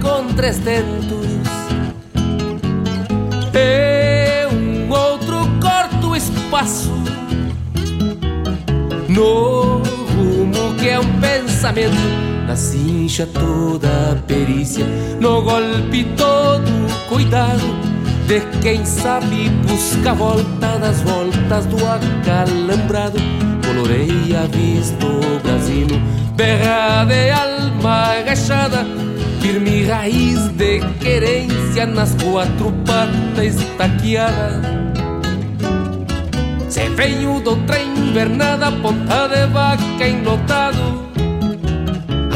Com 0.00 0.32
três 0.34 0.58
tentos 0.58 1.26
e 3.54 4.46
um 4.54 4.90
outro 4.90 5.38
corto 5.60 6.14
espaço 6.14 6.92
no 9.08 9.82
rumo 10.14 10.74
que 10.78 10.88
é 10.88 11.00
um 11.00 11.20
pensamento 11.20 11.96
na 12.46 12.54
cincha 12.56 13.26
toda 13.26 14.12
a 14.12 14.16
perícia, 14.26 14.84
no 15.20 15.42
golpe 15.42 16.04
todo 16.16 16.70
cuidado. 17.08 17.94
De 18.26 18.40
quem 18.60 18.84
sabe 18.86 19.50
busca 19.66 20.12
a 20.12 20.14
volta 20.14 20.78
das 20.78 21.00
voltas 21.02 21.66
do 21.66 21.76
acalambrado. 21.86 23.18
Coloreia 23.66 24.46
visto 24.50 25.06
brasino, 25.42 26.00
berra 26.34 27.04
de 27.04 27.30
alma 27.30 28.18
agachada, 28.18 28.86
firme 29.44 29.84
raiz 29.84 30.48
de 30.56 30.80
querência 31.00 31.84
nas 31.84 32.14
quatro 32.14 32.72
patas 32.86 33.56
estaqueada. 33.56 34.62
Se 36.70 36.88
veio 36.88 37.40
do 37.40 37.54
trem 37.66 37.92
invernada, 37.94 38.72
ponta 38.72 39.28
de 39.28 39.46
vaca 39.52 40.08
enlotado. 40.08 41.04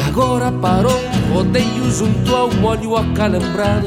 Agora 0.06 0.52
parou 0.52 1.00
um 1.00 1.32
rodeio 1.32 1.90
junto 1.90 2.34
ao 2.34 2.52
molho 2.54 2.96
acalambrado 2.96 3.86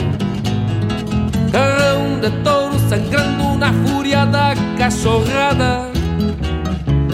Carrão 1.51 2.19
de 2.21 2.29
touro 2.41 2.79
sangrando 2.87 3.57
na 3.57 3.73
fúria 3.73 4.25
da 4.25 4.53
cachorrada 4.77 5.91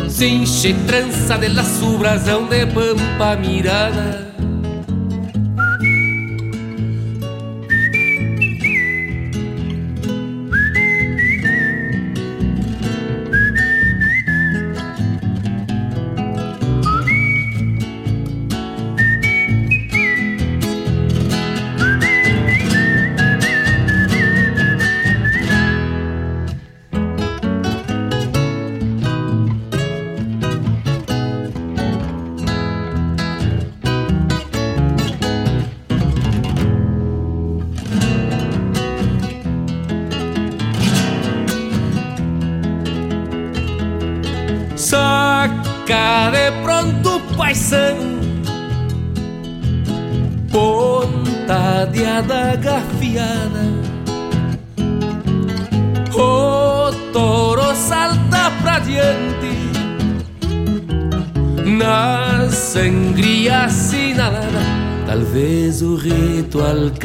Cinche 0.08 0.76
trança 0.86 1.36
de 1.40 1.48
laço, 1.48 1.98
brasão 1.98 2.46
de 2.46 2.68
pampa 2.68 3.36
mirada 3.38 4.27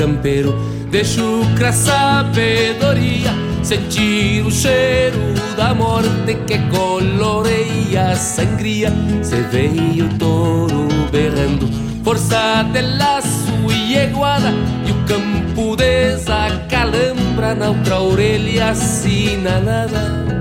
campeiro 0.03 0.55
de 0.91 1.05
chucra 1.05 1.73
sabedoria 1.73 3.31
Sentir 3.63 4.45
o 4.45 4.51
cheiro 4.51 5.19
da 5.57 5.73
morte 5.73 6.35
que 6.47 6.59
coloreia 6.71 8.11
a 8.11 8.17
sangria. 8.17 8.93
Se 9.23 9.37
veio 9.53 10.07
o 10.07 10.19
touro 10.19 10.89
berrando, 11.13 11.69
força 12.03 12.65
de 12.73 12.83
laço 12.99 13.53
e 13.71 13.97
iguada 13.97 14.53
E 14.87 14.91
o 14.91 15.05
campo 15.07 15.77
desacalambra 15.77 17.55
na 17.55 17.69
outra 17.69 18.01
orelha 18.01 18.71
assinalada 18.71 20.32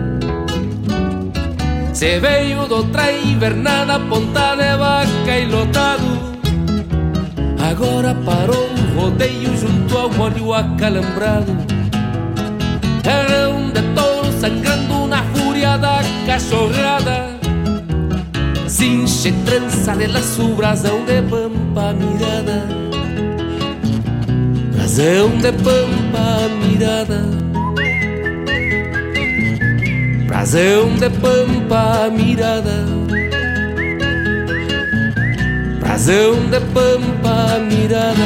Se 2.01 2.19
veio 2.19 2.67
do 2.67 2.77
outra 2.77 3.11
invernada, 3.11 3.99
ponta 3.99 4.55
de 4.55 4.75
vaca 4.75 5.37
e 5.37 5.45
lotado. 5.45 6.09
Agora 7.59 8.15
parou 8.25 8.71
o 8.71 8.99
rodeio 8.99 9.55
junto 9.55 9.95
ao 9.95 10.09
molho 10.09 10.51
acalambrado. 10.51 11.55
Terrão 13.03 13.69
de 13.69 13.83
touro 13.93 14.31
sangrando 14.39 15.05
na 15.05 15.21
fúria 15.25 15.77
da 15.77 16.01
cachorrada. 16.25 17.39
Cinche 18.67 19.31
trança 19.45 19.95
de 19.95 20.07
laço, 20.07 20.55
brasão 20.55 21.05
de 21.05 21.21
pampa 21.21 21.93
mirada. 21.93 22.65
Brasão 24.73 25.29
de 25.37 25.51
pampa 25.51 26.49
mirada 26.65 27.50
Brasão 30.41 30.95
de 30.95 31.07
pampa 31.19 32.09
mirada 32.09 32.83
razão 35.83 36.33
de 36.49 36.59
pampa 36.73 37.59
mirada. 37.59 38.17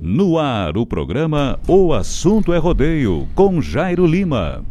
No 0.00 0.38
ar, 0.38 0.76
o 0.76 0.86
programa 0.86 1.58
O 1.66 1.92
Assunto 1.92 2.52
é 2.52 2.58
Rodeio, 2.58 3.26
com 3.34 3.60
Jairo 3.60 4.06
Lima. 4.06 4.62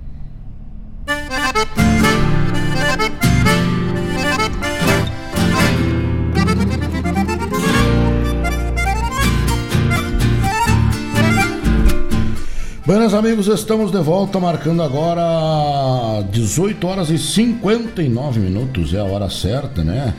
Buenas 12.83 13.13
amigos, 13.13 13.47
estamos 13.47 13.91
de 13.91 13.99
volta, 13.99 14.39
marcando 14.39 14.81
agora 14.81 16.23
18 16.31 16.87
horas 16.87 17.11
e 17.11 17.17
59 17.19 18.39
minutos, 18.39 18.91
é 18.95 18.99
a 18.99 19.03
hora 19.03 19.29
certa, 19.29 19.83
né? 19.83 20.15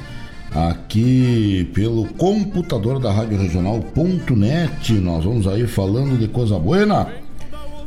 Aqui 0.54 1.68
pelo 1.74 2.04
computador 2.14 3.00
da 3.00 3.10
Rádio 3.10 3.36
Regional.net, 3.36 4.92
nós 4.92 5.24
vamos 5.24 5.48
aí 5.48 5.66
falando 5.66 6.16
de 6.16 6.28
coisa 6.28 6.56
buena. 6.56 7.08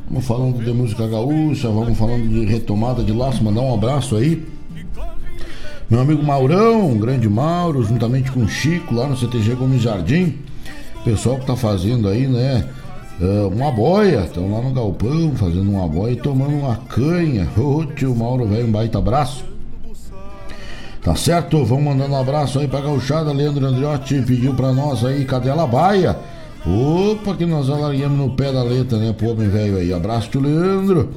Vamos 0.09 0.25
falando 0.25 0.61
de 0.61 0.71
música 0.73 1.07
gaúcha, 1.07 1.69
vamos 1.69 1.97
falando 1.97 2.27
de 2.27 2.43
retomada 2.45 3.01
de 3.01 3.13
laço, 3.13 3.41
mandar 3.41 3.61
um 3.61 3.73
abraço 3.73 4.17
aí. 4.17 4.45
Meu 5.89 6.01
amigo 6.01 6.21
Maurão, 6.21 6.97
grande 6.97 7.29
Mauro, 7.29 7.81
juntamente 7.81 8.29
com 8.29 8.41
o 8.41 8.47
Chico, 8.49 8.93
lá 8.93 9.07
no 9.07 9.15
CTG 9.15 9.55
Gomes 9.55 9.81
Jardim. 9.81 10.37
Pessoal 11.05 11.37
que 11.39 11.45
tá 11.45 11.55
fazendo 11.55 12.09
aí, 12.09 12.27
né? 12.27 12.67
Uh, 13.19 13.47
uma 13.47 13.71
boia, 13.71 14.25
estão 14.25 14.51
lá 14.51 14.61
no 14.61 14.73
galpão 14.73 15.31
fazendo 15.35 15.71
uma 15.71 15.87
boia 15.87 16.11
e 16.11 16.15
tomando 16.17 16.53
uma 16.53 16.75
canha. 16.75 17.47
Ô 17.57 17.85
tio 17.85 18.13
Mauro, 18.13 18.45
velho, 18.45 18.67
um 18.67 18.71
baita 18.71 18.97
abraço. 18.97 19.45
Tá 21.01 21.15
certo? 21.15 21.63
Vamos 21.63 21.85
mandando 21.85 22.13
um 22.13 22.19
abraço 22.19 22.59
aí 22.59 22.67
pra 22.67 22.81
gauchada. 22.81 23.31
Leandro 23.31 23.65
Andriotti 23.65 24.21
pediu 24.23 24.53
pra 24.53 24.73
nós 24.73 25.05
aí, 25.05 25.23
cadela 25.23 25.65
baia? 25.65 26.17
Opa, 26.65 27.35
que 27.35 27.45
nós 27.45 27.69
alargamos 27.69 28.17
no 28.17 28.31
pé 28.31 28.51
da 28.51 28.63
letra, 28.63 28.97
né, 28.97 29.13
pro 29.13 29.29
homem 29.29 29.47
velho 29.47 29.77
aí. 29.77 29.93
Abraço, 29.93 30.29
tio 30.29 30.41
Leandro. 30.41 31.11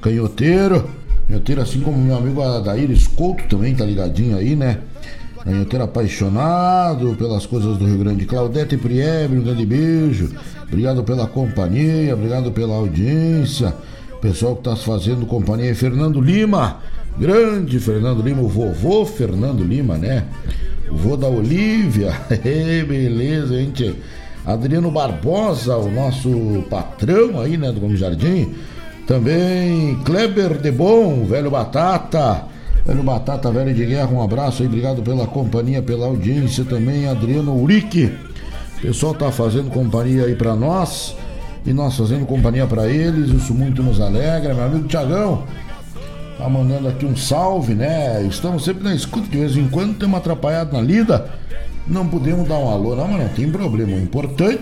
Canhoteiro. 0.00 0.88
Canhoteiro, 1.28 1.60
assim 1.60 1.80
como 1.80 1.98
meu 1.98 2.16
amigo 2.16 2.42
Adair 2.42 2.90
Escolto 2.90 3.44
também 3.48 3.74
tá 3.74 3.84
ligadinho 3.84 4.36
aí, 4.36 4.56
né? 4.56 4.78
Canhoteiro 5.44 5.84
apaixonado 5.84 7.14
pelas 7.16 7.46
coisas 7.46 7.76
do 7.76 7.86
Rio 7.86 7.98
Grande. 7.98 8.24
Claudete 8.26 8.76
Priebre, 8.76 9.38
um 9.38 9.42
grande 9.42 9.66
beijo. 9.66 10.30
Obrigado 10.68 11.04
pela 11.04 11.26
companhia, 11.26 12.14
obrigado 12.14 12.50
pela 12.50 12.74
audiência. 12.74 13.74
Pessoal 14.20 14.56
que 14.56 14.68
está 14.68 14.76
fazendo 14.76 15.24
companhia. 15.26 15.74
Fernando 15.74 16.20
Lima, 16.20 16.78
grande 17.18 17.78
Fernando 17.78 18.22
Lima, 18.22 18.42
o 18.42 18.48
vovô 18.48 19.06
Fernando 19.06 19.62
Lima, 19.62 19.96
né? 19.96 20.24
O 20.90 20.96
vô 20.96 21.16
da 21.16 21.28
Olívia. 21.28 22.12
Beleza, 22.86 23.56
gente. 23.56 23.94
Adriano 24.44 24.90
Barbosa, 24.90 25.76
o 25.76 25.90
nosso 25.90 26.64
patrão 26.70 27.40
aí, 27.40 27.56
né, 27.56 27.72
do 27.72 27.80
Gomes 27.80 27.98
Jardim. 27.98 28.54
Também 29.06 29.96
Kleber 30.04 30.58
de 30.58 30.70
Bom, 30.70 31.24
velho 31.24 31.50
Batata. 31.50 32.44
Velho 32.84 33.02
Batata, 33.02 33.50
velho 33.50 33.74
de 33.74 33.84
guerra, 33.84 34.10
um 34.12 34.22
abraço 34.22 34.62
aí, 34.62 34.68
obrigado 34.68 35.02
pela 35.02 35.26
companhia, 35.26 35.82
pela 35.82 36.06
audiência 36.06 36.64
também. 36.64 37.08
Adriano 37.08 37.60
Urique 37.60 38.12
O 38.78 38.80
pessoal 38.80 39.14
tá 39.14 39.32
fazendo 39.32 39.70
companhia 39.70 40.24
aí 40.24 40.34
para 40.34 40.54
nós 40.54 41.16
e 41.64 41.72
nós 41.72 41.96
fazendo 41.96 42.26
companhia 42.26 42.66
para 42.66 42.88
eles. 42.88 43.30
Isso 43.30 43.54
muito 43.54 43.82
nos 43.82 44.00
alegra. 44.00 44.54
Meu 44.54 44.64
amigo 44.64 44.86
Tiagão 44.86 45.44
tá 46.38 46.48
mandando 46.48 46.88
aqui 46.88 47.06
um 47.06 47.16
salve, 47.16 47.74
né? 47.74 48.22
Estamos 48.22 48.64
sempre 48.64 48.84
na 48.84 48.94
escuta, 48.94 49.28
de 49.28 49.38
vez 49.38 49.56
em 49.56 49.68
quando 49.68 49.98
temos 49.98 50.18
atrapalhado 50.18 50.72
na 50.72 50.82
lida. 50.82 51.30
Não 51.86 52.06
podemos 52.06 52.46
dar 52.48 52.58
um 52.58 52.68
alô, 52.68 52.94
não, 52.94 53.08
mas 53.08 53.22
não 53.22 53.28
tem 53.28 53.50
problema. 53.50 53.92
O 53.92 54.00
importante 54.00 54.60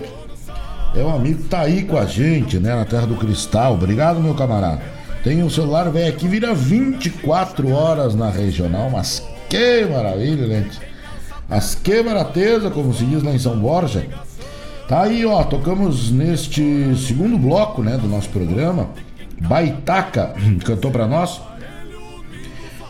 é 0.95 1.03
o 1.03 1.09
amigo 1.09 1.43
que 1.43 1.49
tá 1.49 1.61
aí 1.61 1.83
com 1.83 1.97
a 1.97 2.05
gente, 2.05 2.57
né? 2.57 2.73
Na 2.73 2.85
Terra 2.85 3.05
do 3.05 3.15
Cristal. 3.15 3.73
Obrigado, 3.73 4.21
meu 4.21 4.33
camarada. 4.33 4.81
Tem 5.23 5.43
um 5.43 5.49
celular 5.49 5.89
velho 5.89 6.07
aqui, 6.07 6.27
vira 6.27 6.53
24 6.53 7.69
horas 7.71 8.15
na 8.15 8.29
regional, 8.29 8.89
mas 8.89 9.23
que 9.49 9.85
maravilha, 9.85 10.47
gente. 10.47 10.79
As 11.49 11.75
que 11.75 12.01
marateza, 12.01 12.69
como 12.71 12.93
se 12.93 13.05
diz 13.05 13.21
lá 13.23 13.31
em 13.31 13.39
São 13.39 13.57
Borja. 13.57 14.07
Tá 14.87 15.03
aí, 15.03 15.25
ó, 15.25 15.43
tocamos 15.43 16.11
neste 16.11 16.95
segundo 16.95 17.37
bloco, 17.37 17.81
né, 17.81 17.97
do 17.97 18.07
nosso 18.07 18.29
programa. 18.29 18.89
Baitaca 19.41 20.33
cantou 20.63 20.91
para 20.91 21.07
nós. 21.07 21.41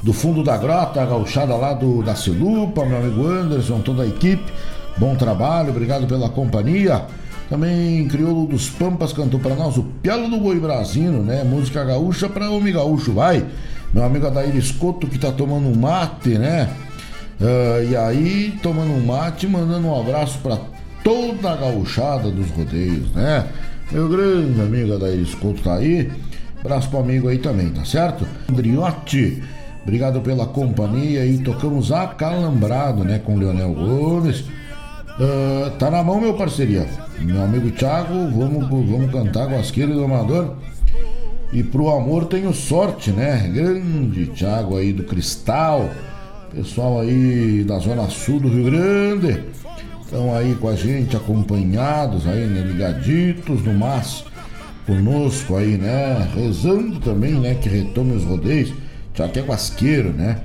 Do 0.04 0.14
fundo 0.14 0.44
da 0.44 0.56
grota, 0.56 1.02
a 1.02 1.06
gauchada 1.06 1.56
lá 1.56 1.74
do, 1.74 2.04
da 2.04 2.14
Celupa, 2.14 2.86
meu 2.86 2.98
amigo 2.98 3.26
Anderson, 3.26 3.80
toda 3.80 4.04
a 4.04 4.08
equipe. 4.08 4.44
Bom 4.98 5.16
trabalho, 5.16 5.72
obrigado 5.72 6.06
pela 6.06 6.30
companhia. 6.30 7.06
Também 7.50 8.08
Crioulo 8.08 8.48
dos 8.48 8.70
Pampas 8.70 9.14
cantou 9.14 9.40
para 9.40 9.56
nós 9.56 9.78
o 9.78 9.84
Pialo 9.84 10.30
do 10.30 10.38
Boi 10.38 10.60
Brasino, 10.60 11.24
né? 11.24 11.44
Música 11.44 11.84
gaúcha 11.84 12.30
para 12.30 12.50
homem 12.50 12.74
gaúcho, 12.74 13.14
vai. 13.14 13.46
Meu 13.94 14.04
amigo 14.04 14.28
Adair 14.28 14.56
Escoto 14.56 15.08
que 15.08 15.18
tá 15.18 15.32
tomando 15.32 15.68
um 15.68 15.76
mate, 15.76 16.38
né? 16.38 16.70
Uh, 17.40 17.84
e 17.90 17.96
aí, 17.96 18.58
tomando 18.64 18.92
um 18.92 19.06
mate, 19.06 19.48
mandando 19.48 19.88
um 19.88 20.00
abraço 20.00 20.40
para 20.40 20.58
toda 21.04 21.52
a 21.52 21.56
gauchada 21.56 22.32
dos 22.32 22.50
rodeios, 22.52 23.12
né? 23.12 23.48
Meu 23.92 24.10
grande 24.10 24.60
amigo 24.62 24.96
Adair 24.96 25.20
Escoto 25.20 25.62
tá 25.62 25.76
aí. 25.76 26.12
Abraço 26.60 26.90
pro 26.90 27.00
amigo 27.00 27.28
aí 27.28 27.38
também, 27.38 27.70
tá 27.70 27.86
certo? 27.86 28.26
Andriotti, 28.50 29.44
obrigado 29.84 30.22
pela 30.22 30.48
companhia 30.48 31.26
e 31.26 31.38
tocamos 31.38 31.92
acalambrado, 31.92 33.04
né? 33.04 33.20
Com 33.20 33.38
Leonel 33.38 33.74
Gomes. 33.74 34.40
Uh, 34.40 35.70
tá 35.78 35.92
na 35.92 36.04
mão, 36.04 36.20
meu 36.20 36.34
parceria. 36.34 36.88
Meu 37.20 37.44
amigo 37.44 37.70
Thiago, 37.72 38.14
vamos, 38.32 38.68
vamos 38.68 39.12
cantar 39.12 39.48
Guasqueiro 39.48 39.94
do 39.94 40.04
Amador. 40.04 40.56
E 41.54 41.62
pro 41.62 41.90
amor 41.90 42.26
tenho 42.26 42.54
sorte, 42.54 43.12
né? 43.12 43.50
Grande 43.54 44.26
Thiago 44.28 44.78
aí 44.78 44.92
do 44.92 45.04
Cristal. 45.04 45.90
Pessoal 46.56 47.02
aí 47.02 47.64
da 47.68 47.78
Zona 47.80 48.10
Sul 48.10 48.40
do 48.40 48.48
Rio 48.48 48.64
Grande. 48.64 49.44
Estão 50.02 50.34
aí 50.34 50.56
com 50.56 50.70
a 50.70 50.76
gente, 50.76 51.18
acompanhados 51.18 52.26
aí, 52.26 52.46
né? 52.46 52.62
Ligaditos 52.62 53.62
no 53.62 53.74
mas 53.74 54.24
conosco 54.86 55.58
aí, 55.58 55.78
né? 55.78 56.30
Rezando 56.34 57.02
também, 57.02 57.34
né? 57.34 57.56
Que 57.56 57.68
retome 57.68 58.14
os 58.14 58.24
rodeios. 58.24 58.74
Já 59.14 59.28
que 59.28 59.40
é 59.40 59.42
guasqueiro, 59.42 60.14
né? 60.14 60.40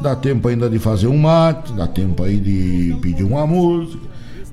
Dá 0.00 0.14
tempo 0.14 0.46
ainda 0.46 0.70
de 0.70 0.78
fazer 0.78 1.08
um 1.08 1.18
mate, 1.18 1.72
dá 1.72 1.88
tempo 1.88 2.22
aí 2.22 2.38
de 2.38 2.96
pedir 3.02 3.24
uma 3.24 3.44
música. 3.44 4.03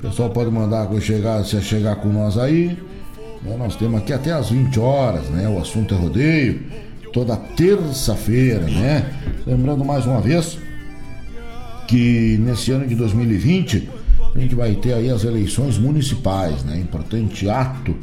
O 0.02 0.08
pessoal 0.10 0.32
pode 0.32 0.50
mandar 0.50 0.90
chegar, 1.00 1.46
se 1.46 1.62
chegar 1.62 1.98
com 1.98 2.10
nós 2.10 2.36
aí. 2.36 2.76
Né? 3.44 3.56
Nós 3.56 3.76
temos 3.76 4.02
aqui 4.02 4.12
até 4.12 4.32
as 4.32 4.50
20 4.50 4.80
horas, 4.80 5.30
né? 5.30 5.48
O 5.48 5.60
assunto 5.60 5.94
é 5.94 5.98
rodeio, 5.98 6.60
toda 7.14 7.36
terça-feira, 7.36 8.66
né? 8.66 9.14
Lembrando 9.46 9.86
mais 9.86 10.08
uma 10.08 10.20
vez 10.20 10.58
que 11.88 12.36
nesse 12.40 12.72
ano 12.72 12.88
de 12.88 12.96
2020 12.96 13.90
a 14.34 14.40
gente 14.40 14.56
vai 14.56 14.74
ter 14.74 14.94
aí 14.94 15.12
as 15.12 15.24
eleições 15.24 15.78
municipais, 15.78 16.64
né? 16.64 16.80
Importante 16.80 17.48
ato 17.48 17.96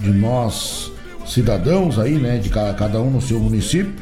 de 0.00 0.10
nós 0.10 0.90
cidadãos 1.26 1.98
aí, 1.98 2.14
né, 2.14 2.38
de 2.38 2.48
cada 2.48 2.98
um 2.98 3.10
no 3.10 3.20
seu 3.20 3.38
município, 3.38 3.92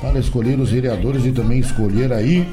para 0.00 0.20
escolher 0.20 0.58
os 0.58 0.70
vereadores 0.70 1.26
e 1.26 1.32
também 1.32 1.58
escolher 1.58 2.12
aí 2.12 2.48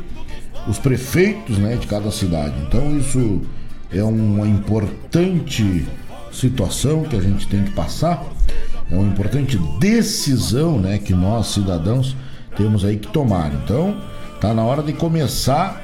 os 0.68 0.80
prefeitos, 0.80 1.59
né, 1.59 1.76
de 1.76 1.86
cada 1.86 2.11
cidade. 2.11 2.55
Então 2.68 2.97
isso 2.97 3.43
é 3.91 4.03
uma 4.03 4.47
importante 4.47 5.85
situação 6.31 7.03
que 7.03 7.15
a 7.15 7.21
gente 7.21 7.47
tem 7.47 7.63
que 7.63 7.71
passar, 7.71 8.23
é 8.91 8.95
uma 8.95 9.07
importante 9.07 9.57
decisão, 9.79 10.79
né, 10.79 10.97
que 10.97 11.13
nós 11.13 11.47
cidadãos 11.47 12.15
temos 12.55 12.83
aí 12.85 12.97
que 12.97 13.07
tomar. 13.07 13.51
Então, 13.53 13.97
tá 14.39 14.53
na 14.53 14.63
hora 14.63 14.81
de 14.81 14.93
começar 14.93 15.83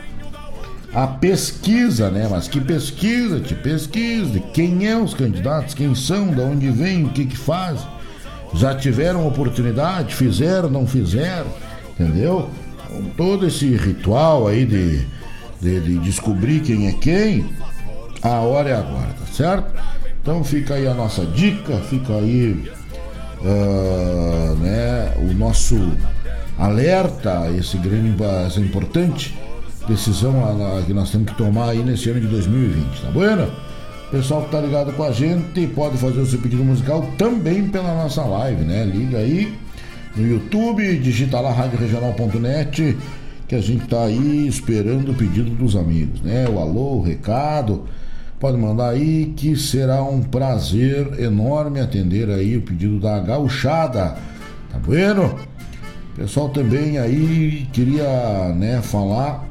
a 0.93 1.07
pesquisa, 1.07 2.11
né? 2.11 2.27
Mas 2.29 2.47
que 2.47 2.61
pesquisa, 2.61 3.39
que 3.39 3.55
pesquisa, 3.55 4.39
quem 4.53 4.87
é 4.87 4.95
os 4.95 5.13
candidatos, 5.13 5.73
quem 5.73 5.95
são, 5.95 6.27
de 6.27 6.39
onde 6.39 6.69
vêm, 6.69 7.05
o 7.05 7.09
que 7.09 7.25
que 7.25 7.37
fazem. 7.37 7.87
Já 8.53 8.75
tiveram 8.75 9.27
oportunidade, 9.27 10.13
fizeram, 10.13 10.69
não 10.69 10.85
fizeram, 10.85 11.47
entendeu? 11.99 12.49
Com 12.87 13.05
todo 13.17 13.47
esse 13.47 13.75
ritual 13.75 14.47
aí 14.47 14.65
de, 14.65 14.99
de, 15.59 15.79
de 15.79 15.99
descobrir 15.99 16.59
quem 16.61 16.87
é 16.87 16.91
quem, 16.91 17.49
a 18.23 18.39
hora 18.39 18.69
é 18.69 18.75
agora, 18.75 19.09
tá 19.19 19.25
certo? 19.31 19.73
Então 20.21 20.43
fica 20.43 20.75
aí 20.75 20.87
a 20.87 20.93
nossa 20.93 21.25
dica, 21.25 21.77
fica 21.89 22.13
aí 22.13 22.71
uh, 23.41 24.55
né, 24.55 25.13
o 25.17 25.33
nosso 25.33 25.75
alerta, 26.57 27.51
esse 27.57 27.77
grande, 27.77 28.15
essa 28.45 28.59
importante 28.59 29.37
decisão 29.87 30.33
que 30.85 30.93
nós 30.93 31.11
temos 31.11 31.31
que 31.31 31.37
tomar 31.37 31.71
aí 31.71 31.83
nesse 31.83 32.09
ano 32.09 32.21
de 32.21 32.27
2020, 32.27 33.01
tá 33.01 33.11
bueno? 33.11 33.51
Pessoal 34.11 34.43
que 34.43 34.51
tá 34.51 34.61
ligado 34.61 34.93
com 34.93 35.03
a 35.03 35.11
gente 35.11 35.67
pode 35.67 35.97
fazer 35.97 36.19
o 36.19 36.25
seu 36.25 36.39
pedido 36.39 36.63
musical 36.63 37.05
também 37.17 37.67
pela 37.67 37.93
nossa 37.95 38.23
live, 38.23 38.63
né? 38.63 38.85
Liga 38.85 39.17
aí 39.17 39.53
no 40.15 40.25
YouTube, 40.25 40.97
digita 40.99 41.39
lá 41.39 41.51
radioregional.net 41.51 42.95
que 43.47 43.55
a 43.55 43.61
gente 43.61 43.87
tá 43.87 44.03
aí 44.03 44.47
esperando 44.47 45.11
o 45.11 45.15
pedido 45.15 45.49
dos 45.49 45.75
amigos, 45.75 46.21
né? 46.21 46.47
O 46.47 46.59
alô, 46.59 46.97
o 46.97 47.01
recado, 47.01 47.85
pode 48.43 48.57
mandar 48.57 48.89
aí 48.89 49.33
que 49.37 49.55
será 49.55 50.03
um 50.03 50.21
prazer 50.21 51.17
enorme 51.17 51.79
atender 51.79 52.29
aí 52.29 52.57
o 52.57 52.61
pedido 52.61 52.99
da 52.99 53.17
gauchada, 53.17 54.17
tá 54.69 54.77
bueno? 54.79 55.39
Pessoal 56.13 56.49
também 56.49 56.97
aí 56.97 57.69
queria, 57.71 58.53
né, 58.53 58.81
falar 58.81 59.47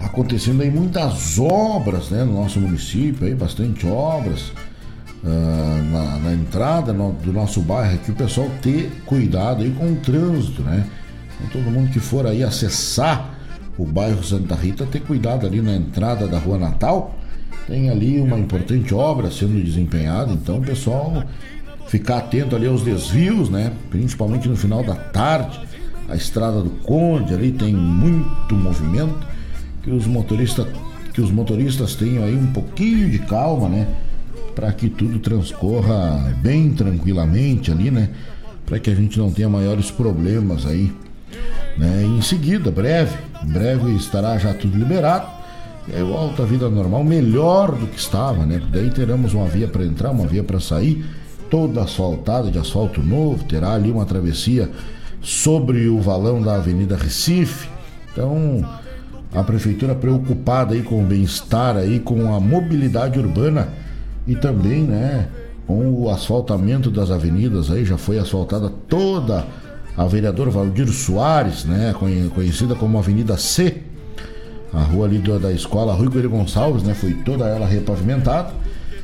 acontecendo 0.00 0.62
aí 0.62 0.70
muitas 0.70 1.36
obras 1.40 2.08
né, 2.10 2.22
no 2.22 2.34
nosso 2.34 2.60
município, 2.60 3.26
aí, 3.26 3.34
bastante 3.34 3.84
obras 3.84 4.52
uh, 5.24 5.82
na, 5.90 6.18
na, 6.18 6.34
entrada 6.34 6.92
no, 6.92 7.14
do 7.14 7.32
nosso 7.32 7.60
bairro 7.62 7.96
aqui, 7.96 8.12
o 8.12 8.14
pessoal 8.14 8.48
ter 8.62 8.92
cuidado 9.04 9.64
aí 9.64 9.72
com 9.72 9.92
o 9.92 9.96
trânsito, 9.96 10.62
né? 10.62 10.86
Então, 11.40 11.60
todo 11.60 11.72
mundo 11.72 11.90
que 11.90 11.98
for 11.98 12.28
aí 12.28 12.44
acessar 12.44 13.34
o 13.76 13.84
bairro 13.84 14.22
Santa 14.22 14.54
Rita, 14.54 14.86
ter 14.86 15.00
cuidado 15.00 15.44
ali 15.44 15.60
na 15.60 15.74
entrada 15.74 16.28
da 16.28 16.38
Rua 16.38 16.58
Natal. 16.58 17.23
Tem 17.66 17.88
ali 17.90 18.20
uma 18.20 18.38
importante 18.38 18.94
obra 18.94 19.30
sendo 19.30 19.62
desempenhada, 19.62 20.32
então 20.32 20.58
o 20.58 20.62
pessoal 20.62 21.24
ficar 21.88 22.18
atento 22.18 22.54
ali 22.54 22.66
aos 22.66 22.82
desvios, 22.82 23.48
né? 23.48 23.72
Principalmente 23.90 24.48
no 24.48 24.56
final 24.56 24.82
da 24.82 24.94
tarde. 24.94 25.60
A 26.08 26.16
estrada 26.16 26.60
do 26.60 26.70
Conde 26.70 27.32
ali 27.32 27.50
tem 27.52 27.74
muito 27.74 28.54
movimento 28.54 29.26
que 29.82 29.90
os 29.90 30.06
motoristas 30.06 30.66
que 31.14 31.20
os 31.20 31.30
motoristas 31.30 31.94
tenham 31.94 32.24
aí 32.24 32.36
um 32.36 32.52
pouquinho 32.52 33.08
de 33.08 33.20
calma, 33.20 33.68
né? 33.68 33.86
Para 34.54 34.72
que 34.72 34.90
tudo 34.90 35.20
transcorra 35.20 36.36
bem 36.42 36.72
tranquilamente 36.72 37.70
ali, 37.70 37.90
né? 37.90 38.10
Para 38.66 38.80
que 38.80 38.90
a 38.90 38.94
gente 38.94 39.16
não 39.18 39.30
tenha 39.30 39.48
maiores 39.48 39.92
problemas 39.92 40.66
aí, 40.66 40.92
né? 41.78 42.02
em 42.02 42.20
seguida, 42.20 42.70
breve, 42.70 43.16
em 43.44 43.46
breve 43.46 43.94
estará 43.94 44.36
já 44.38 44.52
tudo 44.52 44.76
liberado. 44.76 45.33
Volta 45.86 46.42
a 46.42 46.46
vida 46.46 46.68
normal, 46.70 47.04
melhor 47.04 47.72
do 47.72 47.86
que 47.86 47.98
estava, 47.98 48.46
né? 48.46 48.60
Daí 48.70 48.90
teremos 48.90 49.34
uma 49.34 49.46
via 49.46 49.68
para 49.68 49.84
entrar, 49.84 50.10
uma 50.10 50.26
via 50.26 50.42
para 50.42 50.58
sair, 50.58 51.04
toda 51.50 51.82
asfaltada 51.82 52.50
de 52.50 52.58
asfalto 52.58 53.02
novo, 53.02 53.44
terá 53.44 53.74
ali 53.74 53.90
uma 53.90 54.06
travessia 54.06 54.70
sobre 55.20 55.86
o 55.88 56.00
valão 56.00 56.40
da 56.40 56.56
Avenida 56.56 56.96
Recife. 56.96 57.68
Então, 58.12 58.66
a 59.32 59.42
prefeitura 59.42 59.94
preocupada 59.94 60.74
aí 60.74 60.82
com 60.82 61.02
o 61.02 61.06
bem-estar 61.06 61.76
aí, 61.76 62.00
com 62.00 62.34
a 62.34 62.40
mobilidade 62.40 63.18
urbana 63.18 63.68
e 64.26 64.34
também, 64.34 64.82
né, 64.82 65.28
com 65.66 65.92
o 65.92 66.10
asfaltamento 66.10 66.90
das 66.90 67.10
avenidas 67.10 67.70
aí, 67.70 67.84
já 67.84 67.98
foi 67.98 68.18
asfaltada 68.18 68.70
toda 68.88 69.46
a 69.96 70.06
vereador 70.06 70.50
Valdir 70.50 70.88
Soares, 70.88 71.64
né, 71.64 71.94
conhecida 72.34 72.74
como 72.74 72.98
Avenida 72.98 73.36
C, 73.36 73.82
a 74.74 74.82
rua 74.82 75.06
ali 75.06 75.18
da 75.18 75.52
escola 75.52 75.94
Rui 75.94 76.10
Coelho 76.10 76.30
Gonçalves, 76.30 76.82
né, 76.82 76.94
foi 76.94 77.14
toda 77.14 77.46
ela 77.46 77.66
repavimentada 77.66 78.52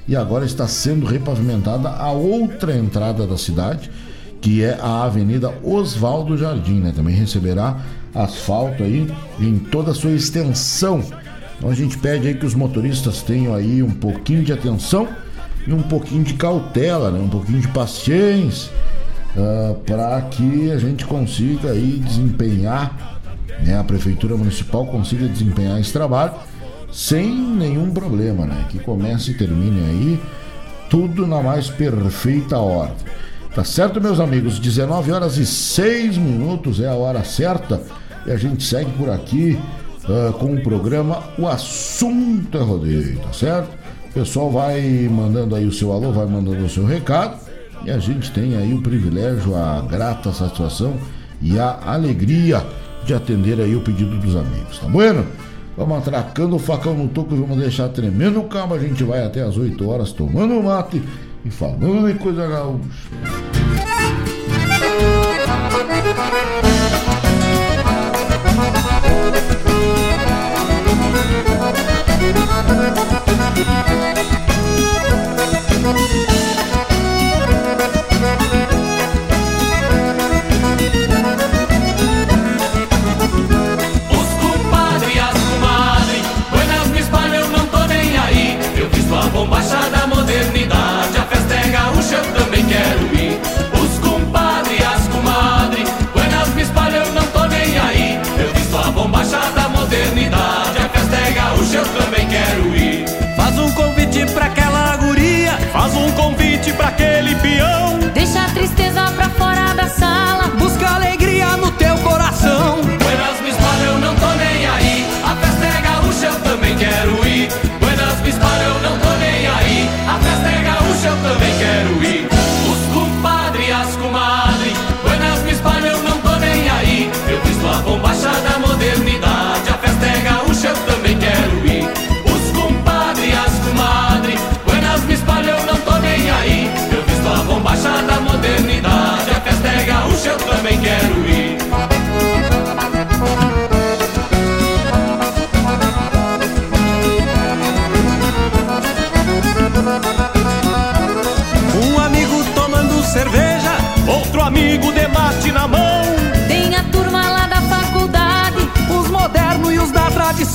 e 0.09 0.17
agora 0.17 0.45
está 0.45 0.67
sendo 0.67 1.07
repavimentada 1.07 1.89
a 1.89 2.11
outra 2.11 2.77
entrada 2.77 3.27
da 3.27 3.37
cidade, 3.39 3.91
que 4.41 4.65
é 4.65 4.77
a 4.81 5.05
Avenida 5.05 5.55
Oswaldo 5.63 6.37
Jardim, 6.37 6.81
né? 6.81 6.93
Também 6.95 7.15
receberá 7.15 7.79
asfalto 8.15 8.83
aí 8.83 9.07
em 9.39 9.59
toda 9.59 9.93
a 9.93 9.95
sua 9.95 10.11
extensão. 10.11 11.05
Então 11.57 11.71
a 11.71 11.75
gente 11.75 11.97
pede 11.99 12.27
aí 12.27 12.35
que 12.35 12.47
os 12.47 12.55
motoristas 12.55 13.23
tenham 13.23 13.55
aí 13.55 13.83
um 13.83 13.91
pouquinho 13.91 14.43
de 14.43 14.53
atenção 14.53 15.07
e 15.67 15.73
um 15.73 15.83
pouquinho 15.83 16.25
de 16.25 16.35
cautela, 16.35 17.11
né? 17.11 17.21
um 17.21 17.29
pouquinho 17.29 17.61
de 17.61 17.69
paciência, 17.69 18.73
uh, 19.37 19.75
para 19.87 20.21
que 20.23 20.73
a 20.73 20.79
gente 20.79 21.05
consiga 21.05 21.71
aí 21.71 22.03
desempenhar, 22.05 23.20
né? 23.65 23.79
a 23.79 23.85
Prefeitura 23.85 24.37
Municipal 24.37 24.87
consiga 24.87 25.29
desempenhar 25.29 25.81
esse 25.81 25.93
trabalho 25.93 26.35
sem 26.93 27.31
nenhum 27.31 27.91
problema, 27.91 28.47
né? 28.47 28.67
Que 28.69 28.79
comece 28.79 29.31
e 29.31 29.35
termine 29.35 29.81
aí 29.81 30.21
tudo 30.89 31.27
na 31.27 31.41
mais 31.41 31.71
perfeita 31.71 32.59
ordem. 32.59 32.97
Tá 33.55 33.65
certo, 33.65 34.01
meus 34.01 34.21
amigos? 34.21 34.59
19 34.59 35.13
horas 35.13 35.37
e 35.37 35.47
6 35.47 36.19
minutos 36.19 36.81
é 36.81 36.89
a 36.89 36.95
hora 36.95 37.25
certa 37.25 37.81
e 38.27 38.31
a 38.31 38.37
gente 38.37 38.63
segue 38.63 38.91
por 38.93 39.09
aqui 39.09 39.59
uh, 40.05 40.33
com 40.35 40.55
o 40.55 40.63
programa 40.63 41.23
O 41.39 41.49
Assunto 41.49 42.57
é 42.57 42.61
Rodeio, 42.61 43.19
tá 43.21 43.33
certo? 43.33 43.71
O 44.09 44.13
pessoal 44.13 44.51
vai 44.51 45.09
mandando 45.11 45.55
aí 45.55 45.65
o 45.65 45.73
seu 45.73 45.93
alô, 45.93 46.13
vai 46.13 46.27
mandando 46.27 46.65
o 46.65 46.69
seu 46.69 46.85
recado 46.85 47.39
e 47.85 47.91
a 47.91 47.99
gente 47.99 48.31
tem 48.33 48.57
aí 48.57 48.75
o 48.75 48.83
privilégio, 48.83 49.57
a 49.57 49.81
grata 49.81 50.33
satisfação 50.33 50.95
e 51.41 51.59
a 51.59 51.79
alegria 51.87 52.65
de 53.05 53.15
atender 53.15 53.61
aí 53.61 53.75
o 53.75 53.81
pedido 53.81 54.17
dos 54.19 54.37
amigos, 54.37 54.79
tá 54.79 54.87
bueno? 54.87 55.27
Vamos 55.77 55.99
atracando 55.99 56.57
o 56.57 56.59
facão 56.59 56.95
no 56.95 57.09
toco 57.09 57.35
vamos 57.35 57.59
deixar 57.59 57.89
tremendo 57.89 58.43
calma. 58.43 58.77
A 58.77 58.79
gente 58.79 59.03
vai 59.03 59.25
até 59.25 59.43
as 59.43 59.57
8 59.57 59.89
horas 59.89 60.13
tomando 60.13 60.63
mate 60.63 61.03
e 61.45 61.51
falando 61.51 62.13
de 62.13 62.19
coisa 62.19 62.47
gaúcha. 62.47 62.81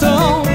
coração 0.06 0.55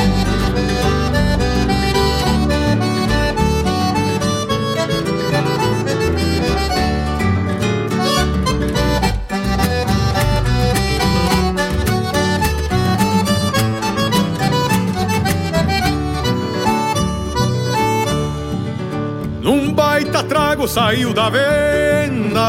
Num 19.71 19.75
baita 19.77 20.21
trago 20.23 20.67
saiu 20.67 21.13
da 21.13 21.29
venda 21.29 22.43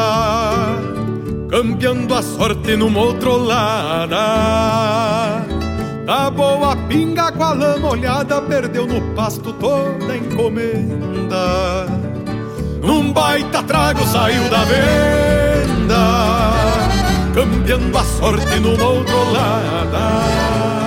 Campeando 1.49 2.15
a 2.16 2.20
sorte 2.23 2.74
numa 2.74 2.99
outrolada. 2.99 4.16
Da 6.05 6.31
boa 6.32 6.74
pinga 6.89 7.31
com 7.31 7.44
a 7.44 7.53
lama 7.53 7.90
olhada 7.90 8.43
Perdeu 8.43 8.89
no 8.89 9.15
pasto 9.15 9.53
toda 9.53 10.12
a 10.12 10.16
encomenda. 10.16 11.86
Num 12.82 13.12
baita 13.12 13.62
trago 13.62 14.05
saiu 14.05 14.49
da 14.51 14.65
venda 14.65 16.03
Campeando 17.32 17.99
a 17.99 18.03
sorte 18.03 18.59
numa 18.59 18.85
outrolada 18.85 20.81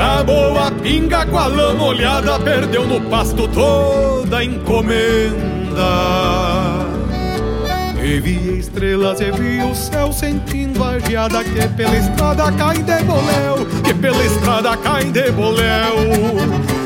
Da 0.00 0.24
boa 0.24 0.70
pinga 0.82 1.26
com 1.26 1.36
a 1.36 1.46
lama 1.46 1.84
olhada 1.84 2.38
Perdeu 2.38 2.86
no 2.86 3.02
pasto 3.10 3.46
toda 3.46 4.38
a 4.38 4.42
encomenda. 4.42 5.76
E 8.02 8.18
vi 8.18 8.58
estrelas 8.58 9.20
e 9.20 9.30
vi 9.30 9.62
o 9.62 9.74
céu 9.74 10.10
sentindo 10.10 10.82
a 10.82 10.98
geada 10.98 11.44
Que 11.44 11.68
pela 11.68 11.94
estrada 11.94 12.50
cai 12.52 12.78
de 12.78 13.02
boléu 13.02 13.66
Que 13.84 13.92
pela 13.92 14.24
estrada 14.24 14.74
cai 14.78 15.04
de 15.04 15.30
boléu. 15.32 15.98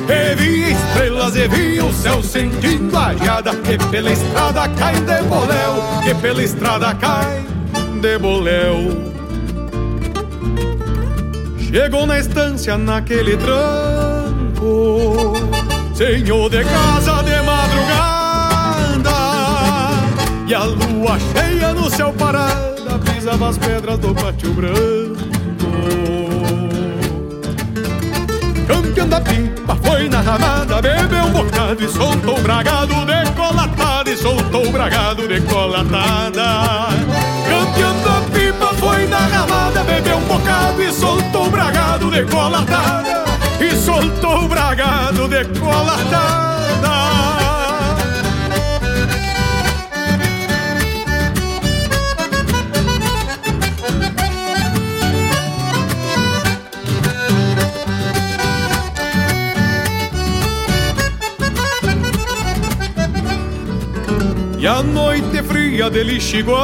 E 0.09 0.35
vi 0.35 0.73
estrelas 0.73 1.37
e 1.37 1.47
vi 1.47 1.81
o 1.81 1.93
céu 1.93 2.21
sentindo 2.21 2.99
a 2.99 3.15
geada 3.15 3.55
Que 3.55 3.79
pela 3.93 4.11
estrada 4.11 4.69
cai 4.71 4.95
de 4.95 5.23
boléu 5.23 6.03
Que 6.03 6.15
pela 6.17 6.43
estrada 6.43 6.93
cai 6.97 7.47
de 8.01 8.19
boléu 8.19 9.14
Chegou 11.75 12.07
na 12.07 12.21
estância 12.21 12.79
naquele 12.79 13.37
tranco 13.37 15.33
Senhor 15.93 16.49
de 16.49 16.63
casa 16.63 17.21
de 17.25 17.43
madrugada. 17.43 19.11
E 20.47 20.55
a 20.55 20.63
lua 20.63 21.19
cheia 21.19 21.75
no 21.75 21.91
céu 21.91 22.13
parada 22.13 22.97
Pisava 23.01 23.49
as 23.49 23.59
pedras 23.59 23.99
do 23.99 24.15
pátio 24.15 24.53
branco. 24.53 25.17
Campeão 28.69 29.09
da 29.09 29.21
pipa 29.21 29.77
foi 29.83 30.09
na 30.09 30.21
ramada 30.21 30.81
Bebeu 30.81 31.25
um 31.25 31.33
bocado 31.33 31.83
e 31.83 31.89
soltou 31.89 32.41
bragado 32.41 32.95
Decolatada 33.05 34.11
e 34.13 34.17
soltou 34.17 34.71
bragado 34.71 35.27
Decolatada. 35.27 36.87
Campeão 37.49 38.01
da 38.05 38.14
foi 38.79 39.07
na 39.07 39.19
ramada 39.19 39.83
Bebeu 39.85 40.17
um 40.17 40.25
bocado 40.25 40.83
e 40.83 40.93
soltou 40.93 41.47
o 41.47 41.51
bragado 41.51 42.11
Decolatada 42.11 43.25
E 43.61 43.77
soltou 43.77 44.45
o 44.45 44.49
bragado 44.49 45.29
Decolatada 45.29 46.45
E 64.65 64.67
a 64.67 64.83
noite 64.83 65.43
fria 65.75 65.91
de 65.91 66.05
Lixiguana 66.05 66.55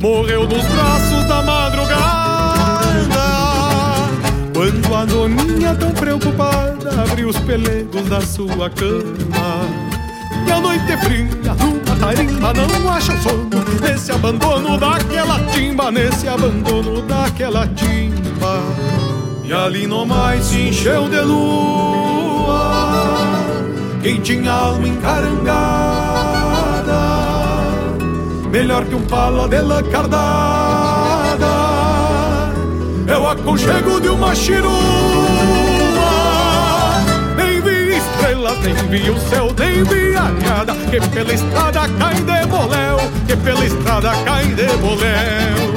Morreu 0.00 0.48
nos 0.48 0.64
braços 0.64 1.24
da 1.28 1.42
madrugada 1.42 1.96
Quando 4.54 4.94
a 4.94 5.04
doninha 5.04 5.74
tão 5.74 5.92
preocupada 5.92 7.02
Abriu 7.02 7.28
os 7.28 7.38
pelegos 7.40 8.08
da 8.08 8.22
sua 8.22 8.70
cama. 8.70 9.68
E 10.46 10.50
a 10.50 10.58
noite 10.58 10.96
fria 11.04 11.28
numa 11.60 11.94
tarimba 11.96 12.54
Não 12.54 12.90
acha 12.90 13.14
sono. 13.20 13.50
Nesse 13.82 14.12
abandono 14.12 14.78
daquela 14.78 15.38
timba 15.52 15.92
Nesse 15.92 16.26
abandono 16.26 17.02
daquela 17.02 17.68
timba. 17.68 18.62
E 19.44 19.52
ali 19.52 19.86
mais 19.86 20.46
se 20.46 20.68
encheu 20.68 21.06
de 21.08 21.20
lua. 21.20 22.86
Quem 24.06 24.20
tinha 24.20 24.52
alma 24.52 24.86
encarangada, 24.86 25.95
melhor 28.56 28.86
que 28.86 28.94
um 28.94 29.02
pala 29.02 29.46
de 29.46 29.60
lacardada, 29.60 30.16
é 33.06 33.18
o 33.18 33.28
aconchego 33.28 34.00
de 34.00 34.08
uma 34.08 34.34
chirua. 34.34 34.72
Nem 37.36 37.60
vi 37.60 37.98
estrelas, 37.98 38.58
nem 38.60 38.74
vi 38.88 39.10
o 39.10 39.20
céu, 39.28 39.54
nem 39.58 39.84
vi 39.84 40.16
a 40.16 40.30
nada, 40.30 40.74
que 40.90 40.98
pela 41.10 41.34
estrada 41.34 41.86
cai 41.98 42.14
de 42.14 42.46
boléu, 42.46 42.98
que 43.26 43.36
pela 43.36 43.64
estrada 43.66 44.12
cai 44.24 44.46
de 44.46 44.68
boléu. 44.78 45.74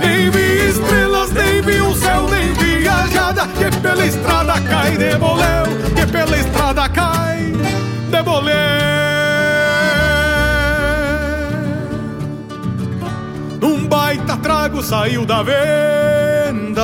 Nem 0.00 0.30
vi 0.30 0.68
estrelas, 0.68 1.30
nem 1.32 1.62
vi 1.62 1.80
o 1.80 1.94
céu, 1.94 2.28
nem 2.28 2.52
vi 2.52 2.86
a 2.86 3.06
jada, 3.06 3.46
que 3.46 3.70
pela 3.80 4.04
estrada 4.04 4.60
cai 4.60 4.94
de 4.98 5.16
boléu, 5.16 5.64
que 5.96 6.06
pela 6.06 6.36
estrada 6.36 6.86
cai 6.90 7.54
de 8.10 8.22
bolé. 8.22 9.09
Trago 14.70 14.82
saiu 14.82 15.26
da 15.26 15.42
venda, 15.42 16.82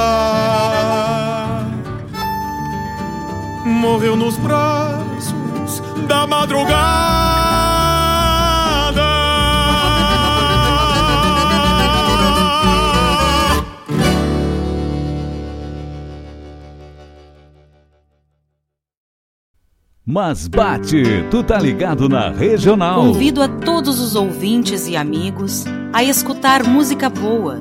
morreu 3.64 4.16
nos 4.16 4.36
braços 4.36 5.82
da 6.08 6.26
madrugada. 6.26 7.06
Mas 20.08 20.46
bate, 20.48 21.02
tu 21.30 21.42
tá 21.42 21.58
ligado 21.58 22.08
na 22.08 22.30
regional. 22.30 23.06
Convido 23.06 23.42
a 23.42 23.48
todos 23.48 24.00
os 24.00 24.14
ouvintes 24.14 24.86
e 24.86 24.96
amigos 24.96 25.64
a 25.92 26.02
escutar 26.04 26.62
música 26.62 27.10
boa, 27.10 27.60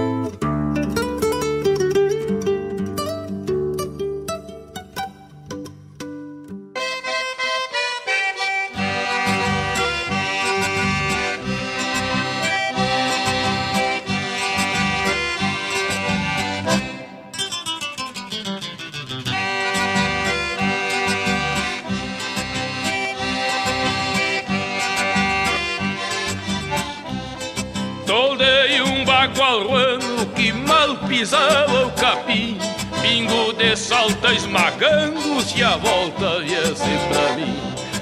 Salta 34.81 35.11
esmagando-se 35.11 35.63
a 35.63 35.77
volta 35.77 36.39
viesse 36.39 36.89
pra 37.09 37.35
mim 37.35 37.55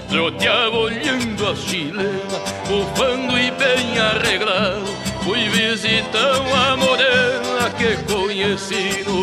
Troteava 0.08 0.76
olhando 0.76 1.48
a 1.48 1.56
chilena, 1.56 2.40
bufando 2.68 3.38
e 3.38 3.52
bem 3.52 4.00
arreglado 4.00 4.88
Fui 5.24 5.50
visitar 5.50 6.40
uma 6.40 6.78
morena 6.78 7.70
que 7.78 7.98
conheci 8.12 9.04
no 9.06 9.19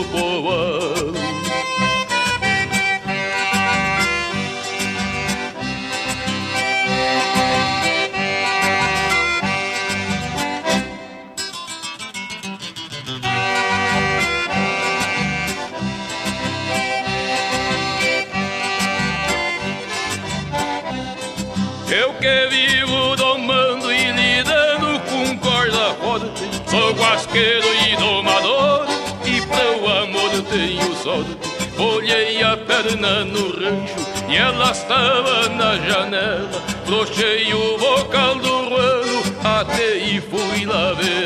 Olhei 32.07 32.41
a 32.41 32.57
perna 32.57 33.25
no 33.25 33.49
rancho 33.51 33.97
e 34.29 34.37
ela 34.37 34.71
estava 34.71 35.49
na 35.49 35.77
janela. 35.77 36.63
Flochei 36.85 37.53
o 37.53 37.77
vocal 37.79 38.37
do 38.37 38.69
ruano 38.69 39.23
até 39.43 39.97
e 39.97 40.21
fui 40.21 40.65
lá 40.67 40.93
ver 40.93 41.26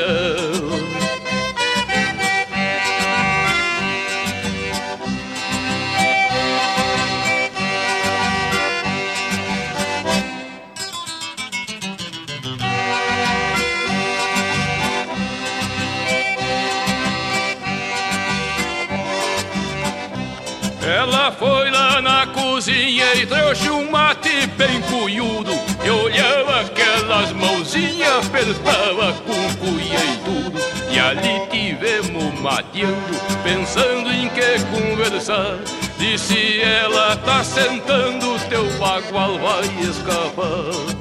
trouxe 23.31 23.71
um 23.71 23.89
mate 23.89 24.47
bem 24.59 24.83
cunhudo 24.83 25.53
E 25.85 25.89
olhava 25.89 26.63
aquelas 26.63 27.33
mãozinhas, 27.33 28.27
apertava 28.27 29.13
com 29.25 29.55
cuia 29.57 30.05
e 30.05 30.17
tudo. 30.25 30.61
E 30.91 30.99
ali 30.99 31.47
tivemos 31.51 32.39
mateando, 32.41 33.21
pensando 33.43 34.11
em 34.11 34.29
que 34.29 34.59
conversar. 34.71 35.59
Disse 35.97 36.61
ela, 36.61 37.17
tá 37.17 37.45
sentando, 37.45 38.39
teu 38.49 38.65
bagual 38.79 39.39
vai 39.39 39.65
escapar 39.81 41.00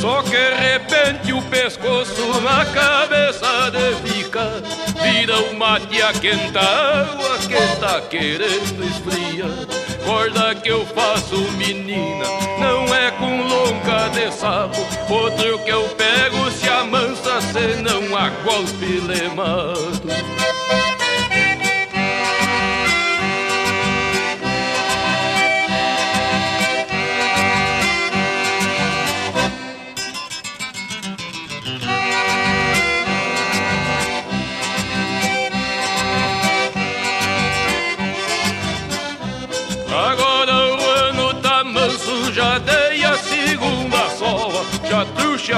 Só 0.00 0.22
que 0.22 0.30
de 0.30 0.54
repente 0.54 1.32
o 1.32 1.42
pescoço 1.42 2.40
na 2.40 2.64
cabeça 2.64 3.70
de 3.70 4.08
ficar 4.08 4.62
Vira 5.02 5.38
o 5.40 5.54
mate 5.54 6.00
a 6.00 6.12
quenta 6.12 6.60
água 6.60 7.38
que 7.38 7.76
tá 7.80 8.00
querendo 8.08 8.82
esfriar 8.84 9.90
Corda 10.04 10.54
que 10.54 10.68
eu 10.68 10.84
faço 10.86 11.36
menina, 11.52 12.24
não 12.58 12.94
é 12.94 13.10
com 13.12 13.42
longa 13.42 14.08
de 14.08 14.32
sapo. 14.32 14.80
Outro 15.08 15.58
que 15.60 15.70
eu 15.70 15.84
pego 15.90 16.50
se 16.50 16.68
amansa, 16.68 17.40
senão 17.40 18.16
a 18.16 18.30
golpe 18.42 19.00
le 19.00 19.28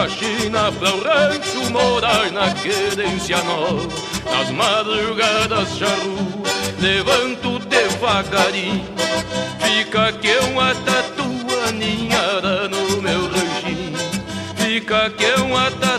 China 0.09 0.73
pra 0.73 0.95
o 0.95 1.03
rancho 1.03 1.71
morar 1.71 2.31
na 2.33 2.53
querência 2.55 3.37
nova 3.45 3.89
Nas 4.25 4.51
madrugadas 4.51 5.77
charrua, 5.77 6.43
levanto 6.81 7.59
devagarinho. 7.61 8.85
Fica 9.61 10.13
que 10.13 10.37
uma 10.47 10.75
tatua 10.75 11.71
ninhada 11.73 12.69
no 12.69 13.03
meu 13.03 13.29
ranchinho. 13.29 13.99
Fica 14.57 15.11
que 15.11 15.41
uma 15.41 15.71
tatua 15.71 15.92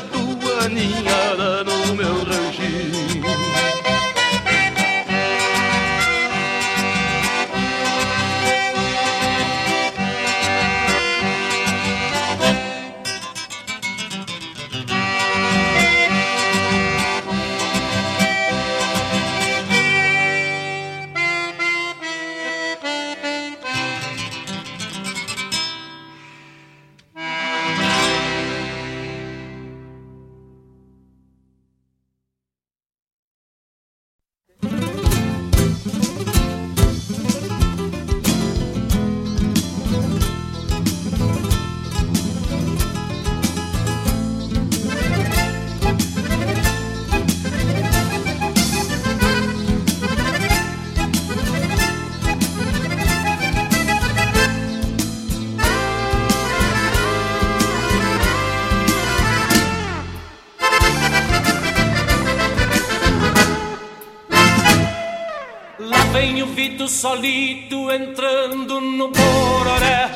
solito 67.03 67.91
entrando 67.91 68.79
no 68.79 69.09
Bororé. 69.09 70.09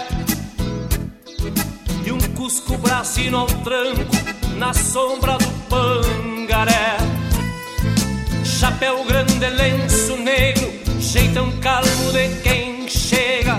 E 2.05 2.11
um 2.13 2.19
cusco 2.33 2.77
bracino 2.77 3.39
ao 3.39 3.45
tranco 3.45 4.15
na 4.55 4.73
sombra 4.73 5.37
do 5.37 5.49
pangaré. 5.67 6.95
Chapéu 8.45 9.03
grande, 9.03 9.49
lenço 9.49 10.15
negro, 10.15 10.71
jeitão 10.97 11.51
calmo 11.59 12.13
de 12.13 12.29
quem 12.41 12.87
chega. 12.87 13.57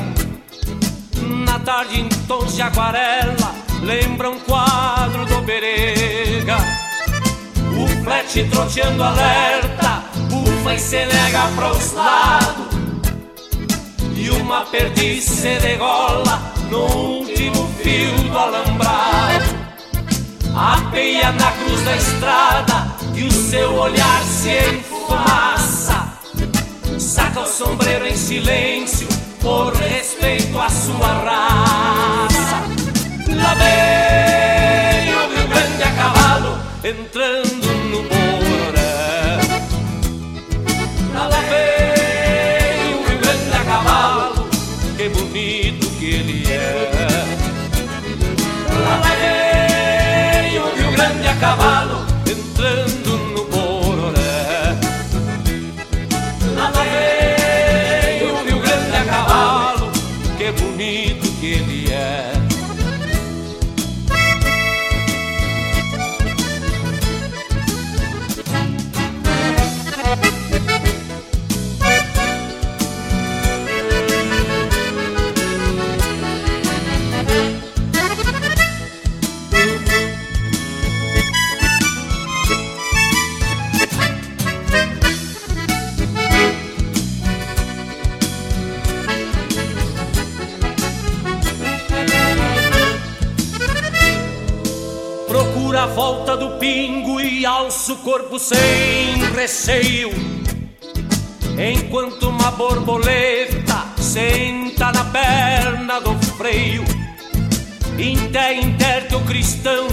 Na 1.45 1.59
tarde 1.59 2.01
em 2.01 2.09
tons 2.27 2.57
de 2.57 2.63
aquarela, 2.63 3.55
lembra 3.83 4.31
um 4.31 4.41
quadro 4.41 5.27
do 5.27 5.43
Berega. 5.43 6.57
O 7.77 8.05
flete 8.05 8.49
troteando 8.51 9.05
alerta, 9.05 10.03
ufa 10.33 10.75
e 10.75 10.79
se 10.79 11.05
nega 11.05 11.47
pros 11.55 11.93
lados. 11.93 12.68
E 12.68 12.68
uma 14.49 14.65
perdiz 14.65 15.25
se 15.25 15.59
degola 15.59 16.41
no 16.71 16.81
último 17.19 17.69
fio 17.83 18.15
do 18.31 18.39
alambrado 18.39 19.59
Apeia 20.57 21.31
na 21.33 21.53
cruz 21.53 21.85
da 21.85 21.95
estrada 21.95 22.97
e 23.15 23.25
o 23.25 23.31
seu 23.31 23.75
olhar 23.75 24.23
se 24.23 24.49
enfumaça. 24.75 26.19
Saca 26.99 27.41
o 27.43 27.47
sombreiro 27.47 28.07
em 28.07 28.17
silêncio 28.17 29.07
por 29.41 29.73
respeito 29.75 30.59
à 30.59 30.69
sua 30.71 31.07
raça. 31.07 32.63
Lá 33.37 33.55
vem 33.55 35.15
o 35.15 35.29
Rio 35.29 35.49
Grande 35.49 35.83
a 35.83 35.91
cavalo 35.93 36.59
entrando 36.83 37.67
no 37.91 38.03
Bororé 38.03 38.48
que 45.09 45.19
bonito 45.21 45.89
que 45.99 46.07
ele 46.07 46.53
é. 46.53 46.91
Lá 48.85 49.01
vem 50.51 50.59
o 50.59 50.75
Rio 50.75 50.93
Grande 50.93 51.29
a 51.29 51.35
cavalo 51.37 52.08
e 97.89 97.93
alço 97.93 97.93
o 97.95 97.97
corpo 97.99 98.39
sem 98.39 99.17
receio 99.35 100.11
Enquanto 101.59 102.29
uma 102.29 102.51
borboleta 102.53 103.87
senta 104.01 104.93
na 104.93 105.05
perna 105.07 106.01
do 106.01 106.15
freio. 106.37 106.85
Inter, 107.99 108.65
inter 108.65 109.09
o 109.13 109.21
cristão 109.25 109.89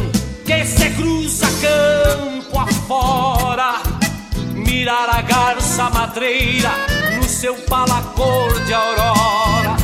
que 0.46 0.64
se 0.64 0.92
cruza 0.92 1.48
campo 1.62 2.60
afora. 2.60 3.82
Mirar 4.54 5.10
a 5.10 5.22
garça 5.22 5.90
madreira 5.90 6.72
no 7.18 7.24
seu 7.24 7.56
palacor 7.56 8.64
de 8.66 8.74
aurora. 8.74 9.76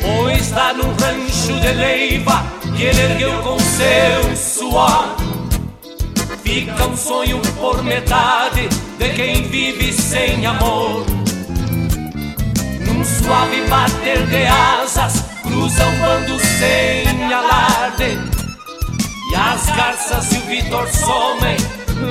Pois 0.00 0.50
dá 0.52 0.74
no 0.74 0.84
rancho 0.92 1.58
de 1.60 1.72
leiva 1.72 2.44
que 2.76 2.84
ele 2.84 3.00
ergueu 3.00 3.42
com 3.42 3.58
seu 3.58 4.36
suor 4.36 5.23
Fica 6.44 6.86
um 6.86 6.94
sonho 6.94 7.40
por 7.58 7.82
metade 7.82 8.68
de 8.98 9.08
quem 9.14 9.48
vive 9.48 9.90
sem 9.94 10.44
amor. 10.44 11.06
Num 12.86 13.02
suave 13.02 13.62
bater 13.62 14.26
de 14.26 14.46
asas 14.46 15.24
Cruza 15.42 15.86
um 15.86 16.00
bando 16.00 16.38
sem 16.38 17.32
alarde. 17.32 18.18
E 19.30 19.34
as 19.34 19.66
garças 19.74 20.32
e 20.32 20.36
o 20.36 20.40
Vitor 20.42 20.86
somem 20.88 21.56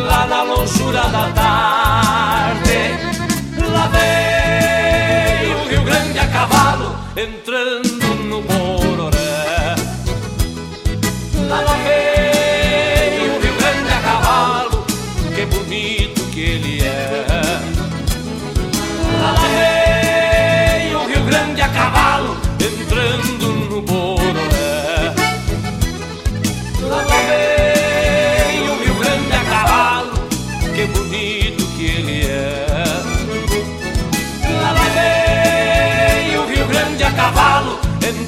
Lá 0.07 0.25
na 0.25 0.41
longura 0.41 1.03
da 1.09 1.29
tarde. 1.31 2.79
Lá 3.71 3.87
vem 3.87 5.53
o 5.53 5.69
Rio 5.69 5.83
Grande 5.83 6.17
a 6.17 6.27
cavalo 6.27 6.95
Entrando 7.15 8.15
no 8.15 8.41
Bororé. 8.41 9.75
Lá 11.47 11.73
vem 11.83 12.32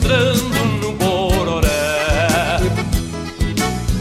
entrando 0.06 0.66
no 0.82 0.92
Bororé. 0.94 1.68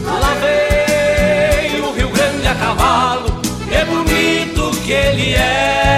Lá 0.05 0.33
vem 0.35 1.81
o 1.81 1.91
Rio 1.91 2.09
Grande 2.11 2.47
a 2.47 2.53
cavalo, 2.55 3.41
que 3.67 3.85
bonito 3.85 4.83
que 4.83 4.91
ele 4.91 5.33
é. 5.33 5.89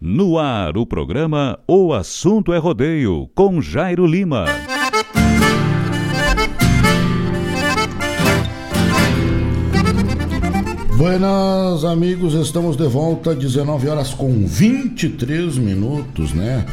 No 0.00 0.38
ar, 0.38 0.78
o 0.78 0.86
programa 0.86 1.58
O 1.68 1.92
Assunto 1.92 2.52
é 2.52 2.58
Rodeio, 2.58 3.28
com 3.34 3.60
Jairo 3.60 4.06
Lima. 4.06 4.46
Buenas 11.02 11.84
amigos, 11.84 12.32
estamos 12.34 12.76
de 12.76 12.86
volta, 12.86 13.34
19 13.34 13.88
horas 13.88 14.14
com 14.14 14.46
23 14.46 15.58
minutos, 15.58 16.32
né? 16.32 16.64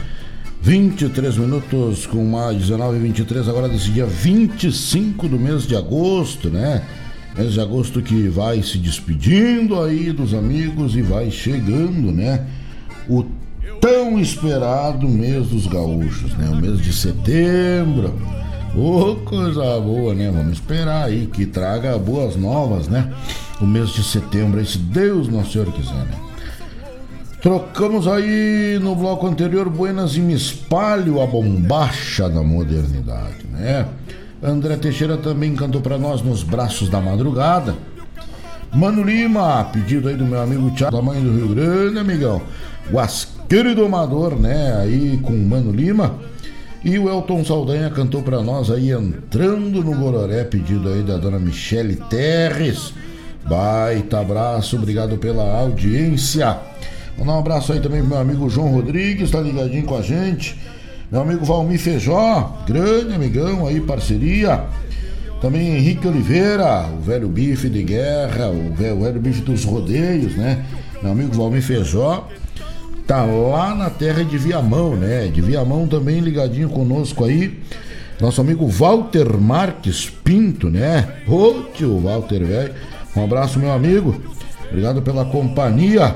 23 0.62 1.36
minutos 1.38 2.06
com 2.06 2.24
mais 2.26 2.56
19 2.58 2.98
e 2.98 3.00
23 3.00 3.50
agora 3.50 3.68
desse 3.68 3.90
dia 3.90 4.06
25 4.06 5.28
do 5.28 5.40
mês 5.40 5.66
de 5.66 5.76
agosto, 5.76 6.48
né? 6.48 6.84
Mês 7.36 7.54
de 7.54 7.60
agosto 7.60 8.04
que 8.04 8.28
vai 8.28 8.62
se 8.62 8.78
despedindo 8.78 9.82
aí 9.82 10.12
dos 10.12 10.36
amigos 10.36 10.96
e 10.96 11.02
vai 11.02 11.32
chegando, 11.32 12.12
né? 12.12 12.46
O 13.10 13.26
tão 13.82 14.20
esperado 14.20 15.10
mês 15.10 15.48
dos 15.48 15.66
gaúchos, 15.66 16.38
né? 16.38 16.48
O 16.52 16.56
mês 16.56 16.80
de 16.80 16.94
setembro. 16.94 18.14
Ô, 18.76 19.10
oh, 19.10 19.16
coisa 19.26 19.64
boa, 19.80 20.14
né? 20.14 20.30
Vamos 20.30 20.54
esperar 20.54 21.06
aí 21.06 21.26
que 21.26 21.48
traga 21.48 21.98
boas 21.98 22.36
novas, 22.36 22.88
né? 22.88 23.12
O 23.62 23.66
mês 23.66 23.90
de 23.90 24.04
setembro, 24.04 24.66
se 24.66 24.78
Deus 24.78 25.28
Nosso 25.28 25.52
Senhor 25.52 25.72
quiser, 25.72 25.94
né? 25.94 26.16
Trocamos 27.42 28.08
aí 28.08 28.78
no 28.82 28.96
bloco 28.96 29.26
anterior 29.26 29.70
Buenas 29.70 30.16
e 30.16 30.20
me 30.20 30.34
espalho 30.34 31.22
a 31.22 31.28
bombacha 31.28 32.30
da 32.30 32.44
modernidade, 32.44 33.46
né? 33.52 33.86
André 34.42 34.76
Teixeira 34.76 35.18
também 35.18 35.56
cantou 35.56 35.82
para 35.82 35.98
nós 35.98 36.22
nos 36.22 36.44
braços 36.44 36.90
da 36.90 37.00
madrugada. 37.00 37.76
Mano 38.74 39.04
Lima, 39.04 39.64
pedido 39.66 40.10
aí 40.10 40.16
do 40.16 40.26
meu 40.26 40.42
amigo 40.42 40.70
Thiago, 40.72 40.96
da 40.96 41.02
mãe 41.02 41.22
do 41.22 41.34
Rio 41.34 41.48
Grande, 41.50 42.00
amigão. 42.00 42.42
Guasqueiro 42.92 43.70
e 43.70 43.76
Domador, 43.76 44.36
né? 44.36 44.76
Aí 44.82 45.18
com 45.24 45.34
Mano 45.34 45.72
Lima. 45.72 46.16
E 46.84 46.98
o 46.98 47.10
Elton 47.10 47.44
Saldanha 47.44 47.90
cantou 47.90 48.22
para 48.22 48.42
nós 48.42 48.72
aí, 48.72 48.92
entrando 48.92 49.84
no 49.84 49.96
Gororé, 49.96 50.44
pedido 50.46 50.88
aí 50.90 51.04
da 51.04 51.18
dona 51.18 51.40
Michele 51.40 51.98
Terres. 52.10 52.94
Baita 53.46 54.20
abraço, 54.20 54.76
obrigado 54.76 55.18
pela 55.18 55.60
audiência. 55.62 56.58
Mandar 57.18 57.34
um 57.34 57.40
abraço 57.40 57.74
aí 57.74 57.80
também 57.80 58.00
pro 58.00 58.10
meu 58.10 58.20
amigo 58.20 58.50
João 58.50 58.74
Rodrigues, 58.74 59.32
tá 59.32 59.42
ligadinho 59.42 59.86
com 59.86 59.98
a 59.98 60.02
gente. 60.02 60.58
Meu 61.12 61.22
amigo 61.22 61.44
Valmir 61.44 61.80
Feijó, 61.80 62.64
grande 62.68 63.14
amigão 63.14 63.66
aí, 63.66 63.82
parceria. 63.82 64.66
Também 65.42 65.76
Henrique 65.76 66.08
Oliveira, 66.08 66.88
o 66.88 67.02
velho 67.02 67.28
bife 67.28 67.70
de 67.70 67.82
guerra, 67.84 68.50
o 68.50 68.74
velho, 68.74 68.98
o 68.98 69.04
velho 69.04 69.20
bife 69.20 69.42
dos 69.42 69.64
rodeios, 69.64 70.36
né? 70.36 70.64
Meu 71.02 71.12
amigo 71.12 71.34
Valmir 71.34 71.62
Feijó 71.62 72.28
tá 73.08 73.24
lá 73.24 73.74
na 73.74 73.90
terra 73.90 74.24
de 74.24 74.38
Viamão, 74.38 74.96
né? 74.96 75.28
De 75.28 75.42
Viamão 75.42 75.88
também 75.88 76.20
ligadinho 76.20 76.70
conosco 76.70 77.26
aí. 77.26 77.58
Nosso 78.22 78.42
amigo 78.42 78.68
Walter 78.68 79.38
Marques 79.38 80.10
Pinto, 80.10 80.70
né? 80.70 81.08
Ô 81.28 81.64
tio 81.74 82.00
Walter, 82.00 82.46
velho. 82.46 82.74
Um 83.16 83.24
abraço, 83.24 83.60
meu 83.60 83.72
amigo. 83.72 84.22
Obrigado 84.70 85.02
pela 85.02 85.26
companhia. 85.26 86.16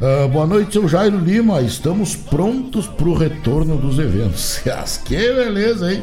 Uh, 0.00 0.28
boa 0.28 0.46
noite, 0.46 0.72
seu 0.72 0.86
Jairo 0.88 1.18
Lima. 1.18 1.62
Estamos 1.62 2.14
prontos 2.14 2.86
para 2.86 3.08
o 3.08 3.14
retorno 3.14 3.76
dos 3.76 3.98
eventos. 3.98 4.60
que 5.04 5.16
beleza, 5.16 5.92
hein? 5.92 6.02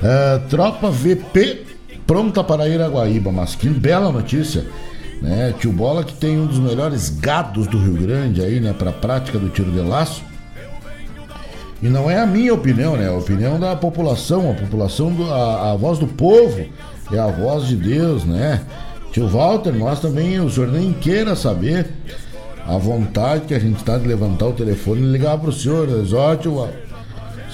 Uh, 0.00 0.48
tropa 0.48 0.90
VP 0.90 1.66
pronta 2.06 2.42
para 2.42 2.68
ir 2.68 2.80
a 2.80 2.88
Guaíba. 2.88 3.30
Mas 3.30 3.54
que 3.54 3.68
bela 3.68 4.10
notícia. 4.10 4.64
Né? 5.20 5.54
Tio 5.58 5.72
Bola 5.72 6.04
que 6.04 6.14
tem 6.14 6.38
um 6.38 6.46
dos 6.46 6.58
melhores 6.58 7.08
gados 7.08 7.66
do 7.66 7.78
Rio 7.78 7.94
Grande 7.94 8.42
aí, 8.42 8.60
né? 8.60 8.72
Para 8.72 8.90
a 8.90 8.92
prática 8.92 9.38
do 9.38 9.48
tiro 9.48 9.70
de 9.70 9.80
laço. 9.80 10.22
E 11.82 11.88
não 11.88 12.10
é 12.10 12.18
a 12.18 12.26
minha 12.26 12.54
opinião, 12.54 12.96
né? 12.96 13.04
É 13.04 13.08
a 13.08 13.12
opinião 13.12 13.60
da 13.60 13.76
população, 13.76 14.50
a 14.50 14.54
população, 14.54 15.12
do, 15.12 15.30
a, 15.30 15.72
a 15.72 15.76
voz 15.76 15.98
do 15.98 16.06
povo, 16.06 16.64
é 17.12 17.18
a 17.18 17.26
voz 17.26 17.66
de 17.66 17.76
Deus, 17.76 18.24
né? 18.24 18.62
Tio 19.14 19.28
Walter, 19.28 19.72
nós 19.72 20.00
também, 20.00 20.40
o 20.40 20.50
senhor 20.50 20.72
nem 20.72 20.92
queira 20.92 21.36
saber 21.36 21.86
a 22.66 22.76
vontade 22.76 23.44
que 23.46 23.54
a 23.54 23.60
gente 23.60 23.76
está 23.76 23.96
de 23.96 24.08
levantar 24.08 24.46
o 24.46 24.52
telefone 24.52 25.02
e 25.02 25.12
ligar 25.12 25.38
para 25.38 25.50
o 25.50 25.52
senhor. 25.52 25.86
Ó, 26.12 26.34
tio 26.34 26.54
o 26.58 26.68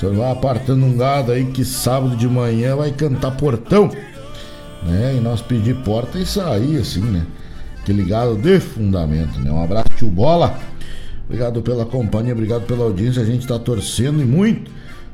senhor 0.01 0.15
vai 0.15 0.33
apartando 0.33 0.87
um 0.87 0.97
gado 0.97 1.33
aí 1.33 1.45
que 1.45 1.63
sábado 1.63 2.17
de 2.17 2.27
manhã 2.27 2.77
vai 2.77 2.91
cantar 2.93 3.33
portão, 3.33 3.91
né? 4.83 5.15
E 5.19 5.21
nós 5.21 5.43
pedir 5.43 5.77
porta 5.85 6.19
e 6.19 6.25
sair 6.25 6.79
assim, 6.79 7.03
né? 7.03 7.27
Aquele 7.83 8.05
gado 8.05 8.39
de 8.39 8.59
fundamento, 8.59 9.39
né? 9.39 9.53
Um 9.53 9.63
abraço, 9.63 9.91
tio 9.99 10.09
Bola. 10.09 10.59
Obrigado 11.27 11.61
pela 11.61 11.85
companhia, 11.85 12.33
obrigado 12.33 12.63
pela 12.63 12.85
audiência. 12.85 13.21
A 13.21 13.27
gente 13.27 13.43
está 13.43 13.59
torcendo 13.59 14.23
e 14.23 14.25
muito 14.25 14.71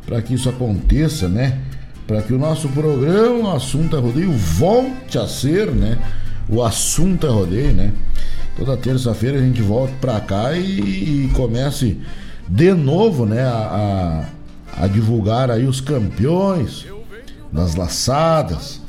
para 0.06 0.22
que 0.22 0.34
isso 0.34 0.48
aconteça, 0.48 1.28
né? 1.28 1.58
Para 2.06 2.22
que 2.22 2.32
o 2.32 2.38
nosso 2.38 2.68
programa, 2.68 3.48
o 3.48 3.56
assunto 3.56 3.96
é 3.96 3.98
rodeio, 3.98 4.30
volte 4.30 5.18
a 5.18 5.26
ser, 5.26 5.72
né? 5.72 5.98
O 6.48 6.62
assunto 6.62 7.26
é 7.26 7.30
rodeio, 7.30 7.72
né? 7.72 7.92
Toda 8.56 8.76
terça-feira 8.76 9.38
a 9.38 9.40
gente 9.40 9.60
volta 9.60 9.92
para 10.00 10.20
cá 10.20 10.52
e, 10.52 11.26
e, 11.26 11.30
comece 11.34 12.00
de 12.48 12.72
novo, 12.72 13.26
né? 13.26 13.42
A, 13.42 14.24
a, 14.78 14.84
a, 14.84 14.86
divulgar 14.86 15.50
aí 15.50 15.66
os 15.66 15.80
campeões 15.80 16.86
das 17.52 17.74
laçadas, 17.74 18.80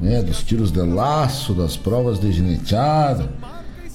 né? 0.00 0.20
Dos 0.20 0.42
tiros 0.42 0.72
de 0.72 0.80
laço, 0.80 1.54
das 1.54 1.76
provas 1.76 2.18
de 2.18 2.32
gineteada. 2.32 3.30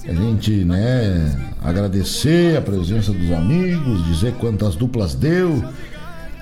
A 0.08 0.12
gente, 0.12 0.50
né? 0.64 1.54
Agradecer 1.62 2.56
a 2.56 2.62
presença 2.62 3.12
dos 3.12 3.30
amigos, 3.30 4.04
dizer 4.06 4.32
quantas 4.34 4.74
duplas 4.74 5.14
deu, 5.14 5.62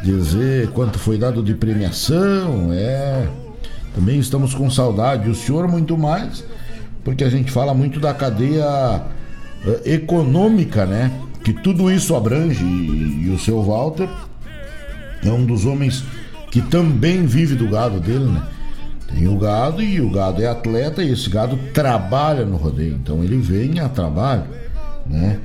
dizer 0.04 0.70
quanto 0.70 1.00
foi 1.00 1.18
dado 1.18 1.42
de 1.42 1.52
premiação, 1.54 2.72
é. 2.72 3.28
Também 3.92 4.20
estamos 4.20 4.54
com 4.54 4.70
saudade, 4.70 5.28
o 5.28 5.34
senhor 5.34 5.66
muito 5.66 5.98
mais 5.98 6.44
porque 7.04 7.24
a 7.24 7.30
gente 7.30 7.50
fala 7.50 7.74
muito 7.74 7.98
da 7.98 8.12
cadeia 8.12 9.02
uh, 9.64 9.80
econômica, 9.84 10.86
né? 10.86 11.10
Que 11.42 11.52
tudo 11.52 11.90
isso 11.90 12.14
abrange 12.14 12.62
e, 12.64 13.26
e, 13.26 13.30
o 13.30 13.38
seu 13.38 13.62
Walter 13.62 14.08
é 15.24 15.30
um 15.30 15.44
dos 15.44 15.64
homens 15.64 16.04
que 16.50 16.60
também 16.60 17.24
vive 17.26 17.54
do 17.54 17.68
gado 17.68 18.00
dele, 18.00 18.26
né? 18.26 18.42
Tem 19.12 19.26
o 19.26 19.36
gado 19.36 19.82
e 19.82 20.00
o 20.00 20.10
gado 20.10 20.42
é 20.42 20.46
atleta 20.46 21.02
e 21.02 21.12
esse 21.12 21.28
gado 21.28 21.58
trabalha 21.72 22.44
no 22.44 22.56
rodeio. 22.56 22.94
Então 22.94 23.24
ele 23.24 23.38
vem 23.38 23.80
a 23.80 23.88
trabalho, 23.88 24.44
né? 25.06 25.38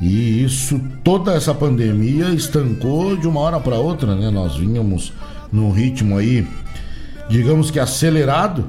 E 0.00 0.42
isso, 0.42 0.80
toda 1.04 1.34
essa 1.34 1.54
pandemia 1.54 2.30
estancou 2.30 3.16
de 3.16 3.28
uma 3.28 3.40
hora 3.40 3.60
para 3.60 3.76
outra, 3.76 4.14
né? 4.14 4.30
Nós 4.30 4.56
vínhamos 4.56 5.12
num 5.52 5.70
ritmo 5.70 6.16
aí, 6.16 6.46
digamos 7.28 7.70
que 7.70 7.78
acelerado, 7.78 8.64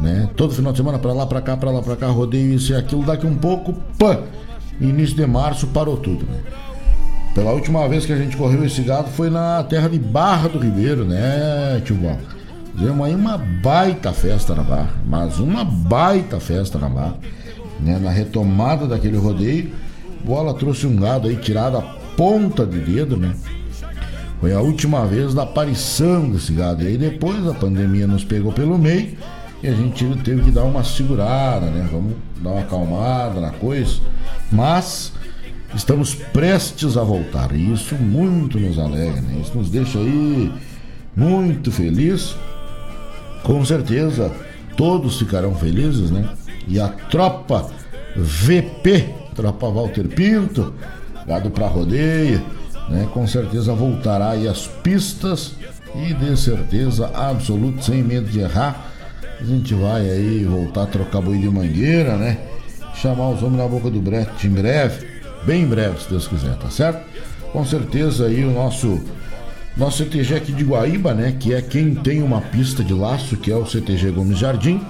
né? 0.00 0.28
Todo 0.36 0.54
final 0.54 0.72
de 0.72 0.78
semana 0.78 0.98
para 0.98 1.12
lá, 1.12 1.26
para 1.26 1.40
cá, 1.40 1.56
para 1.56 1.70
lá, 1.70 1.82
para 1.82 1.96
cá, 1.96 2.08
rodeio 2.08 2.54
isso 2.54 2.72
e 2.72 2.76
aquilo. 2.76 3.04
Daqui 3.04 3.26
um 3.26 3.36
pouco, 3.36 3.74
pã! 3.98 4.18
Início 4.80 5.16
de 5.16 5.26
março 5.26 5.66
parou 5.68 5.96
tudo, 5.96 6.26
né? 6.26 6.40
Pela 7.34 7.52
última 7.52 7.86
vez 7.88 8.06
que 8.06 8.12
a 8.12 8.16
gente 8.16 8.36
correu 8.36 8.64
esse 8.64 8.80
gado 8.82 9.08
foi 9.10 9.28
na 9.28 9.62
terra 9.64 9.88
de 9.88 9.98
Barra 9.98 10.48
do 10.48 10.58
Ribeiro, 10.58 11.04
né, 11.04 11.82
tio 11.84 11.94
Val? 12.00 12.16
Fizemos 12.74 13.06
aí 13.06 13.14
uma 13.14 13.36
baita 13.36 14.12
festa 14.12 14.54
na 14.54 14.62
Barra, 14.62 14.90
mas 15.04 15.38
uma 15.38 15.62
baita 15.62 16.40
festa 16.40 16.78
na 16.78 16.88
Barra. 16.88 17.16
Né? 17.78 17.98
Na 17.98 18.10
retomada 18.10 18.86
daquele 18.86 19.18
rodeio, 19.18 19.70
Bola 20.24 20.54
trouxe 20.54 20.86
um 20.86 20.96
gado 20.96 21.28
aí 21.28 21.36
tirado 21.36 21.76
a 21.76 21.82
ponta 22.16 22.64
de 22.64 22.80
dedo, 22.80 23.16
né? 23.16 23.34
Foi 24.40 24.52
a 24.52 24.60
última 24.60 25.06
vez 25.06 25.34
da 25.34 25.42
aparição 25.42 26.30
desse 26.30 26.52
gado. 26.52 26.82
E 26.82 26.86
aí 26.86 26.98
depois 26.98 27.46
a 27.46 27.54
pandemia 27.54 28.06
nos 28.06 28.24
pegou 28.24 28.52
pelo 28.52 28.78
meio 28.78 29.16
e 29.62 29.68
a 29.68 29.72
gente 29.72 30.04
teve 30.22 30.42
que 30.42 30.50
dar 30.50 30.64
uma 30.64 30.84
segurada, 30.84 31.66
né? 31.66 31.88
Vamos 31.90 32.14
dar 32.42 32.50
uma 32.50 32.60
acalmada 32.60 33.40
na 33.40 33.50
coisa. 33.50 34.00
Mas 34.52 35.12
estamos 35.74 36.14
prestes 36.14 36.96
a 36.96 37.02
voltar. 37.02 37.54
E 37.54 37.72
isso 37.72 37.94
muito 37.94 38.60
nos 38.60 38.78
alegra, 38.78 39.20
né? 39.20 39.40
Isso 39.42 39.56
nos 39.56 39.70
deixa 39.70 39.98
aí 39.98 40.52
muito 41.16 41.72
feliz. 41.72 42.36
Com 43.42 43.64
certeza 43.64 44.32
todos 44.76 45.18
ficarão 45.18 45.54
felizes, 45.54 46.10
né? 46.10 46.28
E 46.68 46.78
a 46.78 46.88
tropa 46.88 47.70
VP, 48.16 49.14
tropa 49.34 49.68
Walter 49.68 50.08
Pinto, 50.08 50.74
gado 51.26 51.50
para 51.50 51.66
rodeio, 51.66 52.42
né? 52.88 53.08
Com 53.12 53.26
certeza 53.26 53.72
voltará 53.72 54.30
aí 54.30 54.46
às 54.46 54.66
pistas 54.66 55.54
e 55.94 56.12
de 56.12 56.36
certeza 56.36 57.10
absoluta, 57.14 57.82
sem 57.82 58.02
medo 58.02 58.28
de 58.28 58.40
errar. 58.40 58.92
A 59.40 59.44
gente 59.44 59.74
vai 59.74 60.08
aí 60.08 60.44
voltar 60.44 60.84
a 60.84 60.86
trocar 60.86 61.20
boi 61.20 61.38
de 61.38 61.48
mangueira, 61.48 62.16
né? 62.16 62.38
Chamar 62.94 63.30
os 63.30 63.42
homens 63.42 63.58
na 63.58 63.68
boca 63.68 63.90
do 63.90 64.00
brete 64.00 64.46
em 64.46 64.50
breve, 64.50 65.06
bem 65.44 65.62
em 65.62 65.66
breve, 65.66 66.02
se 66.02 66.08
Deus 66.08 66.26
quiser, 66.26 66.56
tá 66.56 66.70
certo? 66.70 67.04
Com 67.52 67.64
certeza 67.64 68.26
aí 68.26 68.44
o 68.44 68.50
nosso 68.50 69.00
nosso 69.76 69.98
CTG 69.98 70.36
aqui 70.36 70.52
de 70.52 70.64
Guaíba, 70.64 71.12
né, 71.12 71.36
que 71.38 71.52
é 71.52 71.60
quem 71.60 71.94
tem 71.94 72.22
uma 72.22 72.40
pista 72.40 72.82
de 72.82 72.94
laço, 72.94 73.36
que 73.36 73.52
é 73.52 73.56
o 73.56 73.66
CTG 73.66 74.10
Gomes 74.10 74.38
Jardim, 74.38 74.80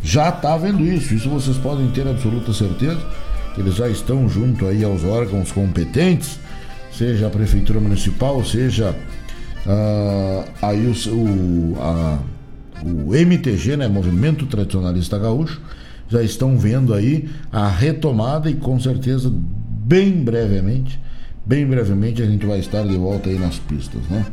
já 0.00 0.28
está 0.28 0.56
vendo 0.56 0.86
isso. 0.86 1.12
Isso 1.12 1.28
vocês 1.28 1.56
podem 1.56 1.88
ter 1.90 2.06
absoluta 2.06 2.52
certeza. 2.52 3.00
Eles 3.58 3.74
já 3.74 3.88
estão 3.88 4.28
junto 4.28 4.66
aí 4.66 4.84
aos 4.84 5.04
órgãos 5.04 5.50
competentes, 5.50 6.38
seja 6.96 7.26
a 7.26 7.30
prefeitura 7.30 7.80
municipal, 7.80 8.44
seja 8.44 8.94
uh, 9.66 10.44
aí 10.62 10.86
o, 10.86 11.10
o, 11.10 11.76
a, 11.80 12.18
o 12.84 13.14
MTG, 13.14 13.76
né, 13.76 13.88
Movimento 13.88 14.46
Tradicionalista 14.46 15.18
Gaúcho, 15.18 15.60
já 16.08 16.22
estão 16.22 16.58
vendo 16.58 16.92
aí 16.92 17.28
a 17.50 17.68
retomada 17.68 18.50
e 18.50 18.54
com 18.54 18.78
certeza 18.78 19.32
bem 19.32 20.22
brevemente 20.22 21.00
Bem 21.44 21.66
brevemente 21.66 22.22
a 22.22 22.26
gente 22.26 22.46
vai 22.46 22.60
estar 22.60 22.84
de 22.84 22.96
volta 22.96 23.28
aí 23.28 23.36
nas 23.36 23.58
pistas, 23.58 24.00
né? 24.08 24.24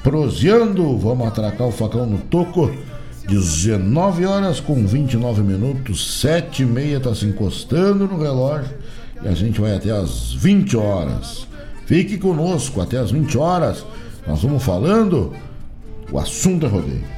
Proseando, 0.04 0.98
vamos 0.98 1.28
atracar 1.28 1.68
o 1.68 1.72
facão 1.72 2.06
no 2.06 2.20
toco. 2.20 2.72
19 3.28 4.26
horas 4.26 4.60
com 4.60 4.86
29 4.86 5.42
minutos, 5.42 6.22
7 6.22 6.64
e 6.64 6.66
meia 6.66 7.00
tá 7.00 7.14
se 7.14 7.26
encostando 7.26 8.08
no 8.08 8.22
relógio 8.22 8.76
e 9.24 9.28
a 9.28 9.34
gente 9.34 9.60
vai 9.60 9.76
até 9.76 9.92
as 9.92 10.34
20 10.34 10.78
horas. 10.78 11.48
Fique 11.86 12.18
conosco 12.18 12.82
até 12.82 12.98
as 12.98 13.12
20 13.12 13.38
horas. 13.38 13.86
Nós 14.28 14.42
vamos 14.42 14.64
falando. 14.64 15.34
O 16.12 16.20
assunto 16.20 16.66
é 16.66 16.70
rodeio 16.70 17.16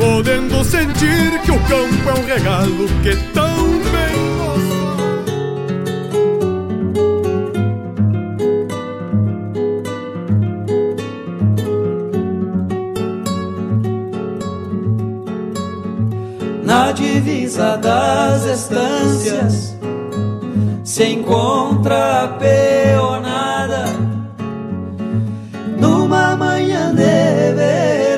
podendo 0.00 0.64
sentir 0.64 1.40
que 1.44 1.50
o 1.50 1.58
campo 1.60 2.08
é 2.08 2.20
um 2.20 2.24
regalo 2.24 2.86
que 3.02 3.14
tão 3.32 3.54
bem 3.90 4.29
divisa 17.20 17.76
das 17.76 18.44
estâncias 18.44 19.76
se 20.82 21.04
encontra 21.04 22.36
peonada 22.38 23.84
numa 25.78 26.36
manhã 26.36 26.94
de 26.94 27.54
verão 27.54 28.10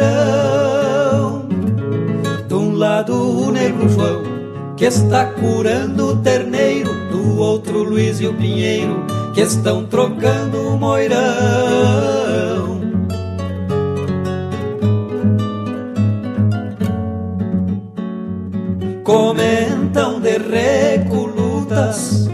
lado 2.82 3.14
o 3.14 3.52
negro 3.52 3.88
João, 3.88 4.22
que 4.76 4.86
está 4.86 5.26
curando 5.26 6.08
o 6.08 6.16
terneiro, 6.16 6.92
do 7.10 7.38
outro 7.38 7.84
Luiz 7.84 8.20
e 8.20 8.26
o 8.26 8.34
Pinheiro, 8.34 9.06
que 9.32 9.40
estão 9.40 9.86
trocando 9.86 10.58
o 10.68 10.76
moirão. 10.76 12.21
Comentam 19.04 20.20
de 20.20 20.38
recolutas, 20.38 22.28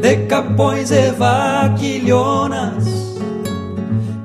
de 0.00 0.16
capões 0.26 0.90
e 0.90 1.10
vaquilhonas, 1.12 2.84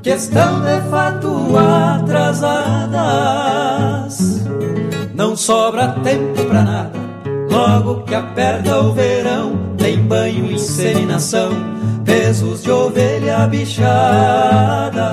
que 0.02 0.10
estão 0.12 0.62
de 0.62 0.82
fato 0.90 1.56
atrasadas 1.58 3.48
não 5.18 5.36
sobra 5.36 5.90
tempo 6.04 6.46
pra 6.46 6.62
nada. 6.62 6.92
Logo 7.50 8.04
que 8.04 8.14
aperta 8.14 8.80
o 8.80 8.94
verão, 8.94 9.74
tem 9.76 9.98
banho, 9.98 10.52
inseminação, 10.52 11.50
pesos 12.06 12.62
de 12.62 12.70
ovelha 12.70 13.48
bichada. 13.48 15.12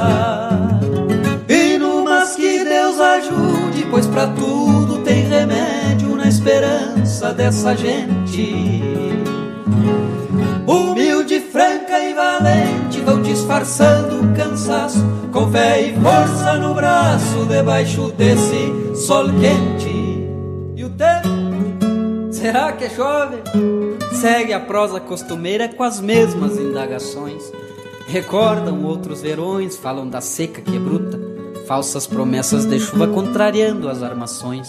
E 1.48 1.78
no 1.78 2.04
mas 2.04 2.36
que 2.36 2.62
Deus 2.64 3.00
ajude, 3.00 3.86
pois 3.90 4.06
pra 4.06 4.26
tudo 4.26 4.73
esperança 6.44 7.32
dessa 7.32 7.74
gente. 7.74 8.82
Humilde, 10.66 11.40
franca 11.40 11.98
e 11.98 12.12
valente, 12.12 13.00
vão 13.00 13.22
disfarçando 13.22 14.20
o 14.20 14.34
cansaço, 14.34 15.02
com 15.32 15.50
fé 15.50 15.88
e 15.88 15.94
força 15.94 16.58
no 16.58 16.74
braço, 16.74 17.46
debaixo 17.48 18.12
desse 18.12 18.94
sol 18.94 19.24
quente. 19.40 20.04
Será 22.30 22.72
que 22.72 22.90
chove? 22.90 23.38
Segue 24.12 24.52
a 24.52 24.60
prosa 24.60 25.00
costumeira 25.00 25.66
com 25.66 25.82
as 25.82 25.98
mesmas 25.98 26.58
indagações. 26.58 27.42
Recordam 28.06 28.84
outros 28.84 29.22
verões, 29.22 29.78
falam 29.78 30.06
da 30.06 30.20
seca 30.20 30.60
que 30.60 30.76
é 30.76 30.78
bruta, 30.78 31.18
falsas 31.66 32.06
promessas 32.06 32.66
de 32.66 32.78
chuva 32.78 33.08
contrariando 33.08 33.88
as 33.88 34.02
armações. 34.02 34.68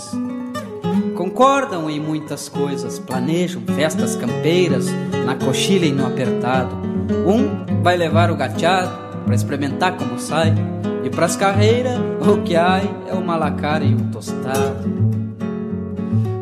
Concordam 1.15 1.89
em 1.89 1.99
muitas 1.99 2.49
coisas, 2.49 2.99
planejam 2.99 3.61
festas 3.61 4.15
campeiras, 4.17 4.87
na 5.25 5.35
coxilha 5.35 5.85
e 5.85 5.91
no 5.91 6.05
apertado. 6.05 6.75
Um 7.25 7.81
vai 7.81 7.95
levar 7.95 8.29
o 8.29 8.35
gateado 8.35 8.91
para 9.23 9.33
experimentar 9.33 9.95
como 9.95 10.19
sai, 10.19 10.53
e 11.03 11.09
pras 11.09 11.35
carreiras 11.35 11.99
o 12.21 12.41
que 12.41 12.55
há 12.55 12.81
é 13.07 13.13
o 13.13 13.23
malacara 13.23 13.83
e 13.83 13.95
o 13.95 14.01
tostado. 14.11 14.93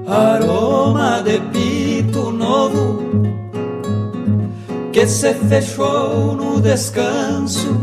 Aroma 0.08 1.22
de 1.22 1.40
pito 1.52 2.32
novo 2.32 3.04
que 4.92 5.08
se 5.08 5.34
fechou 5.34 6.36
no 6.36 6.60
descanso, 6.60 7.80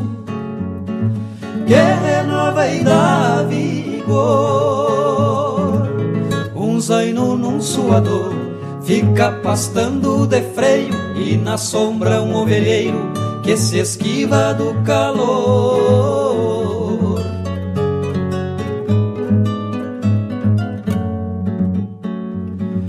que 1.67 1.75
renova 1.75 2.67
e 2.69 2.83
dá 2.83 3.45
vigor. 3.49 5.10
Zaino 6.91 7.37
num 7.37 7.61
suador 7.61 8.35
fica 8.83 9.31
pastando 9.45 10.27
de 10.27 10.43
freio 10.43 10.93
e 11.15 11.37
na 11.37 11.57
sombra 11.57 12.21
um 12.21 12.35
ovelheiro 12.35 13.13
que 13.45 13.57
se 13.57 13.79
esquiva 13.79 14.53
do 14.55 14.75
calor. 14.83 15.21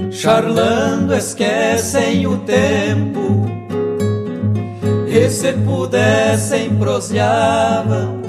Charlando 0.10 1.14
esquecem 1.14 2.26
o 2.26 2.40
tempo 2.40 3.46
e 5.06 5.30
se 5.30 5.54
pudessem 5.54 6.76
proseavam 6.76 8.20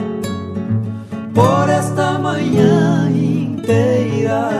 por 1.32 1.70
esta 1.70 2.18
manhã 2.18 3.10
inteira 3.10 4.52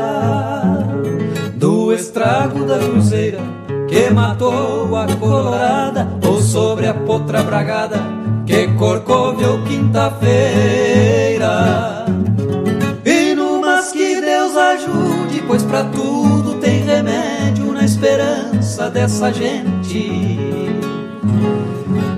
do 1.92 1.96
estrago 1.96 2.64
da 2.64 2.78
cruzeira 2.78 3.38
que 3.86 4.08
matou 4.08 4.96
a 4.96 5.06
colorada 5.16 6.08
ou 6.26 6.40
sobre 6.40 6.86
a 6.86 6.94
potra 6.94 7.42
bragada 7.42 8.00
que 8.46 8.66
corcoveu 8.78 9.62
quinta-feira. 9.64 10.16
E 13.04 13.34
no 13.34 13.60
mas 13.60 13.92
que 13.92 14.18
Deus 14.22 14.56
ajude, 14.56 15.42
pois 15.46 15.62
para 15.64 15.84
tudo 15.84 16.54
tem 16.60 16.82
remédio 16.82 17.70
na 17.74 17.84
esperança 17.84 18.88
dessa 18.88 19.30
gente. 19.30 20.38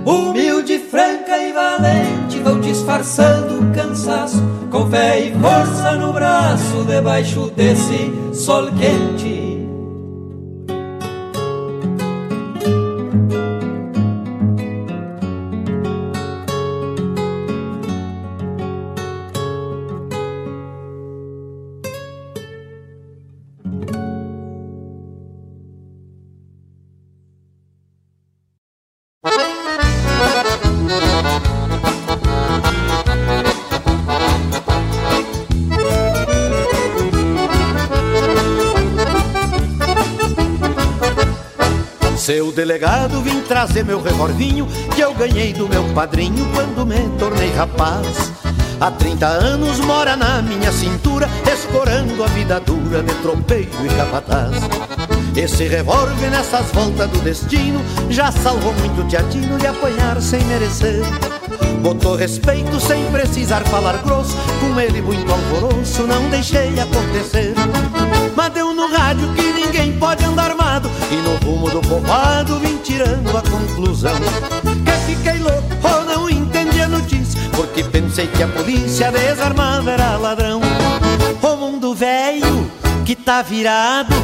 Humilde, 0.06 0.78
franca 0.78 1.36
e 1.36 1.52
valente 1.52 2.38
vão 2.44 2.60
disfarçando 2.60 3.59
o 3.59 3.72
cansaço 3.74 4.40
com 4.70 4.88
fé 4.88 5.18
e 5.18 5.32
força 5.32 5.96
no 5.96 6.12
braço 6.12 6.84
debaixo 6.86 7.51
desse 7.56 8.12
sol 8.32 8.68
quente. 8.72 9.34
Delegado, 42.55 43.20
vim 43.20 43.40
trazer 43.43 43.85
meu 43.85 44.01
revolvinho 44.01 44.66
que 44.94 45.01
eu 45.01 45.12
ganhei 45.12 45.52
do 45.52 45.68
meu 45.68 45.85
padrinho 45.93 46.47
quando 46.55 46.86
me 46.86 47.09
tornei 47.18 47.51
rapaz. 47.52 48.32
Há 48.81 48.90
30 48.90 49.26
anos 49.26 49.81
mora 49.81 50.16
na 50.16 50.40
minha 50.40 50.70
cintura, 50.72 51.28
escorando 51.52 52.22
a 52.22 52.26
vida 52.28 52.60
dura 52.60 53.02
de 53.02 53.14
tropeiro 53.16 53.70
e 53.85 53.89
capataz. 53.97 54.56
Esse 55.36 55.66
revólver 55.66 56.31
nessas 56.31 56.70
voltas 56.70 57.10
do 57.10 57.18
destino 57.20 57.81
já 58.09 58.31
salvou 58.31 58.72
muito 58.74 59.09
teatino 59.09 59.59
de 59.59 59.66
apanhar 59.66 60.20
sem 60.20 60.43
merecer. 60.44 61.02
Botou 61.81 62.16
respeito 62.16 62.81
sem 62.81 63.05
precisar 63.10 63.62
falar 63.64 63.98
grosso, 63.98 64.36
com 64.60 64.81
ele 64.81 65.02
muito 65.02 65.31
alvoroço, 65.31 66.06
não 66.06 66.28
deixei 66.31 66.78
acontecer. 66.81 67.55
Mas 68.35 68.52
deu 68.52 68.72
no 68.72 68.90
rádio 68.90 69.32
que 69.35 69.52
ninguém 69.52 69.93
pode 69.98 70.24
andar 70.24 70.51
armado, 70.51 70.90
e 71.10 71.16
no 71.16 71.36
rumo 71.36 71.68
do 71.70 71.81
povoado 71.81 72.59
vim 72.59 72.78
tirando 72.78 73.36
a 73.36 73.43
conclusão. 73.43 74.14
Que 74.85 75.14
fiquei 75.14 75.39
louco 75.39 75.68
ou 75.82 76.05
não 76.05 76.31
entendi 76.31 76.81
a 76.81 76.89
notícia, 76.89 77.40
porque 77.52 77.85
pensei 77.85 78.26
que 78.28 78.43
a 78.43 78.48
polícia 78.48 79.12
desarmada 79.12 79.90
era 79.90 80.16
ladrão. 80.16 80.60
O 81.43 81.56
mundo 81.56 81.94
velho 81.94 82.70
que 83.05 83.14
tá 83.14 83.43
virado, 83.43 84.14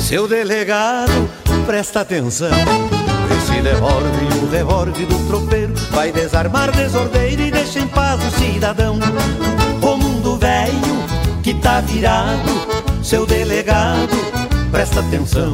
seu 0.00 0.28
delegado, 0.28 1.28
presta 1.66 2.00
atenção. 2.00 2.50
Esse 3.36 3.60
revólver, 3.60 4.10
o 4.48 4.50
revólver 4.50 5.06
do 5.06 5.26
tropeiro 5.28 5.74
Vai 5.90 6.10
desarmar 6.10 6.72
desordeiro 6.72 7.42
e 7.42 7.50
deixa 7.50 7.80
em 7.80 7.86
paz 7.88 8.20
o 8.24 8.30
cidadão. 8.30 8.98
O 9.82 9.96
mundo 9.96 10.36
velho 10.38 10.98
que 11.42 11.54
tá 11.54 11.80
virado 11.80 12.48
Seu 13.02 13.26
delegado, 13.26 14.16
presta 14.70 15.00
atenção. 15.00 15.52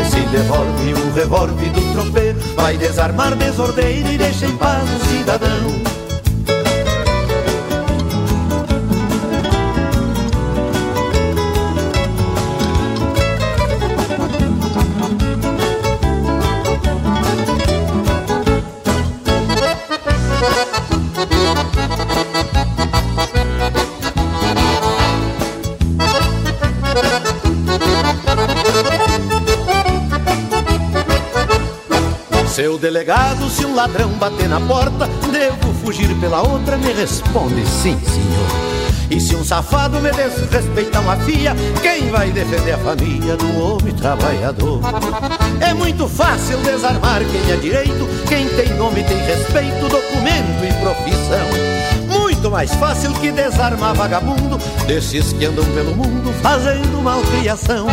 Esse 0.00 0.20
revólver, 0.20 0.94
o 0.94 1.14
revólver 1.14 1.70
do 1.70 1.92
tropeiro 1.92 2.38
Vai 2.54 2.76
desarmar 2.76 3.34
desordeiro 3.34 4.12
e 4.12 4.18
deixa 4.18 4.46
em 4.46 4.56
paz 4.56 4.84
o 4.84 5.06
cidadão 5.06 6.05
delegado, 32.86 33.50
se 33.50 33.66
um 33.66 33.74
ladrão 33.74 34.10
bater 34.10 34.48
na 34.48 34.60
porta, 34.60 35.08
devo 35.32 35.74
fugir 35.84 36.08
pela 36.20 36.40
outra? 36.42 36.76
Me 36.76 36.92
responde 36.92 37.66
sim, 37.66 37.98
senhor. 37.98 39.10
E 39.10 39.20
se 39.20 39.34
um 39.34 39.44
safado 39.44 40.00
me 40.00 40.08
desrespeitar 40.12 41.02
uma 41.02 41.16
filha, 41.16 41.52
quem 41.82 42.08
vai 42.10 42.30
defender 42.30 42.74
a 42.74 42.78
família 42.78 43.36
do 43.36 43.60
homem 43.60 43.92
trabalhador? 43.92 44.80
É 45.60 45.74
muito 45.74 46.06
fácil 46.08 46.58
desarmar 46.58 47.22
quem 47.24 47.52
é 47.52 47.56
direito, 47.56 48.06
quem 48.28 48.46
tem 48.50 48.72
nome 48.74 49.02
tem 49.02 49.18
respeito, 49.18 49.88
documento 49.88 50.64
e 50.64 50.72
profissão. 50.80 51.65
Muito 52.46 52.54
mais 52.54 52.74
fácil 52.76 53.12
que 53.14 53.32
desarmar 53.32 53.92
vagabundo, 53.92 54.56
desses 54.86 55.32
que 55.32 55.46
andam 55.46 55.64
pelo 55.74 55.96
mundo 55.96 56.32
fazendo 56.40 57.02
malcriação. 57.02 57.88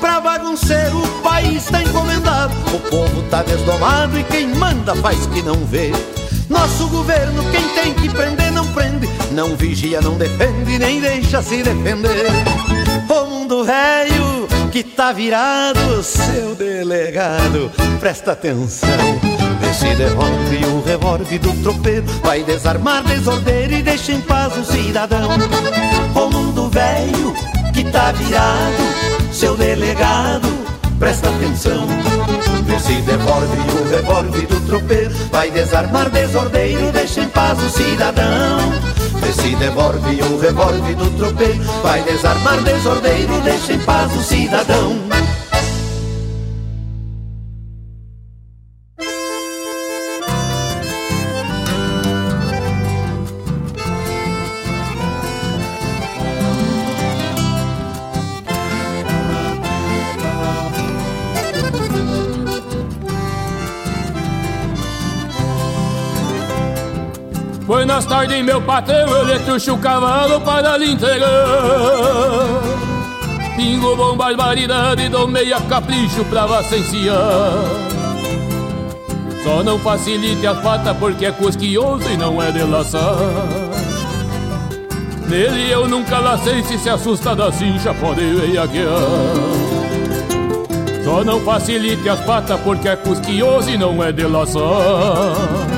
Pra 0.00 0.20
bagunceiro 0.20 1.02
o 1.02 1.20
país 1.20 1.64
tá 1.64 1.82
encomendado, 1.82 2.54
o 2.72 2.78
povo 2.78 3.22
tá 3.28 3.42
desdomado 3.42 4.16
e 4.16 4.22
quem 4.22 4.46
manda 4.54 4.94
faz 4.94 5.26
que 5.26 5.42
não 5.42 5.56
vê. 5.66 5.90
Nosso 6.48 6.86
governo, 6.90 7.42
quem 7.50 7.68
tem 7.70 7.92
que 7.94 8.08
prender, 8.08 8.52
não 8.52 8.68
prende. 8.68 9.08
Não 9.32 9.56
vigia, 9.56 10.00
não 10.00 10.16
defende, 10.16 10.78
nem 10.78 11.00
deixa 11.00 11.42
se 11.42 11.64
defender. 11.64 12.30
O 13.08 13.26
mundo 13.26 13.64
velho 13.64 14.46
que 14.70 14.84
tá 14.84 15.10
virado, 15.10 16.04
seu 16.04 16.54
delegado, 16.54 17.68
presta 17.98 18.30
atenção. 18.30 19.21
Esse 19.82 19.94
revólver, 19.94 20.64
o 20.68 20.82
revólver 20.84 21.38
do 21.40 21.52
tropeiro, 21.60 22.06
vai 22.22 22.44
desarmar 22.44 23.02
desordeiro 23.02 23.74
e 23.74 23.82
deixa 23.82 24.12
em 24.12 24.20
paz 24.20 24.56
o 24.56 24.64
cidadão. 24.64 25.28
O 26.14 26.30
mundo 26.30 26.70
velho 26.70 27.34
que 27.74 27.82
tá 27.90 28.12
virado, 28.12 29.32
seu 29.32 29.56
delegado, 29.56 30.48
presta 31.00 31.28
atenção. 31.28 31.88
Esse 32.76 32.92
revólver, 32.92 33.58
o 33.80 33.90
revólver 33.90 34.46
do 34.46 34.66
tropeiro 34.66 35.14
Vai 35.30 35.50
desarmar 35.50 36.08
desordeiro, 36.08 36.90
deixa 36.92 37.20
em 37.20 37.28
paz 37.28 37.62
o 37.62 37.68
cidadão 37.68 38.72
Esse 39.28 39.54
revólver, 39.56 40.24
o 40.24 40.40
revólver 40.40 40.94
do 40.94 41.10
tropeiro 41.18 41.62
Vai 41.82 42.02
desarmar 42.02 42.62
desordeiro, 42.62 43.40
deixa 43.42 43.74
em 43.74 43.78
paz 43.80 44.10
o 44.16 44.22
cidadão 44.22 45.11
Buenas 67.72 68.04
tardes, 68.04 68.44
meu 68.44 68.60
patrão, 68.60 69.08
eu 69.26 69.44
truxo 69.46 69.72
o 69.72 69.78
cavalo 69.78 70.38
para 70.42 70.76
lhe 70.76 70.92
entregar. 70.92 71.30
Pingo 73.56 73.96
bom, 73.96 74.14
barbaridade, 74.14 75.08
dou 75.08 75.26
meia 75.26 75.58
capricho 75.58 76.22
pra 76.26 76.44
vacenciar. 76.44 77.16
Só 79.42 79.64
não 79.64 79.78
facilite 79.78 80.46
a 80.46 80.54
pata 80.54 80.94
porque 80.94 81.24
é 81.24 81.32
cosquioso 81.32 82.06
e 82.10 82.16
não 82.18 82.42
é 82.42 82.50
de 82.50 82.62
laçar. 82.62 83.16
Nele 85.26 85.70
eu 85.70 85.88
nunca 85.88 86.18
lacei, 86.18 86.62
se 86.64 86.76
se 86.76 86.90
assusta 86.90 87.34
da 87.34 87.50
cincha 87.50 87.94
pode 87.94 88.20
veiaquear. 88.20 88.86
Só 91.02 91.24
não 91.24 91.40
facilite 91.40 92.06
as 92.06 92.20
patas 92.20 92.60
porque 92.60 92.90
é 92.90 92.96
cosquioso 92.96 93.70
e 93.70 93.78
não 93.78 94.04
é 94.04 94.12
de 94.12 94.26
laçar. 94.26 95.71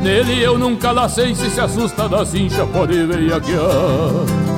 Nele 0.00 0.42
eu 0.42 0.56
nunca 0.56 0.92
lacei, 0.92 1.34
se 1.34 1.50
se 1.50 1.60
assusta 1.60 2.08
da 2.08 2.24
cincha 2.24 2.64
pode 2.66 3.04
veiaquear. 3.04 4.48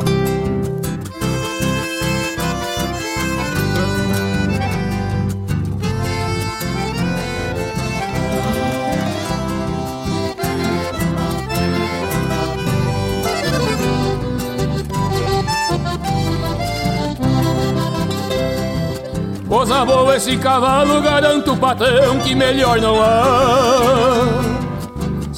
Coisa 19.49 19.85
boa 19.85 20.17
esse 20.17 20.37
cavalo, 20.37 21.01
garanto 21.03 21.57
patrão 21.57 22.21
que 22.21 22.35
melhor 22.35 22.81
não 22.81 23.03
há. 23.03 24.70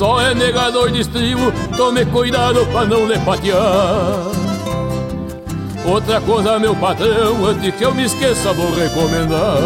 Só 0.02 0.20
é 0.20 0.34
negador 0.34 0.90
de 0.90 1.02
estribo, 1.02 1.52
tome 1.76 2.04
cuidado 2.06 2.66
pra 2.72 2.84
não 2.84 3.06
lhe 3.06 3.16
patear. 3.20 4.32
Outra 5.84 6.20
coisa, 6.20 6.58
meu 6.58 6.74
patrão, 6.74 7.46
antes 7.46 7.72
que 7.72 7.84
eu 7.84 7.94
me 7.94 8.02
esqueça, 8.02 8.52
vou 8.52 8.74
recomendar. 8.74 9.58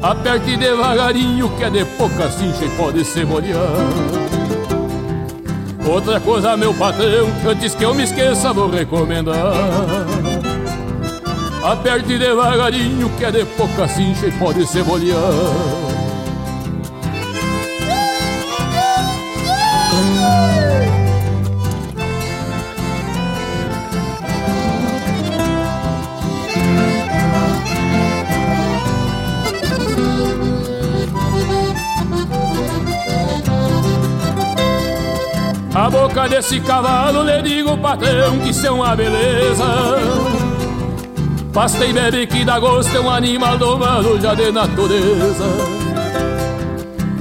Aperte 0.00 0.56
devagarinho, 0.56 1.50
que 1.50 1.64
é 1.64 1.68
de 1.68 1.84
pouca 1.84 2.30
cincha 2.30 2.64
e 2.64 2.70
pode 2.78 3.04
se 3.04 3.26
molhar. 3.26 3.58
Outra 5.86 6.18
coisa, 6.18 6.56
meu 6.56 6.72
patrão, 6.72 7.28
antes 7.46 7.74
que 7.74 7.84
eu 7.84 7.94
me 7.94 8.04
esqueça, 8.04 8.54
vou 8.54 8.70
recomendar. 8.70 9.52
Aperte 11.62 12.16
devagarinho 12.16 13.10
que 13.18 13.24
é 13.26 13.30
de 13.30 13.44
pouca 13.44 13.86
cincha 13.86 14.28
e 14.28 14.32
pode 14.32 14.66
se 14.66 14.80
boca 36.10 36.28
desse 36.28 36.60
cavalo, 36.60 37.22
lhe 37.22 37.42
digo, 37.42 37.78
patrão, 37.78 38.38
que 38.40 38.50
isso 38.50 38.66
é 38.66 38.70
uma 38.70 38.96
beleza 38.96 39.64
Pasta 41.52 41.84
e 41.84 41.92
bebe 41.92 42.26
que 42.26 42.44
dá 42.44 42.58
gosto, 42.58 42.96
é 42.96 43.00
um 43.00 43.10
animal 43.10 43.58
domado 43.58 44.20
já 44.20 44.34
de 44.34 44.52
natureza. 44.52 45.44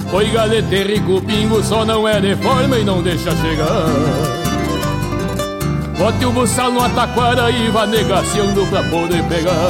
Foi 0.10 0.26
galete 0.30 0.84
rico 0.84 1.20
pingo, 1.22 1.64
só 1.64 1.84
não 1.84 2.08
é 2.08 2.20
de 2.22 2.36
forma 2.36 2.78
e 2.78 2.84
não 2.84 3.02
deixa 3.02 3.32
chegar. 3.36 3.86
Bote 5.98 6.26
o 6.26 6.32
buçal 6.32 6.72
no 6.72 6.88
taquara 6.90 7.50
e 7.50 7.70
vá 7.70 7.88
negaciando 7.88 8.68
pra 8.68 8.84
poder 8.84 9.24
pegar. 9.24 9.70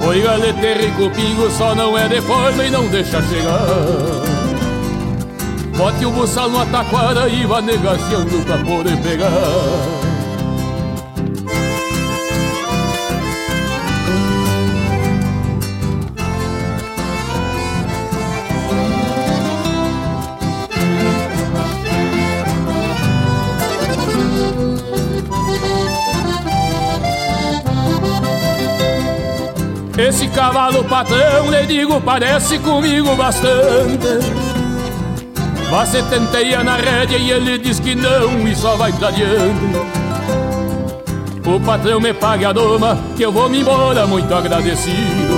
Foi 0.00 0.20
galete 0.20 0.74
rico 0.74 1.10
pingo, 1.10 1.50
só 1.50 1.74
não 1.74 1.98
é 1.98 2.06
de 2.08 2.20
forma 2.20 2.64
e 2.64 2.70
não 2.70 2.86
deixa 2.86 3.20
chegar. 3.22 4.13
Bote 5.76 6.06
o 6.06 6.10
buçal 6.10 6.48
no 6.48 6.64
taquara 6.66 7.28
e 7.28 7.44
vá 7.44 7.60
negaciando 7.60 8.44
pra 8.44 8.58
poder 8.58 8.96
pegar. 9.02 9.30
Esse 29.96 30.28
cavalo 30.28 30.84
patrão, 30.84 31.50
lhe 31.50 31.66
digo, 31.66 32.00
parece 32.00 32.58
comigo 32.58 33.16
bastante. 33.16 34.53
Você 35.74 36.00
tenteia 36.04 36.62
na 36.62 36.76
rédea 36.76 37.18
e 37.18 37.32
ele 37.32 37.58
diz 37.58 37.80
que 37.80 37.96
não 37.96 38.46
e 38.46 38.54
só 38.54 38.76
vai 38.76 38.92
diante. 38.92 39.74
O 41.44 41.58
patrão 41.58 42.00
me 42.00 42.14
pague 42.14 42.44
a 42.44 42.52
doma, 42.52 42.96
que 43.16 43.24
eu 43.24 43.32
vou 43.32 43.48
me 43.48 43.60
embora 43.60 44.06
muito 44.06 44.32
agradecido. 44.32 45.34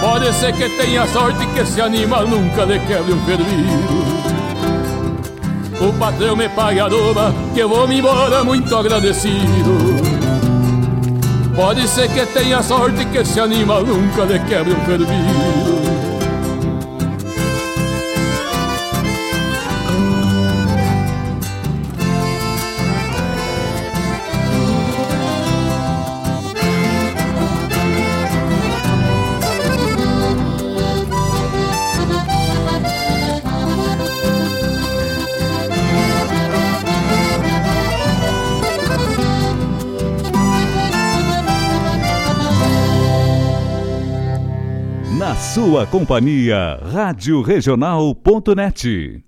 Pode 0.00 0.32
ser 0.32 0.54
que 0.54 0.70
tenha 0.70 1.06
sorte 1.06 1.46
que 1.48 1.60
esse 1.60 1.82
animal 1.82 2.26
nunca 2.26 2.64
lhe 2.64 2.78
quebre 2.78 3.12
um 3.12 3.24
fervido. 3.26 4.06
O 5.78 5.92
patrão 5.98 6.34
me 6.34 6.48
pague 6.48 6.80
a 6.80 6.88
doma, 6.88 7.34
que 7.52 7.60
eu 7.60 7.68
vou 7.68 7.86
me 7.86 7.98
embora 7.98 8.42
muito 8.42 8.74
agradecido. 8.74 9.76
Pode 11.54 11.86
ser 11.86 12.08
que 12.08 12.24
tenha 12.24 12.62
sorte 12.62 13.04
que 13.04 13.18
esse 13.18 13.38
animal 13.38 13.84
nunca 13.84 14.24
lhe 14.24 14.38
quebre 14.38 14.72
um 14.72 14.80
fervido. 14.86 15.65
Sua 45.66 45.84
companhia, 45.84 46.78
Rádio 46.92 47.42
Regional.net. 47.42 49.20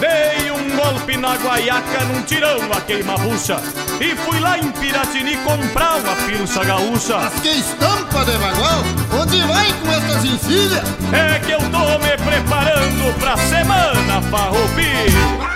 Dei 0.00 0.50
um 0.50 0.76
golpe 0.76 1.18
na 1.18 1.36
guaiaca 1.36 2.04
num 2.06 2.22
tirão 2.22 2.56
a 2.72 2.80
queima-bucha 2.80 3.60
E 4.00 4.16
fui 4.16 4.40
lá 4.40 4.58
em 4.58 4.72
Piratini 4.72 5.36
comprar 5.38 5.96
uma 5.96 6.16
pilcha 6.26 6.64
gaúcha 6.64 7.18
Mas 7.18 7.40
que 7.40 7.48
estampa 7.48 8.24
de 8.24 8.38
bagual! 8.38 8.82
Onde 9.20 9.42
vai 9.42 9.70
com 9.74 9.92
essas 9.92 10.24
encilhas? 10.24 10.82
É 11.12 11.38
que 11.40 11.52
eu 11.52 11.60
tô 11.60 11.98
me 11.98 12.16
preparando 12.16 13.18
pra 13.20 13.36
semana 13.36 14.22
farroupilha 14.30 15.46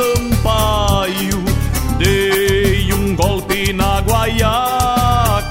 Sampaio 0.00 1.44
Dei 1.98 2.90
um 2.94 3.14
golpe 3.14 3.70
na 3.74 4.00
guaiaca. 4.00 5.50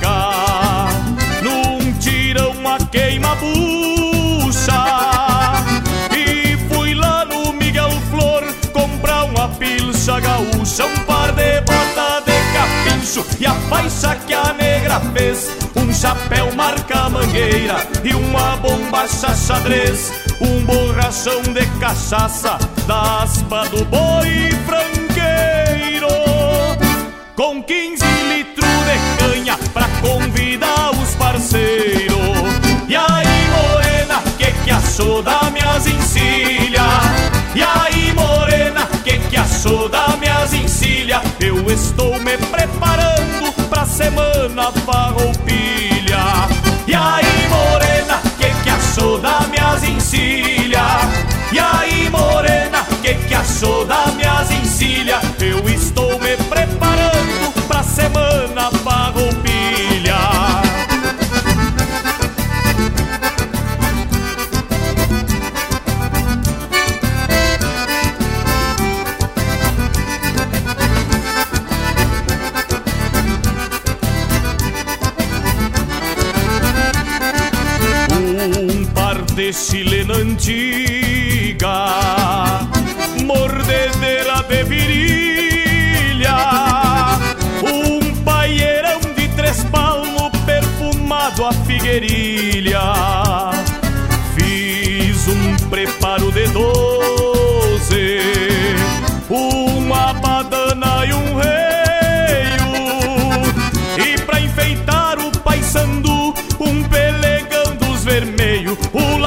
Num 1.44 1.94
tirão 2.00 2.56
a 2.68 2.80
queima-bucha. 2.86 4.74
E 6.18 6.58
fui 6.68 6.96
lá 6.96 7.26
no 7.26 7.54
Miguel 7.54 7.92
Flor 8.10 8.44
comprar 8.74 9.26
uma 9.26 9.50
pilcha 9.50 10.20
gaúcha 10.20 10.86
Um 10.88 10.98
par 11.06 11.32
de 11.34 11.62
bota 11.62 12.24
de 12.26 12.32
capincho 12.52 13.24
e 13.40 13.46
a 13.46 13.54
faixa 13.54 14.16
que 14.16 14.34
a 14.34 14.52
negra 14.54 15.00
fez. 15.14 15.52
Um 15.76 15.94
chapéu 15.94 16.52
marca 16.56 17.08
mangueira 17.08 17.88
e 18.04 18.16
uma 18.16 18.58
bombacha 18.58 19.36
xadrez. 19.36 20.12
Um 20.42 20.66
borrachão 20.66 21.44
de 21.44 21.68
cachaça 21.80 22.58
da 22.90 23.22
aspa 23.22 23.66
do 23.70 23.86
boi 23.86 24.50
franqueiro 24.66 26.08
Com 27.36 27.62
15 27.62 28.04
litros 28.34 28.66
de 28.66 29.18
canha 29.20 29.56
pra 29.72 29.88
convidar 30.02 30.90
os 31.00 31.14
parceiros 31.14 32.18
E 32.88 32.96
aí 32.96 33.48
morena, 33.52 34.24
que 34.40 34.52
que 34.64 34.72
achou 34.72 35.22
da 35.22 35.52
minhas 35.52 35.86
encilhas? 35.86 36.82
E 37.54 37.62
aí 37.62 38.12
morena, 38.14 38.88
que 39.04 39.20
que 39.20 39.38
achou 39.38 39.88
da 39.88 40.18
minhas 40.18 40.52
encilhas? 40.52 41.22
Eu 41.40 41.70
estou 41.70 42.18
me 42.20 42.40
preparando 42.40 43.54
pra 43.70 43.86
semana 43.86 44.72
farroupilha 44.72 46.50
E 46.88 46.96
aí 46.96 47.48
morena, 47.50 48.20
que 48.40 48.50
que 48.64 48.70
achou 48.72 49.20
da 49.20 49.42
minhas 49.42 49.84
encilhas? 49.84 50.59
Que 53.30 53.36
assou 53.36 53.86
da 53.86 54.08
minhas 54.08 54.50
encilha? 54.50 55.22
Eu 55.40 55.70
estou 55.70 56.20
me 56.20 56.36
preparando 56.36 57.68
pra 57.68 57.84
semana 57.84 58.72
farroupilha. 58.84 60.18
Um 78.58 78.86
par 78.88 79.22
de 79.22 79.54
chilena 79.54 80.16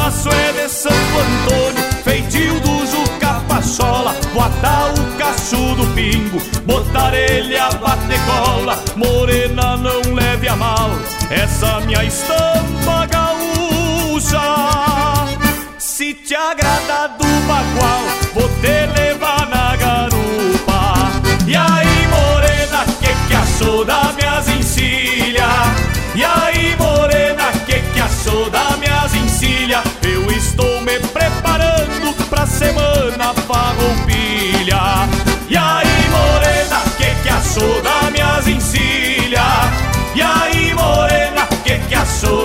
laço 0.03 0.29
é 0.29 0.53
de 0.53 0.69
Santo 0.69 0.95
Antônio 0.95 1.83
Feitio 2.03 2.61
do 2.61 2.87
Juca 2.87 3.41
Pachola 3.49 4.15
Botar 4.35 4.93
o 4.93 5.17
cacho 5.17 5.75
do 5.77 5.87
pingo 5.95 6.41
Botar 6.65 7.15
ele 7.15 7.57
a 7.57 7.71
bater 7.71 8.21
cola 8.27 8.83
Morena 8.97 9.77
não 9.77 10.15
leve 10.15 10.49
a 10.49 10.57
mal 10.57 10.91
Essa 11.31 11.81
minha 11.81 12.05
estampa 12.05 13.07
gaúcha 13.07 14.41
Se 15.79 16.15
te 16.15 16.35
agrada 16.35 17.09
do 17.19 17.27
bagual 17.47 18.03
Vou 18.35 18.49
te 18.61 18.87
levar 19.01 19.47
na 19.49 19.77
garupa 19.77 21.13
E 21.47 21.55
aí 21.55 22.09
morena, 22.09 22.85
que 23.01 23.29
que 23.29 23.35
achou 23.35 23.85
da 23.85 24.13
minhas 24.17 24.49
encilha? 24.49 25.49
E 26.15 26.25
aí 26.25 26.52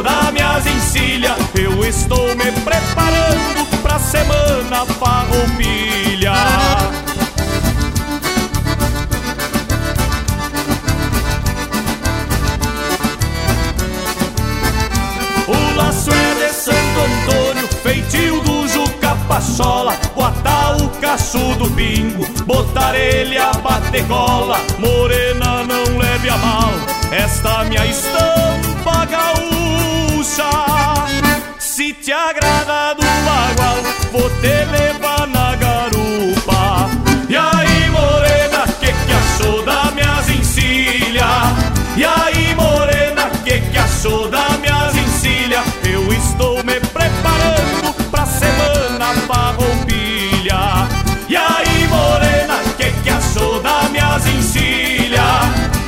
da 0.04 0.32
minhas 0.32 0.66
encilha? 0.66 1.36
Eu 1.56 1.84
estou 1.84 2.36
me 2.36 2.52
preparando 2.52 3.82
pra 3.82 4.00
semana 4.00 4.86
farroupilha 4.86 6.34
O 15.48 15.76
laço 15.78 16.10
é 16.12 16.48
de 16.48 16.54
Santo 16.54 16.76
Antônio, 16.76 17.68
feitio 17.82 18.42
do 18.42 18.68
Juca 18.68 19.16
Pachola. 19.30 19.96
Botar 20.14 20.76
o 20.76 20.90
cacho 21.00 21.56
do 21.56 21.72
pingo, 21.72 22.28
botar 22.44 22.94
ele 22.96 23.38
a 23.38 23.54
bater 23.54 24.06
cola. 24.08 24.60
Morena, 24.78 25.64
não 25.64 25.98
leve 25.98 26.30
a 26.30 26.38
mal, 26.38 26.72
esta 27.12 27.64
minha 27.64 27.86
estampa 27.86 29.06
gaúcha. 29.06 29.47
Se 31.58 31.94
te 31.94 32.12
agrada 32.12 32.94
do 32.94 33.02
bagual, 33.02 33.78
vou 34.12 34.30
te 34.42 34.66
levar 34.66 35.28
na 35.28 35.56
garupa. 35.56 36.90
E 37.28 37.36
aí, 37.36 37.90
morena, 37.90 38.66
que 38.80 38.88
que 38.88 39.14
achou 39.14 39.64
da 39.64 39.92
minhas 39.92 40.30
encilha? 40.30 41.26
E 41.96 42.06
aí, 42.06 42.54
morena, 42.56 43.32
que 43.44 43.62
que 43.62 43.78
achou 43.78 44.30
da 44.30 44.50
minhas 44.60 44.96
encilha? 44.96 45.64
Eu 45.84 46.12
estou 46.14 46.64
me 46.64 46.80
preparando 46.82 47.94
pra 48.12 48.26
semana 48.26 49.14
farroupilha. 49.28 50.88
E 51.28 51.36
aí, 51.36 51.88
morena, 51.88 52.60
que 52.78 52.92
que 53.02 53.10
achou 53.10 53.60
da 53.62 53.90
minhas 53.90 54.28
encilha? 54.28 55.24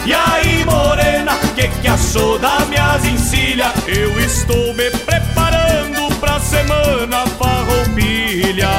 E 0.05 0.13
aí, 0.13 0.65
morena, 0.65 1.35
que 1.55 1.67
que 1.67 1.87
achou 1.87 2.39
da 2.39 2.65
minhas 2.65 3.05
encilha? 3.05 3.18
Eu 3.61 4.17
estou 4.19 4.73
me 4.73 4.89
preparando 4.89 6.15
pra 6.19 6.39
semana 6.39 7.27
farroupilha. 7.27 8.69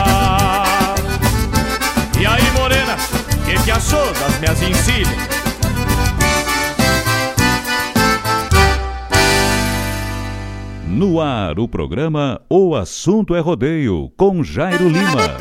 E 2.18 2.26
aí, 2.26 2.50
morena, 2.52 2.96
que 3.44 3.62
que 3.62 3.70
achou 3.70 4.12
das 4.14 4.38
minhas 4.40 4.62
encilhas? 4.62 5.40
No 10.86 11.20
ar, 11.20 11.58
o 11.58 11.68
programa 11.68 12.40
O 12.48 12.74
Assunto 12.74 13.34
é 13.34 13.40
Rodeio, 13.40 14.10
com 14.16 14.42
Jairo 14.42 14.88
Lima. 14.88 15.36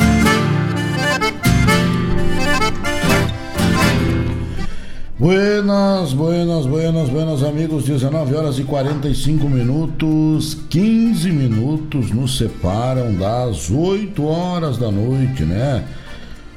Buenas, 5.19 6.13
buenas, 6.13 6.65
buenas, 6.65 7.09
buenas 7.09 7.43
amigos, 7.43 7.83
19 7.83 8.35
horas 8.35 8.57
e 8.57 8.63
45 8.63 9.49
minutos, 9.49 10.57
15 10.69 11.29
minutos 11.29 12.09
nos 12.09 12.37
separam 12.37 13.13
das 13.15 13.69
8 13.69 14.25
horas 14.25 14.77
da 14.77 14.89
noite, 14.89 15.43
né? 15.43 15.83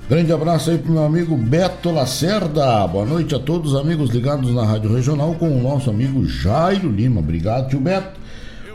Grande 0.09 0.33
abraço 0.33 0.71
aí 0.71 0.79
pro 0.79 0.93
meu 0.93 1.03
amigo 1.03 1.37
Beto 1.37 1.91
Lacerda. 1.91 2.87
Boa 2.87 3.05
noite 3.05 3.35
a 3.35 3.41
todos 3.41 3.73
os 3.73 3.81
amigos 3.81 4.11
ligados 4.11 4.55
na 4.55 4.65
Rádio 4.65 4.95
Regional 4.95 5.35
com 5.35 5.49
o 5.49 5.61
nosso 5.61 5.91
amigo 5.91 6.25
Jairo 6.25 6.89
Lima. 6.89 7.19
Obrigado, 7.19 7.69
tio 7.69 7.81
Beto. 7.81 8.21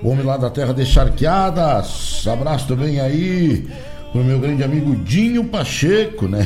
Homem 0.03 0.25
lá 0.25 0.35
da 0.35 0.49
terra 0.49 0.73
de 0.73 0.85
Charqueadas. 0.85 2.27
Abraço 2.27 2.67
também 2.67 2.99
aí 2.99 3.65
pro 4.11 4.21
meu 4.21 4.37
grande 4.37 4.65
amigo 4.65 4.97
Dinho 4.97 5.45
Pacheco, 5.45 6.27
né? 6.27 6.45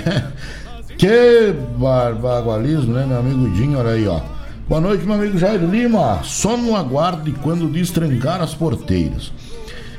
Que 1.02 1.52
barbagualismo, 1.80 2.94
né, 2.94 3.08
meu 3.08 3.18
amigo 3.18 3.50
Dinho? 3.50 3.80
Olha 3.80 3.90
aí, 3.90 4.08
ó. 4.08 4.20
Boa 4.70 4.80
noite, 4.80 5.04
meu 5.04 5.16
amigo 5.16 5.36
Jairo 5.36 5.66
Lima. 5.66 6.20
Só 6.24 6.56
no 6.56 6.76
aguardo 6.76 7.28
e 7.28 7.32
quando 7.32 7.68
destrancar 7.68 8.40
as 8.40 8.54
porteiras. 8.54 9.32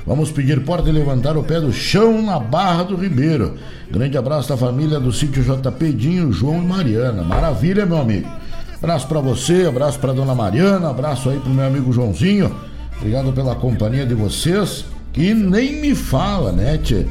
Vamos 0.07 0.31
pedir 0.31 0.65
porta 0.65 0.89
e 0.89 0.93
levantar 0.93 1.37
o 1.37 1.43
pé 1.43 1.61
do 1.61 1.73
chão 1.73 2.23
na 2.23 2.39
Barra 2.39 2.85
do 2.85 2.95
Ribeiro. 2.95 3.57
Grande 3.91 4.17
abraço 4.17 4.51
da 4.51 4.57
família 4.57 5.01
do 5.01 5.13
sítio 5.13 5.43
JP 5.43 5.93
Dinho, 5.93 6.33
João 6.33 6.63
e 6.63 6.67
Mariana. 6.67 7.25
Maravilha, 7.25 7.85
meu 7.85 7.99
amigo. 7.99 8.29
Abraço 8.77 9.09
para 9.09 9.21
você, 9.21 9.67
abraço 9.67 9.99
para 9.99 10.13
dona 10.13 10.37
Mariana, 10.37 10.89
abraço 10.89 11.31
aí 11.31 11.41
pro 11.41 11.51
meu 11.51 11.67
amigo 11.67 11.93
Joãozinho. 11.93 12.55
Obrigado 12.99 13.33
pela 13.33 13.57
companhia 13.57 14.07
de 14.07 14.15
vocês. 14.15 14.85
E 15.17 15.35
nem 15.35 15.81
me 15.81 15.97
fala, 15.97 16.53
né, 16.53 16.79
tchê? 16.79 17.07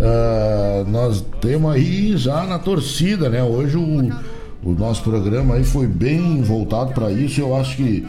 Ah, 0.00 0.84
nós 0.88 1.22
temos 1.40 1.72
aí 1.72 2.16
já 2.16 2.44
na 2.44 2.58
torcida, 2.58 3.28
né? 3.28 3.42
Hoje 3.42 3.76
o, 3.76 4.10
o 4.62 4.72
nosso 4.72 5.02
programa 5.02 5.56
aí 5.56 5.64
foi 5.64 5.86
bem 5.86 6.40
voltado 6.42 6.92
para 6.92 7.12
isso. 7.12 7.40
Eu 7.40 7.54
acho 7.54 7.76
que 7.76 8.06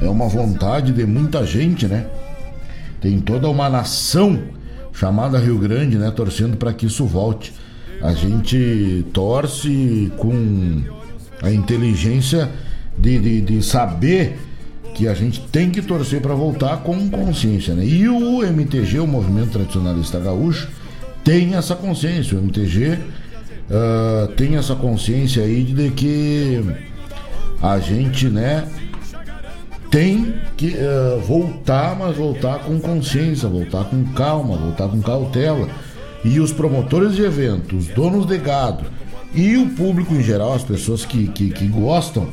é 0.00 0.08
uma 0.08 0.28
vontade 0.28 0.92
de 0.92 1.04
muita 1.04 1.44
gente, 1.44 1.86
né? 1.86 2.06
Tem 3.00 3.18
toda 3.18 3.48
uma 3.48 3.68
nação 3.68 4.40
chamada 4.92 5.38
Rio 5.38 5.58
Grande, 5.58 5.98
né? 5.98 6.12
Torcendo 6.12 6.56
para 6.56 6.72
que 6.72 6.86
isso 6.86 7.04
volte. 7.04 7.52
A 8.00 8.14
gente 8.14 9.04
torce 9.12 10.12
com 10.16 10.82
a 11.42 11.50
inteligência 11.50 12.50
de, 12.96 13.18
de, 13.18 13.40
de 13.40 13.62
saber 13.62 14.38
que 14.94 15.08
a 15.08 15.14
gente 15.14 15.40
tem 15.40 15.70
que 15.70 15.82
torcer 15.82 16.20
para 16.20 16.34
voltar 16.34 16.78
com 16.78 17.08
consciência, 17.08 17.74
né? 17.74 17.84
E 17.84 18.08
o 18.08 18.44
MTG, 18.44 19.00
o 19.00 19.06
Movimento 19.06 19.50
Tradicionalista 19.50 20.20
Gaúcho, 20.20 20.68
tem 21.24 21.54
essa 21.54 21.74
consciência. 21.74 22.36
O 22.36 22.40
MTG 22.42 22.98
uh, 22.98 24.28
tem 24.36 24.56
essa 24.56 24.74
consciência 24.74 25.42
aí 25.42 25.64
de 25.64 25.90
que 25.90 26.64
a 27.62 27.78
gente, 27.78 28.28
né, 28.28 28.68
tem 29.90 30.34
que 30.56 30.74
uh, 30.76 31.20
voltar, 31.20 31.96
mas 31.96 32.16
voltar 32.16 32.60
com 32.60 32.80
consciência, 32.80 33.48
voltar 33.48 33.84
com 33.84 34.04
calma, 34.14 34.56
voltar 34.56 34.88
com 34.88 35.00
cautela. 35.00 35.68
E 36.24 36.38
os 36.38 36.52
promotores 36.52 37.16
de 37.16 37.22
eventos, 37.22 37.88
os 37.88 37.94
donos 37.94 38.26
de 38.26 38.38
gado 38.38 38.84
e 39.34 39.56
o 39.56 39.70
público 39.70 40.14
em 40.14 40.22
geral, 40.22 40.54
as 40.54 40.62
pessoas 40.62 41.04
que, 41.04 41.28
que, 41.28 41.50
que 41.50 41.66
gostam 41.66 42.28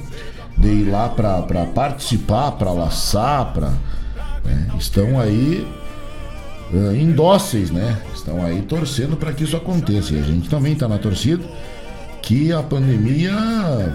de 0.58 0.68
ir 0.68 0.90
lá 0.90 1.10
para 1.10 1.66
participar, 1.74 2.52
para 2.52 2.72
laçar, 2.72 3.54
para 3.54 3.70
né, 4.44 4.68
estão 4.78 5.20
aí 5.20 5.66
uh, 6.74 6.96
indóceis, 6.96 7.72
né? 7.72 7.98
Estão 8.30 8.46
aí 8.46 8.62
torcendo 8.62 9.18
para 9.18 9.34
que 9.34 9.44
isso 9.44 9.58
aconteça. 9.58 10.14
E 10.14 10.20
a 10.20 10.22
gente 10.22 10.48
também 10.48 10.74
está 10.74 10.88
na 10.88 11.00
torcida 11.00 11.44
que 12.22 12.54
a 12.54 12.62
pandemia 12.62 13.34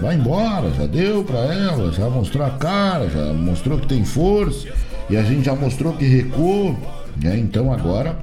vai 0.01 0.15
embora, 0.15 0.69
já 0.71 0.85
deu 0.85 1.23
para 1.23 1.39
ela, 1.39 1.89
já 1.93 2.09
mostrou 2.09 2.45
a 2.45 2.49
cara, 2.49 3.07
já 3.07 3.31
mostrou 3.31 3.79
que 3.79 3.87
tem 3.87 4.03
força 4.03 4.67
e 5.09 5.15
a 5.15 5.23
gente 5.23 5.45
já 5.45 5.55
mostrou 5.55 5.93
que 5.93 6.03
recuou, 6.03 6.77
né? 7.23 7.37
Então 7.37 7.71
agora, 7.71 8.17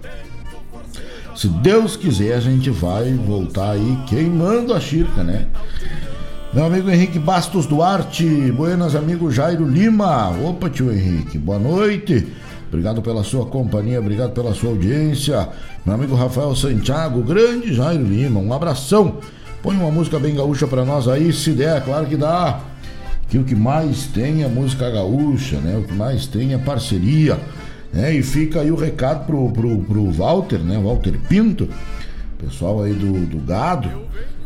se 1.35 1.49
Deus 1.49 1.97
quiser, 1.97 2.35
a 2.35 2.41
gente 2.41 2.69
vai 2.69 3.15
voltar 3.15 3.71
aí 3.71 3.99
queimando 4.07 4.75
a 4.75 4.81
chirca, 4.81 5.25
né? 5.25 5.47
Meu 6.53 6.67
amigo 6.67 6.91
Henrique 6.91 7.19
Bastos 7.19 7.65
Duarte, 7.65 8.27
buenas 8.53 8.95
amigo 8.95 9.31
Jairo 9.31 9.67
Lima. 9.67 10.29
Opa, 10.47 10.69
tio 10.69 10.93
Henrique, 10.93 11.39
boa 11.39 11.59
noite. 11.59 12.27
Obrigado 12.73 13.03
pela 13.03 13.23
sua 13.23 13.45
companhia, 13.45 14.01
obrigado 14.01 14.33
pela 14.33 14.55
sua 14.55 14.71
audiência. 14.71 15.47
Meu 15.85 15.95
amigo 15.95 16.15
Rafael 16.15 16.57
Santiago, 16.57 17.23
grande 17.23 17.75
Jairo 17.75 18.03
Lima, 18.03 18.41
um 18.41 18.51
abração. 18.51 19.19
Põe 19.63 19.77
uma 19.77 19.91
música 19.91 20.19
bem 20.19 20.35
gaúcha 20.35 20.67
para 20.67 20.83
nós 20.83 21.07
aí, 21.07 21.35
se 21.35 21.51
der, 21.51 21.85
claro 21.85 22.07
que 22.07 22.17
dá. 22.17 22.61
Que 23.29 23.37
o 23.37 23.45
que 23.45 23.55
mais 23.55 24.07
tem 24.07 24.43
é 24.43 24.49
música 24.49 24.89
gaúcha, 24.89 25.59
né? 25.59 25.77
O 25.77 25.83
que 25.87 25.93
mais 25.93 26.27
tem 26.27 26.55
é 26.55 26.59
parceria. 26.59 27.39
Né? 27.93 28.15
E 28.15 28.23
fica 28.23 28.63
aí 28.63 28.71
o 28.71 28.75
recado 28.75 29.27
pro, 29.27 29.51
pro, 29.51 29.79
pro 29.83 30.11
Walter, 30.11 30.61
né? 30.61 30.81
Walter 30.83 31.19
Pinto, 31.29 31.69
pessoal 32.39 32.85
aí 32.85 32.95
do, 32.95 33.27
do 33.27 33.39
gado, 33.47 33.91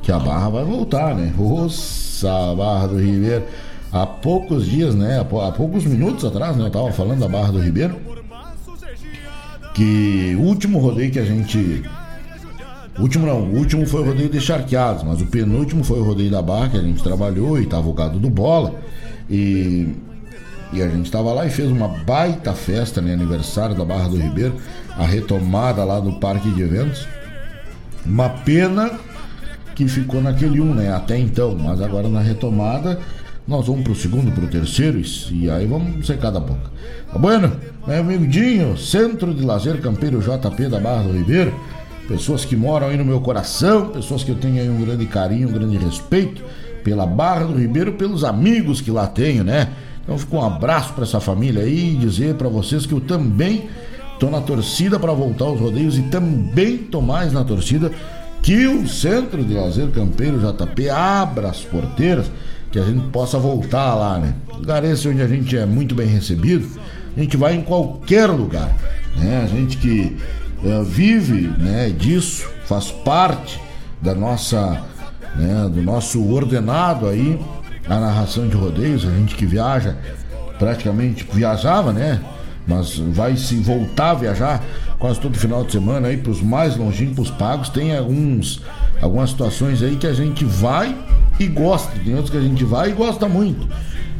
que 0.02 0.10
a 0.10 0.18
barra 0.18 0.48
vai 0.48 0.64
voltar, 0.64 1.14
né? 1.14 1.32
Nossa, 1.38 2.56
Barra 2.56 2.88
do 2.88 2.98
Ribeiro. 2.98 3.44
Há 3.92 4.04
poucos 4.04 4.66
dias, 4.66 4.96
né? 4.96 5.20
Há 5.20 5.52
poucos 5.52 5.84
minutos 5.84 6.24
atrás, 6.24 6.56
né? 6.56 6.66
Eu 6.66 6.70
tava 6.70 6.90
falando 6.90 7.20
da 7.20 7.28
Barra 7.28 7.52
do 7.52 7.60
Ribeiro. 7.60 8.05
Que 9.76 10.34
o 10.38 10.42
último 10.42 10.78
rodeio 10.78 11.10
que 11.10 11.18
a 11.18 11.24
gente 11.24 11.84
último 12.98 13.26
não, 13.26 13.40
o 13.42 13.56
último 13.58 13.86
foi 13.86 14.00
o 14.00 14.04
rodeio 14.06 14.30
de 14.30 14.40
charqueados, 14.40 15.02
mas 15.02 15.20
o 15.20 15.26
penúltimo 15.26 15.84
foi 15.84 16.00
o 16.00 16.02
rodeio 16.02 16.30
da 16.30 16.40
barra 16.40 16.70
que 16.70 16.76
a 16.78 16.82
gente 16.82 17.02
trabalhou 17.02 17.60
e 17.60 17.66
tava 17.66 17.86
o 17.86 17.92
gado 17.92 18.18
do 18.18 18.30
bola. 18.30 18.74
E, 19.28 19.94
e 20.72 20.82
a 20.82 20.88
gente 20.88 21.10
tava 21.10 21.30
lá 21.34 21.46
e 21.46 21.50
fez 21.50 21.70
uma 21.70 21.88
baita 21.88 22.54
festa, 22.54 23.02
né? 23.02 23.12
Aniversário 23.12 23.76
da 23.76 23.84
Barra 23.84 24.08
do 24.08 24.16
Ribeiro, 24.16 24.56
a 24.96 25.04
retomada 25.04 25.84
lá 25.84 26.00
do 26.00 26.14
parque 26.14 26.48
de 26.50 26.62
eventos. 26.62 27.06
Uma 28.06 28.30
pena 28.30 28.98
que 29.74 29.86
ficou 29.86 30.22
naquele 30.22 30.58
um, 30.58 30.74
né? 30.74 30.90
Até 30.90 31.18
então, 31.18 31.54
mas 31.54 31.82
agora 31.82 32.08
na 32.08 32.20
retomada 32.20 32.98
nós 33.46 33.66
vamos 33.66 33.84
pro 33.84 33.94
segundo, 33.94 34.32
pro 34.32 34.46
terceiro 34.48 35.00
e 35.30 35.50
aí 35.50 35.66
vamos 35.66 36.06
secar 36.06 36.30
da 36.30 36.40
boca. 36.40 36.70
Tá 37.12 37.18
bueno? 37.18 37.52
Meu 37.86 38.00
amigo 38.00 38.26
Dinho, 38.26 38.76
Centro 38.76 39.32
de 39.32 39.44
Lazer 39.44 39.80
Campeiro 39.80 40.20
JP 40.20 40.68
da 40.68 40.80
Barra 40.80 41.04
do 41.04 41.12
Ribeiro 41.12 41.54
pessoas 42.06 42.44
que 42.44 42.56
moram 42.56 42.88
aí 42.88 42.96
no 42.96 43.04
meu 43.04 43.20
coração, 43.20 43.88
pessoas 43.88 44.22
que 44.22 44.30
eu 44.30 44.36
tenho 44.36 44.60
aí 44.60 44.68
um 44.68 44.80
grande 44.80 45.06
carinho, 45.06 45.48
um 45.48 45.52
grande 45.52 45.76
respeito 45.76 46.42
pela 46.82 47.06
Barra 47.06 47.44
do 47.44 47.58
Ribeiro, 47.58 47.92
pelos 47.92 48.24
amigos 48.24 48.80
que 48.80 48.90
lá 48.90 49.06
tenho, 49.06 49.42
né? 49.42 49.68
Então 50.02 50.16
fica 50.16 50.36
um 50.36 50.44
abraço 50.44 50.92
para 50.92 51.02
essa 51.02 51.18
família 51.18 51.62
aí 51.62 51.94
e 51.94 51.96
dizer 51.96 52.34
para 52.34 52.48
vocês 52.48 52.86
que 52.86 52.92
eu 52.92 53.00
também 53.00 53.68
tô 54.20 54.30
na 54.30 54.40
torcida 54.40 54.98
para 54.98 55.12
voltar 55.12 55.46
aos 55.46 55.60
rodeios 55.60 55.98
e 55.98 56.02
também 56.02 56.78
tô 56.78 57.00
mais 57.00 57.32
na 57.32 57.44
torcida 57.44 57.90
que 58.40 58.66
o 58.68 58.86
Centro 58.86 59.42
de 59.42 59.52
Lazer 59.52 59.88
Campeiro 59.88 60.38
JP 60.38 60.88
abra 60.90 61.48
as 61.48 61.62
porteiras, 61.62 62.30
que 62.76 62.80
a 62.80 62.84
gente 62.84 63.08
possa 63.08 63.38
voltar 63.38 63.94
lá, 63.94 64.18
né? 64.18 64.34
Lugar 64.52 64.84
esse 64.84 65.08
onde 65.08 65.22
a 65.22 65.26
gente 65.26 65.56
é 65.56 65.64
muito 65.64 65.94
bem 65.94 66.06
recebido, 66.06 66.68
a 67.16 67.20
gente 67.20 67.34
vai 67.34 67.54
em 67.54 67.62
qualquer 67.62 68.26
lugar, 68.26 68.70
né? 69.16 69.40
A 69.42 69.46
gente 69.46 69.78
que 69.78 70.14
uh, 70.62 70.84
vive 70.84 71.48
né, 71.58 71.88
disso, 71.88 72.46
faz 72.66 72.90
parte 72.90 73.58
da 74.02 74.14
nossa, 74.14 74.82
né, 75.36 75.70
do 75.72 75.80
nosso 75.80 76.22
ordenado 76.30 77.08
aí, 77.08 77.40
a 77.88 77.98
narração 77.98 78.46
de 78.46 78.54
rodeios, 78.54 79.06
a 79.06 79.10
gente 79.10 79.36
que 79.36 79.46
viaja, 79.46 79.96
praticamente 80.58 81.26
viajava, 81.32 81.94
né? 81.94 82.20
Mas 82.66 82.98
vai 82.98 83.38
se 83.38 83.54
voltar 83.54 84.10
a 84.10 84.14
viajar 84.14 84.62
quase 84.98 85.18
todo 85.18 85.38
final 85.38 85.64
de 85.64 85.72
semana 85.72 86.08
aí 86.08 86.18
para 86.18 86.32
os 86.32 86.42
mais 86.42 86.76
longínquos 86.76 87.30
pagos. 87.30 87.70
Tem 87.70 87.96
alguns, 87.96 88.60
algumas 89.00 89.30
situações 89.30 89.82
aí 89.82 89.96
que 89.96 90.06
a 90.06 90.12
gente 90.12 90.44
vai 90.44 90.94
e 91.38 91.46
gosta, 91.46 91.92
tem 91.98 92.14
outros 92.14 92.30
que 92.30 92.36
a 92.36 92.42
gente 92.42 92.64
vai 92.64 92.90
e 92.90 92.92
gosta 92.92 93.28
muito. 93.28 93.68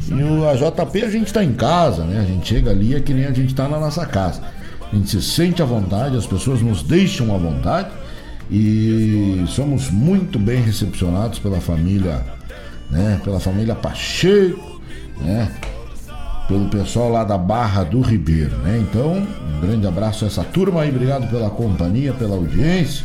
E 0.09 0.15
o, 0.15 0.49
a 0.49 0.55
JP 0.55 1.03
a 1.03 1.11
gente 1.11 1.27
está 1.27 1.43
em 1.43 1.53
casa, 1.53 2.05
né? 2.05 2.21
A 2.21 2.25
gente 2.25 2.47
chega 2.47 2.71
ali 2.71 2.95
é 2.95 3.01
que 3.01 3.13
nem 3.13 3.25
a 3.25 3.33
gente 3.33 3.49
está 3.49 3.69
na 3.69 3.79
nossa 3.79 4.07
casa 4.07 4.43
a 4.93 4.97
gente 4.97 5.11
se 5.11 5.23
sente 5.23 5.63
à 5.63 5.65
vontade, 5.65 6.17
as 6.17 6.27
pessoas 6.27 6.63
nos 6.63 6.83
deixam 6.83 7.35
à 7.35 7.39
vontade 7.39 7.91
e 8.51 9.45
somos 9.49 9.91
muito 9.91 10.39
bem 10.39 10.63
recepcionados 10.63 11.39
pela 11.39 11.61
família, 11.61 12.25
né? 12.91 13.21
Pela 13.25 13.41
família 13.41 13.75
Pacheco, 13.75 14.81
né? 15.21 15.51
Pelo 16.47 16.69
pessoal 16.69 17.11
lá 17.11 17.25
da 17.25 17.37
Barra 17.37 17.83
do 17.83 18.01
Ribeiro, 18.01 18.57
né? 18.59 18.79
Então, 18.79 19.15
um 19.17 19.61
grande 19.61 19.87
abraço 19.87 20.25
a 20.25 20.29
essa 20.29 20.45
turma 20.45 20.83
aí, 20.83 20.91
obrigado 20.91 21.29
pela 21.29 21.51
companhia, 21.51 22.13
pela 22.13 22.37
audiência. 22.37 23.05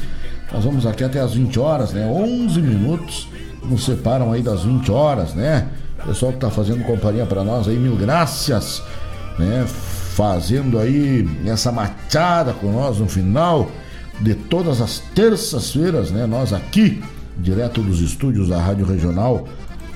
Nós 0.53 0.63
vamos 0.63 0.85
aqui 0.85 1.03
até 1.03 1.19
as 1.19 1.33
20 1.33 1.59
horas, 1.59 1.93
né? 1.93 2.05
11 2.05 2.61
minutos 2.61 3.27
nos 3.63 3.85
separam 3.85 4.31
aí 4.31 4.41
das 4.41 4.63
20 4.63 4.91
horas, 4.91 5.33
né? 5.33 5.67
Pessoal 6.05 6.33
que 6.33 6.39
tá 6.39 6.49
fazendo 6.49 6.83
companhia 6.83 7.25
para 7.25 7.43
nós 7.43 7.67
aí, 7.67 7.77
mil 7.77 7.95
graças, 7.95 8.81
né? 9.37 9.65
fazendo 9.67 10.77
aí 10.77 11.27
essa 11.45 11.71
machada 11.71 12.53
com 12.53 12.71
nós 12.71 12.97
no 12.97 13.07
final 13.07 13.71
de 14.19 14.35
todas 14.35 14.81
as 14.81 14.99
terças-feiras, 15.15 16.11
né? 16.11 16.25
Nós 16.25 16.53
aqui, 16.53 17.01
direto 17.37 17.81
dos 17.81 18.01
estúdios 18.01 18.49
da 18.49 18.59
Rádio 18.59 18.85
Regional 18.85 19.47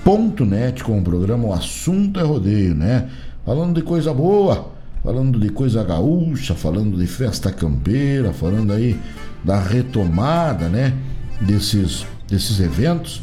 ponto 0.05 0.45
net 0.45 0.83
com 0.83 0.99
o 0.99 1.01
programa 1.01 1.47
O 1.47 1.53
Assunto 1.53 2.19
é 2.19 2.23
Rodeio, 2.23 2.75
né? 2.75 3.09
Falando 3.43 3.73
de 3.73 3.81
coisa 3.81 4.13
boa, 4.13 4.71
falando 5.03 5.39
de 5.39 5.49
coisa 5.49 5.83
gaúcha, 5.83 6.53
falando 6.53 6.95
de 6.95 7.07
festa 7.07 7.51
campeira, 7.51 8.31
falando 8.31 8.71
aí 8.71 8.99
da 9.43 9.59
retomada, 9.59 10.69
né? 10.69 10.93
Desses, 11.41 12.05
desses 12.27 12.59
eventos. 12.59 13.21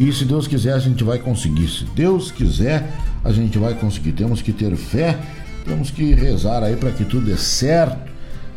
E 0.00 0.10
se 0.14 0.24
Deus 0.24 0.48
quiser, 0.48 0.72
a 0.72 0.78
gente 0.78 1.04
vai 1.04 1.18
conseguir. 1.18 1.68
Se 1.68 1.84
Deus 1.84 2.32
quiser, 2.32 2.90
a 3.22 3.30
gente 3.30 3.58
vai 3.58 3.74
conseguir. 3.74 4.12
Temos 4.12 4.40
que 4.40 4.50
ter 4.50 4.74
fé, 4.74 5.18
temos 5.66 5.90
que 5.90 6.14
rezar 6.14 6.62
aí 6.62 6.74
para 6.74 6.90
que 6.90 7.04
tudo 7.04 7.26
dê 7.26 7.36
certo, 7.36 8.10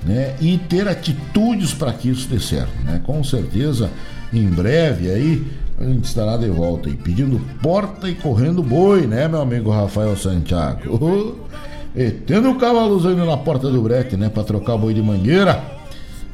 né? 0.06 0.38
E 0.40 0.58
ter 0.58 0.88
atitudes 0.88 1.74
para 1.74 1.92
que 1.92 2.10
isso 2.10 2.30
dê 2.30 2.40
certo, 2.40 2.72
né? 2.86 3.02
Com 3.06 3.22
certeza, 3.26 3.90
em 4.32 4.48
breve 4.48 5.12
aí 5.12 5.46
a 5.78 5.84
gente 5.84 6.06
estará 6.06 6.38
de 6.38 6.48
volta 6.48 6.88
aí, 6.88 6.96
pedindo 6.96 7.42
porta 7.62 8.10
e 8.10 8.16
correndo 8.16 8.64
boi, 8.64 9.06
né, 9.06 9.28
meu 9.28 9.42
amigo 9.42 9.70
Rafael 9.70 10.16
Santiago? 10.16 11.38
e 11.94 12.10
tendo 12.12 12.52
o 12.52 12.56
cavalo 12.56 13.00
na 13.26 13.36
porta 13.36 13.70
do 13.70 13.82
brete, 13.82 14.16
né, 14.16 14.30
para 14.30 14.44
trocar 14.44 14.78
boi 14.78 14.94
de 14.94 15.02
mangueira. 15.02 15.62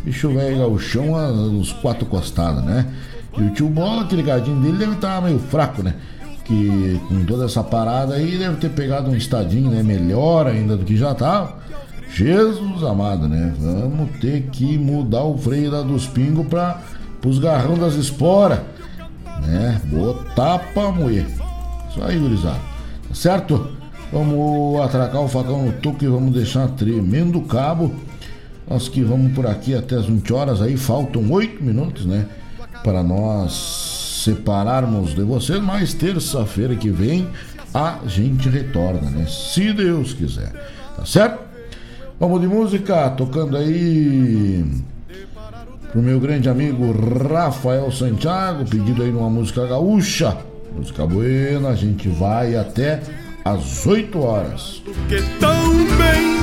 Bicho 0.03 0.29
velho 0.29 0.61
ao 0.61 0.77
chão, 0.77 1.13
os 1.59 1.73
quatro 1.73 2.05
costados, 2.05 2.63
né? 2.63 2.85
E 3.37 3.41
o 3.43 3.53
tio 3.53 3.69
Bola, 3.69 4.03
aquele 4.03 4.23
gadinho 4.23 4.61
dele 4.61 4.77
deve 4.77 4.93
estar 4.93 5.15
tá 5.15 5.21
meio 5.21 5.39
fraco, 5.39 5.83
né? 5.83 5.95
que 6.49 6.99
com 7.07 7.23
toda 7.25 7.45
essa 7.45 7.63
parada 7.63 8.15
aí 8.15 8.35
deve 8.35 8.55
ter 8.55 8.69
pegado 8.69 9.11
um 9.11 9.15
estadinho, 9.15 9.69
né? 9.69 9.83
Melhor 9.83 10.47
ainda 10.47 10.75
do 10.75 10.83
que 10.83 10.97
já 10.97 11.13
tá. 11.13 11.57
Jesus 12.11 12.83
amado, 12.83 13.29
né? 13.29 13.53
Vamos 13.59 14.17
ter 14.19 14.47
que 14.51 14.75
mudar 14.79 15.23
o 15.23 15.37
freio 15.37 15.69
da 15.69 15.83
dos 15.83 16.07
pingos 16.07 16.47
para 16.47 16.81
os 17.23 17.37
garrão 17.37 17.77
das 17.77 17.93
esporas, 17.93 18.61
né? 19.45 19.79
Botar 19.85 20.57
pra 20.73 20.91
moer. 20.91 21.27
Isso 21.91 22.03
aí, 22.03 22.17
gurizada. 22.17 22.59
Tá 23.07 23.13
certo? 23.13 23.67
Vamos 24.11 24.81
atracar 24.81 25.21
o 25.21 25.27
facão 25.27 25.67
no 25.67 25.71
toco 25.73 26.03
e 26.03 26.07
vamos 26.07 26.33
deixar 26.33 26.67
tremendo 26.69 27.41
cabo. 27.41 27.93
Nós 28.67 28.89
que 28.89 29.03
vamos 29.03 29.33
por 29.33 29.45
aqui 29.45 29.75
até 29.75 29.95
as 29.95 30.07
20 30.07 30.33
horas 30.33 30.61
aí, 30.63 30.75
faltam 30.75 31.31
8 31.31 31.63
minutos, 31.63 32.07
né? 32.07 32.25
Para 32.83 33.03
nós 33.03 34.21
separarmos 34.23 35.13
de 35.13 35.21
vocês, 35.21 35.61
mas 35.61 35.93
terça-feira 35.93 36.75
que 36.75 36.89
vem 36.89 37.27
a 37.73 37.99
gente 38.07 38.49
retorna, 38.49 39.09
né? 39.09 39.25
Se 39.27 39.71
Deus 39.73 40.13
quiser. 40.13 40.51
Tá 40.95 41.05
certo? 41.05 41.39
Vamos 42.19 42.41
de 42.41 42.47
música, 42.47 43.09
tocando 43.11 43.55
aí 43.55 44.65
pro 45.91 46.01
meu 46.01 46.19
grande 46.19 46.49
amigo 46.49 46.91
Rafael 47.27 47.91
Santiago, 47.91 48.65
pedido 48.65 49.01
aí 49.01 49.11
numa 49.11 49.29
música 49.29 49.65
gaúcha, 49.65 50.37
música 50.75 51.05
buena, 51.05 51.69
a 51.69 51.75
gente 51.75 52.09
vai 52.09 52.55
até 52.55 53.01
às 53.45 53.85
8 53.85 54.19
horas. 54.19 54.81
Que 55.07 55.21
tão 55.39 55.69
bem 55.97 56.41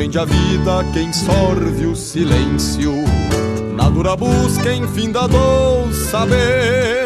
Transcende 0.00 0.18
a 0.18 0.24
vida 0.24 0.84
quem 0.94 1.12
sorve 1.12 1.84
o 1.84 1.94
silêncio. 1.94 2.90
Na 3.76 3.90
dura 3.90 4.16
busca, 4.16 4.72
enfim, 4.72 5.12
da 5.12 5.26
dor 5.26 5.92
saber. 5.92 7.04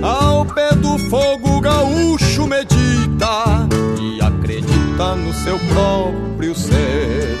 Ao 0.00 0.46
pé 0.46 0.74
do 0.74 0.96
fogo 1.10 1.60
gaúcho 1.60 2.46
medita 2.46 3.68
e 4.00 4.22
acredita 4.22 5.16
no 5.16 5.34
seu 5.34 5.58
próprio 5.58 6.54
ser. 6.54 7.36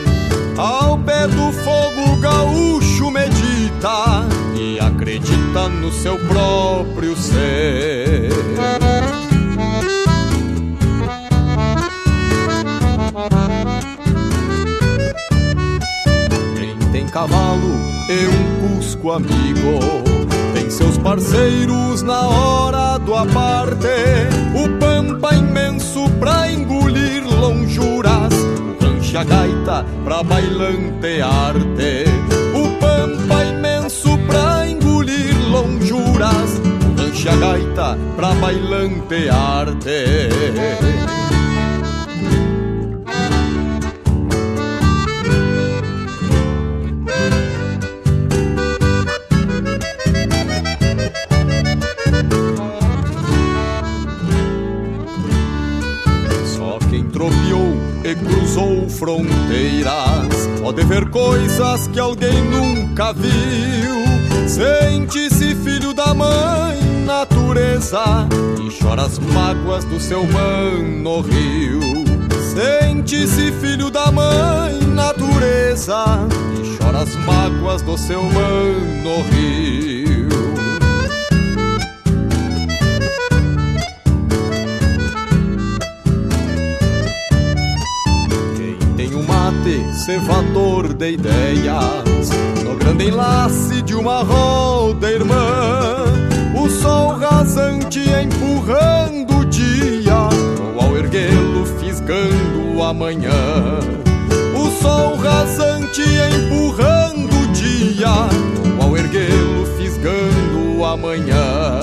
Ao 0.58 0.98
pé 0.98 1.26
do 1.26 1.50
fogo 1.50 2.20
gaúcho 2.20 3.10
medita 3.10 4.26
e 4.54 4.78
acredita 4.78 5.66
no 5.80 5.90
seu 5.90 6.18
próprio 6.26 7.16
ser. 7.16 8.28
Cavalo 17.10 17.74
e 18.08 18.26
um 18.28 18.76
cusco 18.76 19.10
amigo 19.12 19.80
tem 20.54 20.70
seus 20.70 20.96
parceiros 20.98 22.02
na 22.02 22.28
hora 22.28 22.98
do 22.98 23.14
aparte. 23.14 23.86
O 24.54 24.68
pampa 24.78 25.34
imenso 25.34 26.08
pra 26.18 26.50
engolir 26.50 27.24
lonjuras, 27.26 28.32
o 28.34 28.84
rancho 28.84 29.18
a 29.18 29.24
gaita 29.24 29.84
pra 30.04 30.22
bailantear-te. 30.22 32.04
O 32.54 32.68
pampa 32.78 33.44
imenso 33.44 34.16
pra 34.26 34.68
engolir 34.68 35.36
lonjuras, 35.50 36.60
o 36.60 37.00
rancho 37.00 37.28
a 37.28 37.36
gaita 37.36 37.98
pra 38.16 38.34
bailantear-te. 38.34 40.30
Só 41.06 41.19
cruzou 58.50 58.88
fronteiras 58.88 60.48
pode 60.60 60.82
ver 60.84 61.08
coisas 61.10 61.86
que 61.88 62.00
alguém 62.00 62.42
nunca 62.42 63.12
viu. 63.12 64.00
Sente-se 64.48 65.54
filho 65.54 65.94
da 65.94 66.12
mãe 66.12 66.80
natureza 67.04 68.02
e 68.58 68.82
chora 68.82 69.02
as 69.02 69.18
mágoas 69.18 69.84
do 69.84 70.00
seu 70.00 70.26
mano 70.26 71.20
rio. 71.20 71.80
Sente-se 72.52 73.52
filho 73.52 73.90
da 73.90 74.10
mãe 74.10 74.80
natureza 74.94 76.04
e 76.60 76.76
chora 76.76 77.02
as 77.02 77.14
mágoas 77.14 77.82
do 77.82 77.96
seu 77.96 78.22
mano 78.22 79.22
rio. 79.30 80.09
Cevador 90.00 90.94
de 90.94 91.12
ideias 91.12 92.30
No 92.64 92.74
grande 92.76 93.08
enlace 93.08 93.82
de 93.82 93.94
uma 93.94 94.22
roda 94.22 95.10
irmã. 95.10 96.04
O 96.58 96.68
sol 96.68 97.18
rasante 97.18 98.00
empurrando 98.00 99.40
o 99.40 99.44
dia 99.44 100.28
Ou 100.74 100.82
ao 100.82 100.96
erguê-lo 100.96 101.66
fisgando 101.78 102.76
o 102.76 102.82
amanhã 102.82 103.30
O 104.54 104.70
sol 104.82 105.16
rasante 105.16 106.02
empurrando 106.02 107.34
o 107.34 107.46
dia 107.52 108.28
Ou 108.78 108.88
ao 108.88 108.96
erguê-lo 108.96 109.66
fisgando 109.76 110.78
o 110.78 110.84
amanhã 110.84 111.79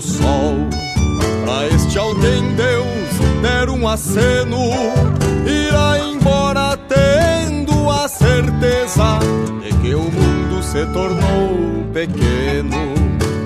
sol. 0.00 0.54
Pra 1.44 1.66
este 1.66 1.98
alguém 1.98 2.54
Deus 2.54 3.10
der 3.42 3.68
um 3.68 3.88
aceno 3.88 4.70
Irá 5.44 5.98
embora 5.98 6.76
tendo 6.88 7.90
a 7.90 8.06
certeza 8.08 9.18
De 9.62 9.72
que 9.78 9.94
o 9.94 10.02
mundo 10.02 10.62
se 10.62 10.86
tornou 10.86 11.84
pequeno. 11.92 12.94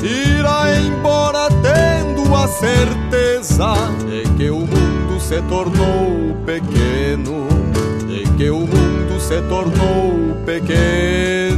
Irá 0.02 0.78
embora 0.78 1.48
tendo 1.62 2.34
a 2.34 2.46
certeza 2.46 3.74
De 4.06 4.28
que 4.36 4.50
o 4.50 4.60
mundo 4.60 5.18
se 5.18 5.40
tornou 5.42 6.36
pequeno 6.44 7.48
De 8.06 8.24
que 8.36 8.50
o 8.50 8.60
mundo 8.60 9.18
se 9.18 9.40
tornou 9.42 10.36
pequeno 10.44 11.54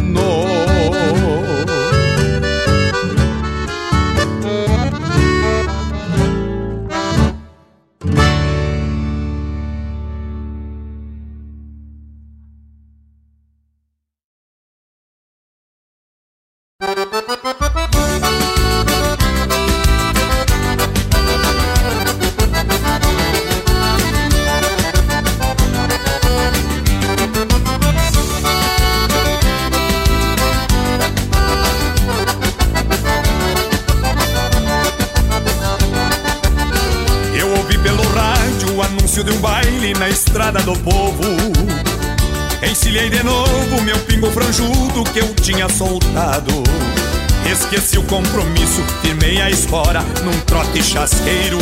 chasqueiro. 50.86 51.58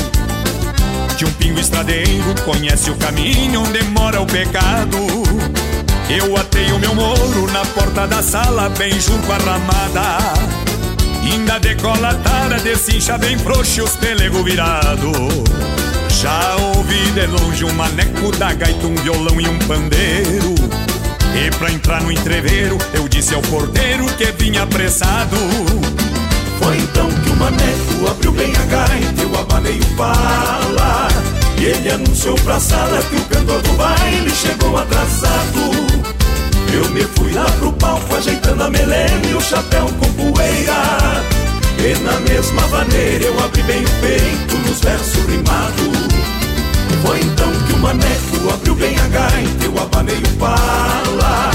De 1.16 1.24
um 1.24 1.32
pingo 1.32 1.58
estradeiro, 1.58 2.34
conhece 2.44 2.90
o 2.90 2.96
caminho 2.96 3.62
onde 3.62 3.82
mora 3.84 4.20
o 4.20 4.26
pecado. 4.26 4.98
Eu 6.08 6.36
atei 6.36 6.70
o 6.72 6.78
meu 6.78 6.94
moro 6.94 7.50
na 7.50 7.64
porta 7.66 8.06
da 8.06 8.22
sala, 8.22 8.68
bem 8.70 8.92
junto 9.00 9.32
à 9.32 9.38
ramada. 9.38 10.18
Ainda 11.22 11.58
decolatada, 11.58 12.58
desincha 12.58 13.16
bem 13.16 13.38
frouxo 13.38 13.82
os 13.84 13.96
pelego 13.96 14.42
virado. 14.42 15.10
Já 16.20 16.56
ouvi 16.76 17.10
de 17.12 17.26
longe 17.26 17.64
um 17.64 17.72
maneco 17.72 18.30
da 18.36 18.52
gaita, 18.52 18.86
um 18.86 18.94
violão 18.96 19.40
e 19.40 19.48
um 19.48 19.58
pandeiro. 19.60 20.54
E 21.34 21.50
pra 21.56 21.72
entrar 21.72 22.02
no 22.02 22.12
entreveiro, 22.12 22.78
eu 22.92 23.08
disse 23.08 23.34
ao 23.34 23.42
porteiro 23.42 24.04
que 24.16 24.26
vinha 24.32 24.62
apressado. 24.62 25.36
Foi 26.60 26.76
então 26.78 27.08
que 27.08 27.30
o 27.30 27.36
maneco 27.36 28.10
abriu 28.10 28.32
bem 28.32 28.52
a 28.56 28.64
gaita, 28.64 29.22
eu 29.22 29.40
abanei 29.40 29.78
o 29.80 29.96
pala. 29.96 31.08
E 31.58 31.64
ele 31.64 31.90
anunciou 31.90 32.34
pra 32.36 32.60
sala 32.60 33.02
que 33.02 33.16
o 33.16 33.24
cantor 33.24 33.62
do 33.62 33.72
baile 33.74 34.30
chegou 34.30 34.76
atrasado. 34.76 35.70
Eu 36.72 36.88
me 36.90 37.02
fui 37.16 37.32
lá 37.32 37.44
pro 37.58 37.72
palco 37.72 38.16
ajeitando 38.16 38.64
a 38.64 38.70
melena 38.70 39.26
e 39.30 39.34
o 39.34 39.40
chapéu 39.40 39.86
com 39.98 40.12
poeira. 40.12 41.22
E 41.78 41.94
na 42.02 42.18
mesma 42.20 42.66
maneira 42.68 43.24
eu 43.24 43.44
abri 43.44 43.62
bem 43.62 43.84
o 43.84 43.90
peito 44.00 44.56
nos 44.66 44.80
versos 44.80 45.24
rimados. 45.26 46.14
Foi 47.02 47.20
então 47.20 47.50
que 47.66 47.72
o 47.74 47.78
maneco 47.78 48.52
abriu 48.52 48.74
bem 48.74 48.96
a 48.98 49.08
gaita, 49.08 49.64
eu 49.64 49.78
abanei 49.82 50.16
o 50.16 50.38
pala. 50.38 51.50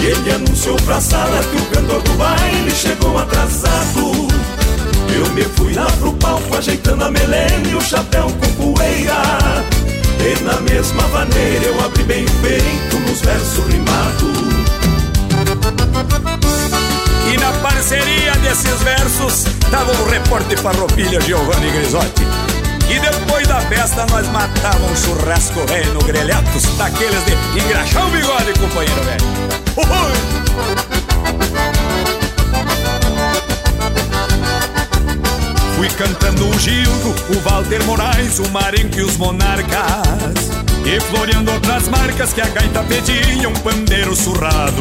E 0.00 0.06
ele 0.06 0.32
anunciou 0.32 0.76
pra 0.82 1.00
sala 1.00 1.42
que 1.44 1.56
o 1.56 1.66
cantor 1.66 2.02
do 2.02 2.12
baile 2.14 2.70
chegou 2.70 3.18
atrasado. 3.18 4.31
Eu 5.14 5.28
me 5.34 5.42
fui 5.42 5.74
lá 5.74 5.86
pro 5.98 6.12
palco 6.14 6.56
ajeitando 6.56 7.04
a 7.04 7.10
melena 7.10 7.68
e 7.68 7.74
o 7.74 7.80
chapéu 7.80 8.24
com 8.24 8.74
poeira. 8.74 9.14
E 10.18 10.42
na 10.42 10.60
mesma 10.60 11.06
maneira 11.08 11.64
eu 11.66 11.84
abri 11.84 12.02
bem 12.04 12.24
o 12.24 12.30
peito 12.40 12.98
nos 13.00 13.20
versos 13.20 13.66
rimados. 13.66 14.32
E 17.32 17.36
na 17.36 17.52
parceria 17.60 18.32
desses 18.36 18.82
versos 18.82 19.44
tava 19.70 19.92
o 19.92 20.08
repórter 20.08 20.58
farroupilha 20.58 21.20
Giovanni 21.20 21.70
Grisotti. 21.70 22.22
E 22.88 22.98
depois 22.98 23.46
da 23.48 23.60
festa 23.62 24.06
nós 24.06 24.26
matávamos 24.28 24.90
um 24.90 24.96
churrasco 24.96 25.66
velho 25.66 25.94
no 25.94 26.00
grelhatos 26.00 26.64
daqueles 26.76 27.24
de 27.24 27.32
engraxar 27.64 28.06
o 28.06 28.10
bigode, 28.10 28.52
companheiro 28.58 29.02
velho. 29.04 29.24
Uhul! 29.76 31.61
Fui 35.82 35.88
cantando 35.88 36.48
o 36.48 36.58
Gildo, 36.60 37.12
o 37.28 37.40
Walter 37.40 37.82
Moraes, 37.82 38.38
o 38.38 38.48
Marenco 38.50 39.00
e 39.00 39.02
os 39.02 39.16
Monarcas. 39.16 40.38
E 40.86 41.00
floreando 41.00 41.50
outras 41.50 41.88
marcas 41.88 42.32
que 42.32 42.40
a 42.40 42.46
gaita 42.46 42.84
pedia 42.84 43.48
um 43.48 43.52
pandeiro 43.52 44.14
surrado. 44.14 44.80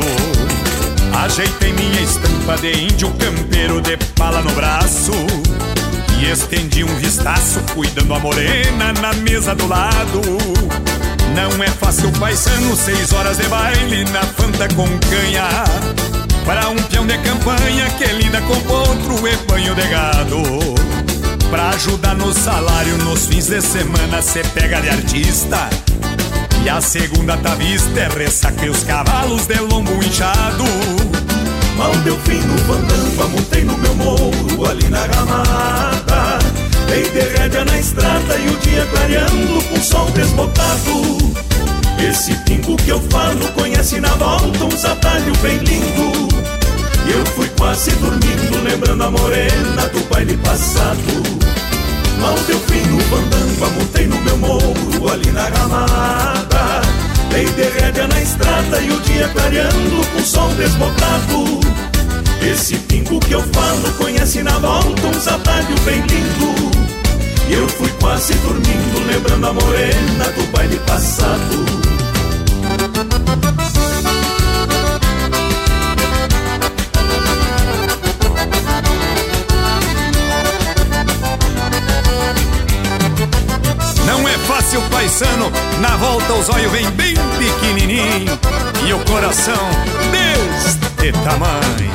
Ajeitei 1.23 1.73
minha 1.73 2.01
estampa 2.01 2.55
de 2.57 2.83
índio 2.83 3.11
campeiro 3.13 3.81
de 3.81 3.97
pala 4.15 4.43
no 4.43 4.51
braço. 4.51 5.11
E 6.19 6.29
estendi 6.29 6.83
um 6.83 6.95
vistaço 6.97 7.59
cuidando 7.73 8.13
a 8.13 8.19
morena 8.19 8.93
na 9.01 9.11
mesa 9.13 9.55
do 9.55 9.65
lado. 9.65 10.21
Não 11.33 11.63
é 11.63 11.67
fácil 11.67 12.11
paisano, 12.19 12.75
seis 12.75 13.11
horas 13.11 13.37
de 13.39 13.47
baile 13.47 14.05
na 14.11 14.21
fanta 14.21 14.67
com 14.75 14.85
canha 15.09 16.20
Para 16.45 16.69
um 16.69 16.75
peão 16.75 17.05
de 17.05 17.17
campanha 17.19 17.89
que 17.97 18.05
lida 18.13 18.41
com 18.41 18.59
potro 18.61 19.27
e 19.27 19.35
banho 19.47 19.75
de 19.75 19.87
gado. 19.87 20.41
Pra 21.49 21.69
ajudar 21.69 22.15
no 22.15 22.33
salário 22.33 22.97
nos 22.99 23.27
fins 23.27 23.47
de 23.47 23.61
semana 23.61 24.21
cê 24.21 24.41
pega 24.53 24.81
de 24.81 24.89
artista. 24.89 25.69
E 26.63 26.69
a 26.69 26.79
segunda 26.79 27.37
tá 27.37 27.55
vista 27.55 27.99
é 27.99 28.07
ressaca 28.07 28.69
os 28.69 28.83
cavalos 28.83 29.47
de 29.47 29.59
lombo 29.59 29.93
inchado. 30.03 30.63
Mal 31.77 31.95
deu 32.03 32.17
fim 32.19 32.39
no 32.39 32.57
Vandamba, 32.57 33.27
montei 33.29 33.63
no 33.63 33.77
meu 33.77 33.95
morro 33.95 34.65
ali 34.69 34.87
na 34.89 35.05
ramada. 35.05 36.39
Dei 36.87 37.09
de 37.09 37.37
rédea 37.37 37.65
na 37.65 37.77
estrada 37.77 38.35
e 38.37 38.47
o 38.47 38.57
dia 38.57 38.85
clareando 38.87 39.63
com 39.69 39.81
sol 39.81 40.09
desbotado. 40.11 41.41
Esse 41.97 42.33
pingo 42.45 42.75
que 42.77 42.89
eu 42.89 42.99
falo 43.09 43.47
conhece 43.53 43.99
na 43.99 44.09
volta 44.09 44.65
uns 44.65 44.85
atalhos 44.85 45.37
bem 45.37 45.57
lindo 45.59 46.30
E 46.30 46.30
eu 47.11 47.25
fui 47.27 47.47
quase 47.57 47.91
dormindo 47.91 48.63
lembrando 48.63 49.03
a 49.03 49.11
morena 49.11 49.87
do 49.93 49.99
baile 50.09 50.37
passado. 50.37 51.23
Mal 52.19 52.35
deu 52.47 52.59
fim 52.59 52.81
no 52.87 52.99
Vandamba, 52.99 53.69
montei 53.69 54.07
no 54.07 54.17
meu 54.21 54.37
morro 54.37 55.09
ali 55.11 55.31
na 55.31 55.43
ramada. 55.43 56.81
Dei 57.29 57.45
de 57.45 57.63
rédea 57.63 58.07
na 58.07 58.21
estrada 58.21 58.81
e 58.81 58.91
o 58.91 58.99
dia 59.01 59.27
clareando 59.29 60.05
com 60.13 60.21
sol 60.21 60.49
desbotado 60.55 61.61
Esse 62.41 62.75
pingo 62.75 63.21
que 63.21 63.31
eu 63.31 63.41
falo 63.53 63.91
conhece 63.97 64.43
na 64.43 64.57
volta 64.59 65.07
uns 65.07 65.27
atalhos 65.27 65.79
bem 65.81 66.01
lindo. 66.01 66.71
E 67.49 67.53
eu 67.53 67.67
fui 67.67 67.89
quase 67.99 68.33
dormindo 68.35 69.07
lembrando 69.07 69.47
a 69.47 69.53
morena 69.53 70.25
do 70.35 70.51
baile 70.51 70.79
passado 70.87 71.91
É 84.71 84.73
fácil, 84.73 84.89
paisano, 84.89 85.51
na 85.81 85.97
volta 85.97 86.33
os 86.33 86.47
olhos 86.47 86.71
vem 86.71 86.89
bem 86.91 87.13
pequenininho 87.37 88.39
E 88.87 88.93
o 88.93 89.03
coração 89.03 89.53
deste 90.09 91.11
tamanho 91.23 91.91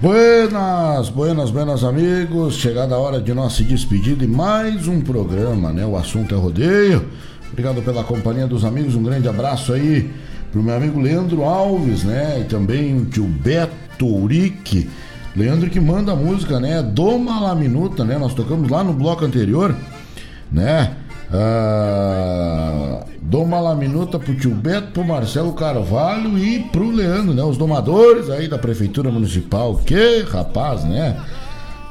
Buenas, 0.00 1.08
buenas, 1.08 1.50
buenas 1.50 1.82
amigos. 1.82 2.56
Chegada 2.56 2.94
a 2.94 2.98
hora 2.98 3.20
de 3.20 3.34
nós 3.34 3.54
se 3.54 3.64
despedir 3.64 4.14
de 4.14 4.26
mais 4.28 4.86
um 4.86 5.00
programa, 5.00 5.72
né? 5.72 5.84
O 5.86 5.96
assunto 5.96 6.34
é 6.34 6.38
rodeio. 6.38 7.08
Obrigado 7.50 7.82
pela 7.82 8.04
companhia 8.04 8.46
dos 8.46 8.64
amigos. 8.66 8.94
Um 8.94 9.02
grande 9.02 9.26
abraço 9.26 9.72
aí 9.72 10.12
pro 10.52 10.62
meu 10.62 10.76
amigo 10.76 11.00
Leandro 11.00 11.42
Alves, 11.42 12.04
né? 12.04 12.38
E 12.42 12.44
também 12.44 12.94
o 13.00 13.06
tio 13.06 13.24
Beto 13.24 13.83
Urique. 14.02 14.88
Leandro 15.36 15.68
que 15.68 15.80
manda 15.80 16.12
a 16.12 16.16
música, 16.16 16.60
né? 16.60 16.80
La 17.40 17.54
minuta, 17.54 18.04
né? 18.04 18.16
Nós 18.18 18.34
tocamos 18.34 18.70
lá 18.70 18.84
no 18.84 18.92
bloco 18.92 19.24
anterior, 19.24 19.74
né? 20.50 20.94
Ah, 21.32 23.04
Doma 23.20 23.58
la 23.58 23.74
minuta 23.74 24.18
pro 24.18 24.36
tio 24.36 24.54
Beto, 24.54 24.92
pro 24.92 25.04
Marcelo 25.04 25.52
Carvalho 25.54 26.38
e 26.38 26.60
pro 26.70 26.90
Leandro, 26.90 27.34
né? 27.34 27.42
Os 27.42 27.56
domadores 27.56 28.30
aí 28.30 28.46
da 28.46 28.58
Prefeitura 28.58 29.10
Municipal. 29.10 29.76
Que 29.76 30.22
rapaz, 30.30 30.84
né? 30.84 31.16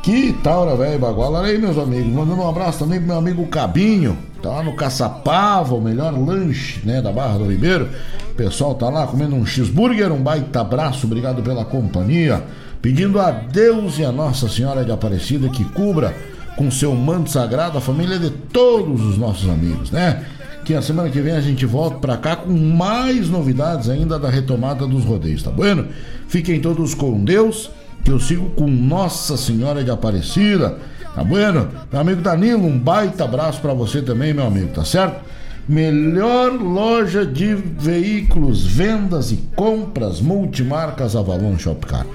Que 0.04 0.34
taura 0.34 0.76
velho 0.76 1.00
baguala. 1.00 1.40
Olha 1.40 1.48
aí, 1.48 1.58
meus 1.58 1.78
amigos. 1.78 2.12
Mandando 2.12 2.42
um 2.42 2.50
abraço 2.50 2.80
também 2.80 3.00
pro 3.00 3.08
meu 3.08 3.18
amigo 3.18 3.48
Cabinho. 3.48 4.18
Tá 4.42 4.50
lá 4.50 4.62
no 4.62 4.76
Caçapava, 4.76 5.74
o 5.74 5.80
melhor 5.80 6.12
lanche, 6.14 6.82
né? 6.84 7.02
Da 7.02 7.10
Barra 7.10 7.38
do 7.38 7.50
Ribeiro. 7.50 7.88
O 8.30 8.36
pessoal 8.36 8.76
tá 8.76 8.90
lá 8.90 9.08
comendo 9.08 9.34
um 9.34 9.46
cheeseburger. 9.46 10.12
Um 10.12 10.22
baita 10.22 10.60
abraço. 10.60 11.08
Obrigado 11.08 11.42
pela 11.42 11.64
companhia. 11.64 12.44
Pedindo 12.82 13.18
a 13.18 13.32
Deus 13.32 13.98
e 13.98 14.04
a 14.04 14.12
Nossa 14.12 14.50
Senhora 14.50 14.84
de 14.84 14.92
Aparecida 14.92 15.48
que 15.48 15.64
cubra 15.64 16.14
com 16.58 16.70
seu 16.70 16.94
manto 16.94 17.30
sagrado 17.32 17.78
a 17.78 17.82
família 17.82 18.20
de 18.20 18.30
todos 18.30 19.02
os 19.06 19.18
nossos 19.18 19.50
amigos, 19.50 19.90
né? 19.90 20.26
Que 20.66 20.74
a 20.74 20.82
semana 20.82 21.10
que 21.10 21.22
vem 21.22 21.34
a 21.34 21.40
gente 21.40 21.66
volta 21.66 22.00
pra 22.00 22.18
cá 22.18 22.36
com 22.36 22.52
mais 22.52 23.30
novidades 23.30 23.90
ainda 23.90 24.20
da 24.20 24.30
retomada 24.30 24.86
dos 24.86 25.06
rodeios, 25.06 25.42
tá 25.42 25.50
bueno? 25.50 25.88
Fiquem 26.28 26.60
todos 26.60 26.94
com 26.94 27.24
Deus, 27.24 27.72
que 28.04 28.12
eu 28.12 28.20
sigo 28.20 28.50
com 28.52 28.68
Nossa 28.68 29.38
Senhora 29.38 29.84
de 29.84 29.90
Aparecida, 29.90 30.78
tá 31.16 31.24
bueno? 31.24 31.70
Meu 31.92 32.02
amigo 32.02 32.22
Danilo, 32.22 32.66
um 32.66 32.78
baita 32.78 33.24
abraço 33.24 33.62
pra 33.62 33.74
você 33.74 34.02
também, 34.02 34.34
meu 34.34 34.46
amigo, 34.46 34.74
tá 34.74 34.84
certo? 34.84 35.22
Melhor 35.68 36.52
loja 36.52 37.26
de 37.26 37.56
veículos, 37.56 38.66
vendas 38.66 39.32
e 39.32 39.38
compras 39.56 40.20
multimarcas 40.20 41.16
Avalon 41.16 41.58
Shopcar. 41.58 42.06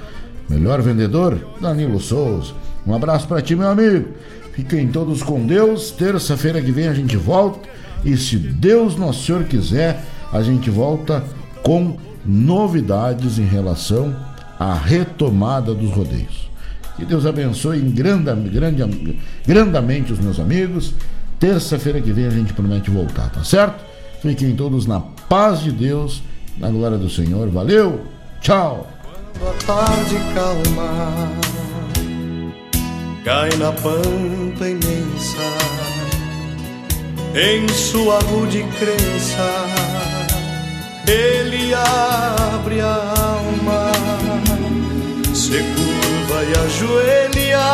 Melhor 0.49 0.83
vendedor, 0.83 1.39
Danilo 1.61 1.99
Souza. 1.99 2.53
Um 2.87 2.95
abraço 2.95 3.27
para 3.27 3.41
ti, 3.41 3.57
meu 3.57 3.69
amigo. 3.69 4.11
Fiquem 4.53 4.89
todos 4.89 5.23
com 5.23 5.47
Deus. 5.47 5.91
Terça-feira 5.91 6.61
que 6.61 6.71
vem 6.71 6.89
a 6.89 6.95
gente 6.95 7.17
volta. 7.17 7.61
E 8.05 8.17
se 8.17 8.37
Deus 8.37 8.97
Nosso 8.97 9.25
Senhor 9.25 9.45
quiser, 9.45 10.03
a 10.31 10.43
gente 10.43 10.69
volta 10.69 11.25
com 11.63 11.97
novidades 12.25 13.39
em 13.39 13.47
relação 13.47 14.15
à 14.59 14.75
retomada 14.75 15.75
dos 15.75 15.91
rodeios. 15.91 16.49
Que 16.97 17.05
Deus 17.05 17.25
abençoe 17.25 17.79
em 17.79 17.91
grande, 17.91 18.33
grande, 18.51 19.19
grandamente 19.47 20.13
os 20.13 20.19
meus 20.19 20.41
amigos. 20.41 20.95
Terça-feira 21.39 22.01
que 22.01 22.11
vem 22.11 22.27
a 22.27 22.31
gente 22.31 22.53
promete 22.53 22.91
voltar, 22.91 23.31
tá 23.31 23.45
certo? 23.45 23.85
Fiquem 24.21 24.57
todos 24.57 24.87
na 24.87 25.01
paz 25.01 25.61
de 25.61 25.71
Deus, 25.71 26.23
na 26.59 26.69
glória 26.69 26.99
do 26.99 27.09
Senhor. 27.09 27.49
Valeu, 27.51 28.05
tchau. 28.41 28.89
a 29.41 29.65
tarde 29.65 30.17
calma 30.35 31.29
cai 33.25 33.51
na 33.59 33.71
pampa 33.73 34.69
imensa 34.69 35.43
em 37.35 37.69
sua 37.69 38.19
rude 38.21 38.65
crença 38.79 39.67
ele 41.07 41.73
abre 41.75 42.81
a 42.81 43.18
se 45.49 45.61
curva 45.75 46.45
e 46.45 46.53
ajoelha. 46.67 47.69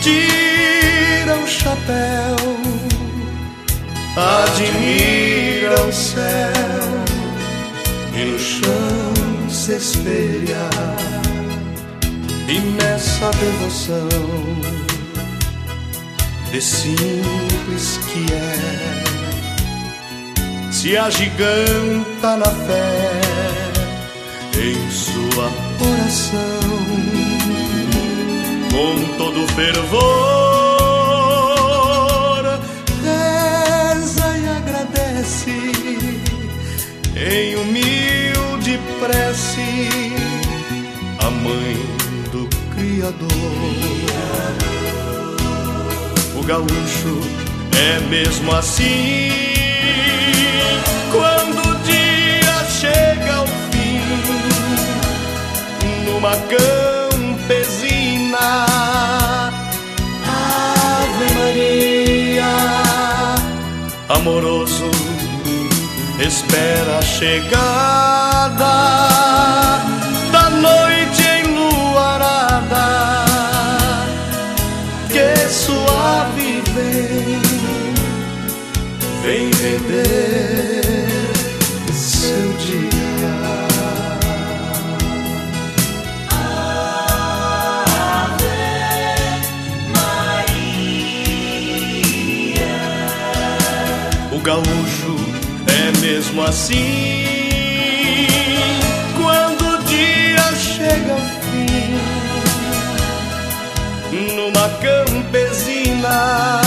Tira 0.00 1.34
o 1.36 1.46
chapéu 1.46 2.36
admira 4.16 5.80
o 5.84 5.92
céu 5.92 7.04
e 8.14 8.24
no 8.24 8.38
chão 8.38 9.50
se 9.50 9.74
espelha. 9.76 10.70
E 12.48 12.60
nessa 12.60 13.30
devoção 13.30 14.08
de 16.50 16.60
simples 16.62 17.98
que 18.08 18.26
é. 18.32 18.54
Se 20.72 20.96
agiganta 20.96 22.36
na 22.36 22.46
fé 22.46 23.67
em 24.60 24.90
sua 24.90 25.44
oração 25.80 26.78
com 28.72 28.94
todo 29.16 29.46
fervor 29.54 30.08
reza 33.04 34.28
e 34.36 34.48
agradece 34.48 35.56
em 37.16 37.56
humilde 37.56 38.80
prece 39.00 40.14
a 41.20 41.30
mãe 41.30 41.76
do 42.32 42.48
Criador. 42.74 43.28
O 46.34 46.42
gaúcho 46.42 47.20
é 47.76 48.00
mesmo 48.08 48.54
assim. 48.54 49.57
Numa 56.18 56.34
campesina. 56.50 58.48
Ave 60.26 61.28
Maria, 61.38 62.54
amoroso, 64.08 64.90
espera 66.20 66.98
a 66.98 67.02
chegada 67.02 69.07
mesmo 96.38 96.44
assim. 96.44 97.24
Quando 99.16 99.62
o 99.74 99.82
dia 99.84 100.54
chega 100.54 101.12
ao 101.12 101.20
fim, 101.42 101.98
numa 104.34 104.68
campesina, 104.80 106.60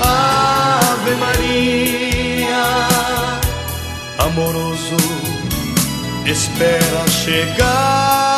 Ave 0.00 1.14
Maria, 1.16 2.64
amoroso, 4.18 4.96
espera 6.24 7.02
a 7.04 7.08
chegada 7.08 8.28